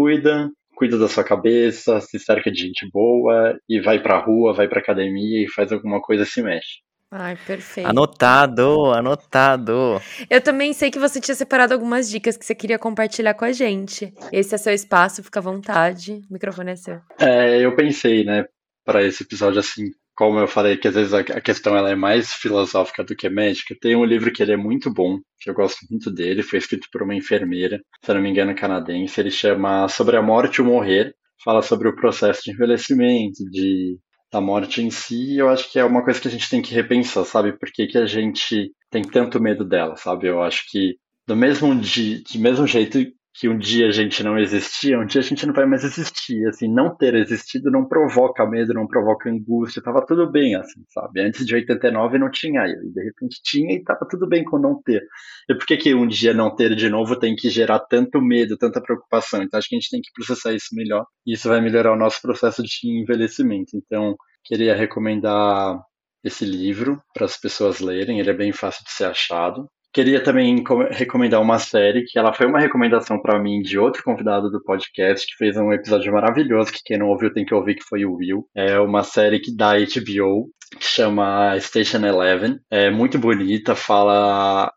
cuida 0.76 0.98
da 0.98 1.08
sua 1.08 1.24
cabeça, 1.24 2.00
se 2.00 2.20
cerca 2.20 2.52
de 2.52 2.60
gente 2.60 2.88
boa 2.92 3.58
e 3.68 3.82
vai 3.82 4.02
pra 4.02 4.20
rua, 4.20 4.54
vai 4.54 4.68
pra 4.68 4.80
academia 4.80 5.44
e 5.44 5.50
faz 5.50 5.72
alguma 5.72 6.00
coisa 6.00 6.24
se 6.24 6.42
mexe. 6.42 6.82
Ai, 7.10 7.38
perfeito. 7.48 7.90
Anotado, 7.90 8.92
anotado. 8.92 10.00
Eu 10.30 10.42
também 10.42 10.74
sei 10.74 10.92
que 10.92 11.00
você 11.00 11.22
tinha 11.22 11.36
separado 11.36 11.74
algumas 11.74 12.10
dicas 12.10 12.36
que 12.36 12.46
você 12.46 12.54
queria 12.54 12.78
compartilhar 12.78 13.34
com 13.34 13.46
a 13.46 13.52
gente. 13.52 14.14
Esse 14.32 14.54
é 14.56 14.58
seu 14.58 14.74
espaço, 14.74 15.24
fica 15.24 15.40
à 15.40 15.44
vontade. 15.44 16.20
O 16.30 16.34
microfone 16.34 16.72
é 16.72 16.76
seu. 16.76 17.00
É, 17.20 17.60
eu 17.64 17.76
pensei, 17.76 18.26
né, 18.26 18.44
para 18.86 19.02
esse 19.04 19.24
episódio 19.24 19.60
assim, 19.60 19.86
como 20.18 20.40
eu 20.40 20.48
falei 20.48 20.78
que 20.78 20.88
às 20.88 20.96
vezes 20.96 21.14
a 21.14 21.24
questão 21.40 21.78
ela 21.78 21.92
é 21.92 21.96
mais 21.96 22.34
filosófica 22.34 23.04
do 23.04 23.16
que 23.16 23.30
médica, 23.30 23.76
tem 23.80 23.96
um 23.96 24.04
livro 24.04 24.34
que 24.34 24.42
ele 24.42 24.54
é 24.54 24.58
muito 24.58 24.92
bom, 24.92 25.20
que 25.40 25.50
eu 25.50 25.54
gosto 25.54 25.86
muito 25.90 26.12
dele, 26.12 26.42
foi 26.42 26.58
escrito 26.58 26.88
por 26.92 27.04
uma 27.04 27.16
enfermeira, 27.16 27.80
se 28.04 28.14
não 28.14 28.22
me 28.22 28.30
engano 28.30 28.56
canadense, 28.56 29.22
ele 29.22 29.30
chama 29.30 29.88
Sobre 29.88 30.18
a 30.18 30.22
Morte 30.22 30.58
e 30.58 30.62
o 30.62 30.66
Morrer, 30.66 31.14
fala 31.44 31.62
sobre 31.62 31.88
o 31.88 31.96
processo 31.96 32.42
de 32.44 32.52
envelhecimento, 32.52 33.46
de 33.52 33.98
da 34.30 34.42
morte 34.42 34.82
em 34.82 34.90
si, 34.92 35.38
eu 35.38 35.48
acho 35.48 35.72
que 35.72 35.80
é 35.80 35.86
uma 35.86 36.04
coisa 36.04 36.20
que 36.20 36.28
a 36.28 36.32
gente 36.32 36.50
tem 36.50 36.62
que 36.62 36.74
repensar, 36.74 37.24
sabe? 37.24 37.58
Por 37.58 37.72
que, 37.72 37.88
que 37.88 37.98
a 37.98 38.06
gente 38.06 38.72
tem 38.90 39.02
tanto 39.02 39.42
medo 39.42 39.64
dela, 39.64 39.96
sabe? 39.96 40.28
Eu 40.28 40.44
acho 40.44 40.64
que 40.70 40.96
do 41.26 41.36
mesmo, 41.36 41.74
de, 41.80 42.24
de 42.24 42.38
mesmo 42.38 42.68
jeito 42.68 43.00
que 43.40 43.48
um 43.48 43.58
dia 43.58 43.88
a 43.88 43.92
gente 43.92 44.24
não 44.24 44.38
existia, 44.38 45.00
um 45.00 45.06
dia 45.06 45.22
a 45.22 45.24
gente 45.24 45.46
não 45.46 45.54
vai 45.54 45.66
mais 45.66 45.84
existir. 45.84 46.48
Assim, 46.48 46.68
não 46.68 46.96
ter 46.96 47.14
existido 47.14 47.70
não 47.70 47.86
provoca 47.88 48.46
medo, 48.48 48.74
não 48.74 48.88
provoca 48.88 49.30
angústia, 49.30 49.82
tava 49.82 50.04
tudo 50.06 50.30
bem, 50.30 50.56
assim, 50.56 50.84
sabe? 50.90 51.22
Antes 51.22 51.46
de 51.46 51.54
89 51.54 52.18
não 52.18 52.32
tinha, 52.32 52.66
e 52.66 52.92
de 52.92 53.04
repente 53.04 53.40
tinha 53.44 53.76
e 53.76 53.84
tava 53.84 54.08
tudo 54.10 54.28
bem 54.28 54.44
com 54.44 54.58
não 54.58 54.82
ter. 54.82 55.04
E 55.50 55.54
por 55.54 55.66
que 55.68 55.78
que 55.78 55.94
um 55.94 56.08
dia 56.08 56.34
não 56.34 56.56
ter 56.56 56.76
de 56.76 56.90
novo 56.90 57.16
tem 57.16 57.36
que 57.36 57.50
gerar 57.50 57.80
tanto 57.80 58.20
medo, 58.20 58.58
tanta 58.58 58.82
preocupação? 58.82 59.44
Então 59.44 59.58
acho 59.60 59.70
que 59.70 59.76
a 59.76 59.80
gente 59.80 59.92
tem 59.92 60.02
que 60.02 60.12
processar 60.14 60.54
isso 60.54 60.70
melhor, 60.74 61.06
e 61.26 61.34
isso 61.34 61.48
vai 61.48 61.62
melhorar 61.62 61.94
o 61.94 61.98
nosso 61.98 62.20
processo 62.22 62.64
de 62.64 63.02
envelhecimento. 63.02 63.72
Então, 63.76 64.16
queria 64.44 64.76
recomendar 64.76 65.80
esse 66.24 66.44
livro 66.44 67.00
para 67.14 67.26
as 67.26 67.38
pessoas 67.38 67.80
lerem, 67.80 68.20
ele 68.20 68.30
é 68.30 68.34
bem 68.34 68.52
fácil 68.52 68.84
de 68.84 68.92
ser 68.92 69.06
achado. 69.06 69.68
Queria 69.98 70.24
também 70.24 70.64
recomendar 70.92 71.42
uma 71.42 71.58
série 71.58 72.04
que 72.04 72.20
ela 72.20 72.32
foi 72.32 72.46
uma 72.46 72.60
recomendação 72.60 73.20
para 73.20 73.42
mim 73.42 73.64
de 73.64 73.80
outro 73.80 74.04
convidado 74.04 74.48
do 74.52 74.62
podcast 74.62 75.26
que 75.26 75.36
fez 75.36 75.58
um 75.58 75.74
episódio 75.74 76.14
maravilhoso 76.14 76.72
que 76.72 76.84
quem 76.86 77.00
não 77.00 77.08
ouviu 77.08 77.34
tem 77.34 77.44
que 77.44 77.52
ouvir 77.52 77.74
que 77.74 77.84
foi 77.84 78.06
o 78.06 78.14
Will. 78.14 78.48
É 78.54 78.80
uma 78.80 79.02
série 79.02 79.40
que 79.40 79.52
da 79.52 79.72
HBO 79.72 80.52
que 80.80 80.86
chama 80.86 81.60
Station 81.60 82.06
Eleven. 82.06 82.60
É 82.70 82.92
muito 82.92 83.18
bonita, 83.18 83.74
fala 83.74 84.72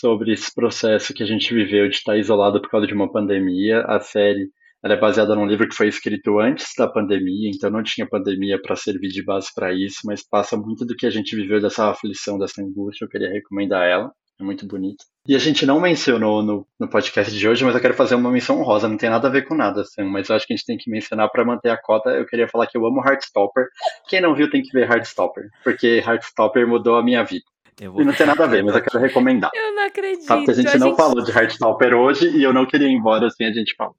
sobre 0.00 0.32
esse 0.32 0.52
processo 0.52 1.14
que 1.14 1.22
a 1.22 1.26
gente 1.26 1.54
viveu 1.54 1.88
de 1.88 1.94
estar 1.94 2.16
isolado 2.16 2.60
por 2.60 2.68
causa 2.68 2.88
de 2.88 2.94
uma 2.94 3.08
pandemia. 3.08 3.82
A 3.82 4.00
série 4.00 4.48
ela 4.82 4.94
é 4.94 4.98
baseada 4.98 5.36
num 5.36 5.46
livro 5.46 5.68
que 5.68 5.76
foi 5.76 5.86
escrito 5.86 6.40
antes 6.40 6.72
da 6.76 6.88
pandemia, 6.88 7.48
então 7.48 7.70
não 7.70 7.84
tinha 7.84 8.08
pandemia 8.08 8.60
para 8.60 8.74
servir 8.74 9.10
de 9.10 9.24
base 9.24 9.46
para 9.54 9.72
isso, 9.72 10.00
mas 10.04 10.26
passa 10.28 10.56
muito 10.56 10.84
do 10.84 10.96
que 10.96 11.06
a 11.06 11.10
gente 11.10 11.36
viveu 11.36 11.60
dessa 11.60 11.90
aflição, 11.90 12.36
dessa 12.40 12.60
angústia. 12.60 13.04
Eu 13.04 13.08
queria 13.08 13.30
recomendar 13.30 13.88
ela. 13.88 14.10
É 14.38 14.42
muito 14.42 14.66
bonito. 14.66 15.04
E 15.26 15.34
a 15.34 15.38
gente 15.38 15.64
não 15.64 15.80
mencionou 15.80 16.42
no, 16.42 16.66
no 16.78 16.88
podcast 16.88 17.32
de 17.32 17.48
hoje, 17.48 17.64
mas 17.64 17.74
eu 17.74 17.80
quero 17.80 17.94
fazer 17.94 18.14
uma 18.14 18.30
menção 18.30 18.62
rosa. 18.62 18.88
Não 18.88 18.96
tem 18.96 19.08
nada 19.08 19.28
a 19.28 19.30
ver 19.30 19.46
com 19.46 19.54
nada, 19.54 19.82
assim, 19.82 20.02
mas 20.02 20.28
eu 20.28 20.36
acho 20.36 20.46
que 20.46 20.52
a 20.52 20.56
gente 20.56 20.66
tem 20.66 20.76
que 20.76 20.90
mencionar 20.90 21.30
para 21.30 21.44
manter 21.44 21.70
a 21.70 21.76
cota. 21.76 22.10
Eu 22.10 22.26
queria 22.26 22.48
falar 22.48 22.66
que 22.66 22.76
eu 22.76 22.84
amo 22.84 23.00
Heartstopper. 23.00 23.68
Quem 24.08 24.20
não 24.20 24.34
viu 24.34 24.50
tem 24.50 24.62
que 24.62 24.72
ver 24.72 24.90
Heartstopper, 24.90 25.48
porque 25.62 26.02
Heartstopper 26.04 26.66
mudou 26.66 26.96
a 26.96 27.02
minha 27.02 27.22
vida. 27.22 27.44
E 27.80 28.04
não 28.04 28.12
tem 28.12 28.26
nada 28.26 28.44
a 28.44 28.46
ver, 28.46 28.62
mas 28.62 28.74
eu 28.74 28.82
quero 28.82 29.00
recomendar. 29.00 29.50
Eu 29.54 29.74
não 29.74 29.86
acredito. 29.86 30.24
Sabe 30.24 30.44
que 30.44 30.50
a 30.50 30.54
gente 30.54 30.68
a 30.68 30.78
não 30.78 30.88
gente... 30.88 30.96
falou 30.96 31.22
de 31.22 31.30
Heartstopper 31.30 31.94
hoje 31.94 32.28
e 32.36 32.42
eu 32.42 32.52
não 32.52 32.66
queria 32.66 32.86
ir 32.86 32.92
embora 32.92 33.26
assim 33.26 33.44
a 33.44 33.52
gente 33.52 33.74
falou. 33.76 33.96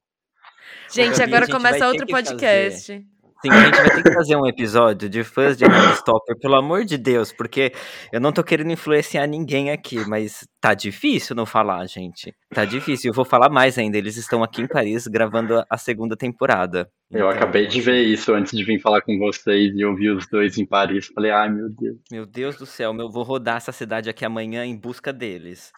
Gente, 0.92 1.22
agora 1.22 1.46
gente 1.46 1.56
começa 1.56 1.88
outro 1.88 2.06
podcast. 2.08 2.94
Fazer. 2.94 3.15
Sim, 3.46 3.52
a 3.52 3.66
gente 3.66 3.76
vai 3.76 3.90
ter 3.92 4.04
que 4.04 4.12
fazer 4.12 4.36
um 4.36 4.48
episódio 4.48 5.08
de 5.08 5.24
fãs 5.24 5.56
de 5.56 5.66
Stopper, 5.98 6.36
pelo 6.40 6.56
amor 6.56 6.84
de 6.84 6.98
Deus, 6.98 7.32
porque 7.32 7.72
eu 8.12 8.20
não 8.20 8.32
tô 8.32 8.44
querendo 8.44 8.72
influenciar 8.72 9.28
ninguém 9.28 9.70
aqui, 9.70 9.98
mas 10.08 10.48
tá 10.60 10.74
difícil 10.74 11.36
não 11.36 11.46
falar, 11.46 11.86
gente. 11.86 12.34
Tá 12.52 12.66
difícil. 12.66 13.12
Eu 13.12 13.14
vou 13.14 13.24
falar 13.24 13.50
mais 13.52 13.78
ainda. 13.78 14.00
Eles 14.00 14.18
estão 14.18 14.42
aqui 14.42 14.64
em 14.64 14.68
Paris 14.68 15.06
gravando 15.06 15.64
a 15.70 15.78
segunda 15.78 16.18
temporada. 16.18 16.90
Eu 17.12 17.20
então... 17.20 17.30
acabei 17.30 17.68
de 17.68 17.80
ver 17.82 18.02
isso 18.02 18.34
antes 18.34 18.58
de 18.58 18.64
vir 18.64 18.80
falar 18.80 19.02
com 19.02 19.16
vocês 19.20 19.76
e 19.76 19.86
ouvir 19.86 20.10
os 20.10 20.26
dois 20.28 20.58
em 20.58 20.66
Paris. 20.66 21.06
Falei, 21.14 21.30
ai 21.30 21.48
meu 21.48 21.70
Deus. 21.70 21.98
Meu 22.12 22.26
Deus 22.26 22.58
do 22.58 22.66
céu, 22.66 22.96
eu 22.98 23.12
vou 23.12 23.22
rodar 23.22 23.58
essa 23.58 23.72
cidade 23.72 24.10
aqui 24.10 24.26
amanhã 24.26 24.66
em 24.66 24.76
busca 24.76 25.14
deles. 25.14 25.72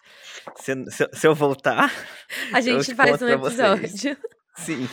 Se, 0.56 0.72
se, 0.90 1.06
se 1.12 1.26
eu 1.26 1.34
voltar. 1.34 1.92
A 2.50 2.62
gente 2.62 2.94
faz 2.94 3.20
um 3.20 3.28
episódio. 3.28 4.16
Sim. 4.58 4.88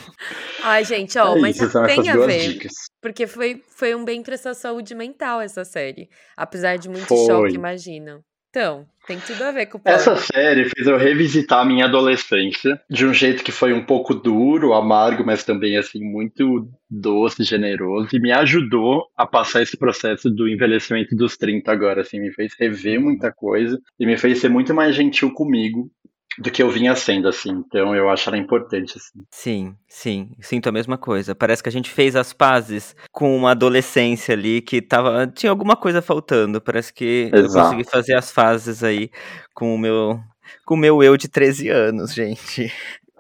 Ai, 0.64 0.84
gente, 0.86 1.18
ó, 1.18 1.36
é 1.36 1.42
mas 1.42 1.60
isso, 1.60 1.84
tem 1.86 2.10
a 2.10 2.18
ver. 2.18 2.54
Dicas. 2.54 2.74
Porque 3.02 3.28
foi, 3.28 3.62
foi 3.68 3.96
um 3.96 4.06
bem 4.06 4.22
pra 4.22 4.38
sua 4.38 4.54
saúde 4.54 4.96
mental 4.96 5.42
essa 5.42 5.66
série. 5.66 6.10
Apesar 6.38 6.78
de 6.78 6.88
muito 6.90 7.08
foi. 7.08 7.26
choque, 7.26 7.56
imagina. 7.56 8.22
Então, 8.50 8.86
tem 9.06 9.20
tudo 9.20 9.44
a 9.44 9.52
ver 9.52 9.66
com 9.66 9.78
o 9.78 9.82
Essa 9.84 10.16
série 10.16 10.70
fez 10.70 10.88
eu 10.88 10.98
revisitar 10.98 11.60
a 11.60 11.66
minha 11.66 11.86
adolescência 11.86 12.80
de 12.90 13.06
um 13.06 13.14
jeito 13.14 13.44
que 13.44 13.52
foi 13.52 13.74
um 13.74 13.86
pouco 13.86 14.14
duro, 14.14 14.74
amargo, 14.74 15.26
mas 15.26 15.44
também 15.44 15.76
assim 15.76 16.00
muito 16.02 16.66
doce, 16.90 17.44
generoso 17.44 18.08
e 18.14 18.20
me 18.20 18.32
ajudou 18.32 19.08
a 19.18 19.28
passar 19.28 19.62
esse 19.62 19.76
processo 19.76 20.30
do 20.30 20.48
envelhecimento 20.48 21.14
dos 21.18 21.36
30 21.36 21.70
agora, 21.70 22.00
assim, 22.00 22.18
me 22.22 22.32
fez 22.32 22.54
rever 22.58 23.02
muita 23.02 23.30
coisa 23.30 23.78
e 24.00 24.06
me 24.06 24.18
fez 24.18 24.40
ser 24.40 24.48
muito 24.48 24.74
mais 24.74 24.96
gentil 24.96 25.34
comigo 25.34 25.92
do 26.38 26.52
que 26.52 26.62
eu 26.62 26.70
vinha 26.70 26.96
sendo, 26.96 27.28
assim. 27.28 27.52
Então 27.52 27.96
eu 27.96 28.10
acho 28.10 28.30
ela 28.30 28.38
importante, 28.38 28.98
assim. 28.98 29.20
Sim, 29.30 29.76
sim. 29.88 30.32
Sinto 30.42 30.68
a 30.68 30.72
mesma 30.72 30.98
coisa. 30.98 31.34
Parece 31.34 31.64
que 31.64 31.70
a 31.70 31.72
gente 31.72 31.90
fez 31.90 32.16
as 32.16 32.34
pazes 32.34 32.96
com 33.12 33.36
uma 33.36 33.52
adolescência 33.52 34.34
ali 34.34 34.62
que 34.62 34.82
tava. 34.82 35.28
Tinha 35.28 35.50
alguma 35.50 35.76
coisa 35.76 36.02
faltando. 36.02 36.62
Parece 36.62 36.94
que 36.94 37.30
Exato. 37.34 37.46
eu 37.46 37.64
consegui 37.64 37.90
fazer 37.90 38.16
as 38.16 38.32
fases 38.32 38.84
aí 38.84 39.10
com 39.54 39.74
o 39.74 39.78
meu. 39.78 40.20
Com 40.66 40.76
o 40.76 40.78
meu 40.78 41.02
eu 41.02 41.18
de 41.18 41.28
13 41.28 41.70
anos, 41.70 42.14
gente. 42.16 42.72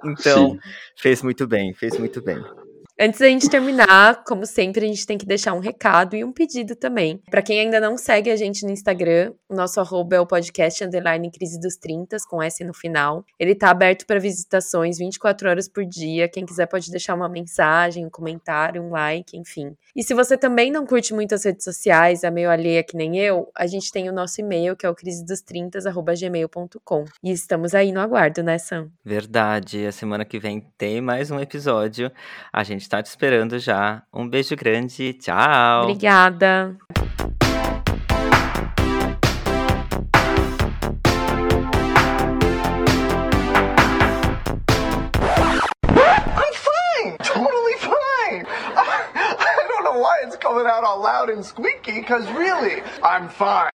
Então, 0.04 0.52
sim. 0.52 0.60
fez 0.96 1.22
muito 1.24 1.48
bem, 1.48 1.74
fez 1.74 1.98
muito 1.98 2.22
bem. 2.22 2.38
Antes 2.98 3.20
da 3.20 3.28
gente 3.28 3.50
terminar, 3.50 4.24
como 4.24 4.46
sempre, 4.46 4.86
a 4.86 4.88
gente 4.88 5.06
tem 5.06 5.18
que 5.18 5.26
deixar 5.26 5.54
um 5.54 5.60
recado 5.60 6.16
e 6.16 6.24
um 6.24 6.32
pedido 6.32 6.78
também. 6.78 7.22
Para 7.30 7.42
quem 7.42 7.60
ainda 7.60 7.78
não 7.78 7.98
segue 7.98 8.32
a 8.32 8.38
gente 8.38 8.64
no 8.64 8.72
Instagram, 8.72 9.34
o 9.50 9.54
nosso 9.54 9.82
arroba 9.82 10.16
é 10.16 10.20
o 10.22 10.26
podcast 10.26 10.82
underline 10.82 11.30
crise 11.30 11.60
dos 11.60 11.76
30, 11.76 12.16
com 12.30 12.42
S 12.42 12.64
no 12.64 12.74
final. 12.74 13.26
Ele 13.38 13.54
tá 13.54 13.70
aberto 13.70 14.06
para 14.06 14.18
visitações 14.18 14.98
24 14.98 15.50
horas 15.50 15.68
por 15.68 15.84
dia. 15.84 16.30
Quem 16.30 16.46
quiser 16.46 16.68
pode 16.68 16.90
deixar 16.90 17.16
uma 17.16 17.28
mensagem, 17.28 18.06
um 18.06 18.10
comentário, 18.10 18.82
um 18.82 18.92
like, 18.92 19.36
enfim. 19.36 19.76
E 19.94 20.02
se 20.02 20.14
você 20.14 20.38
também 20.38 20.72
não 20.72 20.86
curte 20.86 21.14
muito 21.14 21.36
as 21.36 21.44
redes 21.44 21.66
sociais, 21.66 22.24
é 22.24 22.32
meio 22.32 22.50
alheia 22.50 22.82
que 22.82 22.96
nem 22.96 23.18
eu, 23.20 23.52
a 23.58 23.68
gente 23.68 23.92
tem 23.92 24.08
o 24.08 24.14
nosso 24.14 24.40
e-mail, 24.40 24.74
que 24.74 24.86
é 24.86 24.90
o 24.90 24.96
crisedos30, 24.96 25.82
E 27.22 27.32
estamos 27.32 27.76
aí 27.76 27.92
no 27.92 28.00
aguardo, 28.00 28.42
né, 28.42 28.58
Sam? 28.58 28.90
Verdade. 29.04 29.86
A 29.86 29.92
semana 29.92 30.24
que 30.24 30.40
vem 30.40 30.66
tem 30.78 31.02
mais 31.02 31.30
um 31.30 31.42
episódio. 31.42 32.10
A 32.54 32.64
gente 32.64 32.85
gente 32.86 32.90
tá 32.90 33.02
te 33.02 33.08
esperando 33.08 33.58
já. 33.58 34.04
Um 34.14 34.30
beijo 34.30 34.56
grande, 34.56 35.14
tchau. 35.14 35.84
Obrigada. 35.84 36.78
out 50.68 50.84
all 50.84 51.00
loud 51.00 51.30
and 51.30 51.46
squeaky, 51.46 52.00
because 52.00 52.28
really, 52.32 52.82
I'm 53.04 53.30
fine. 53.30 53.70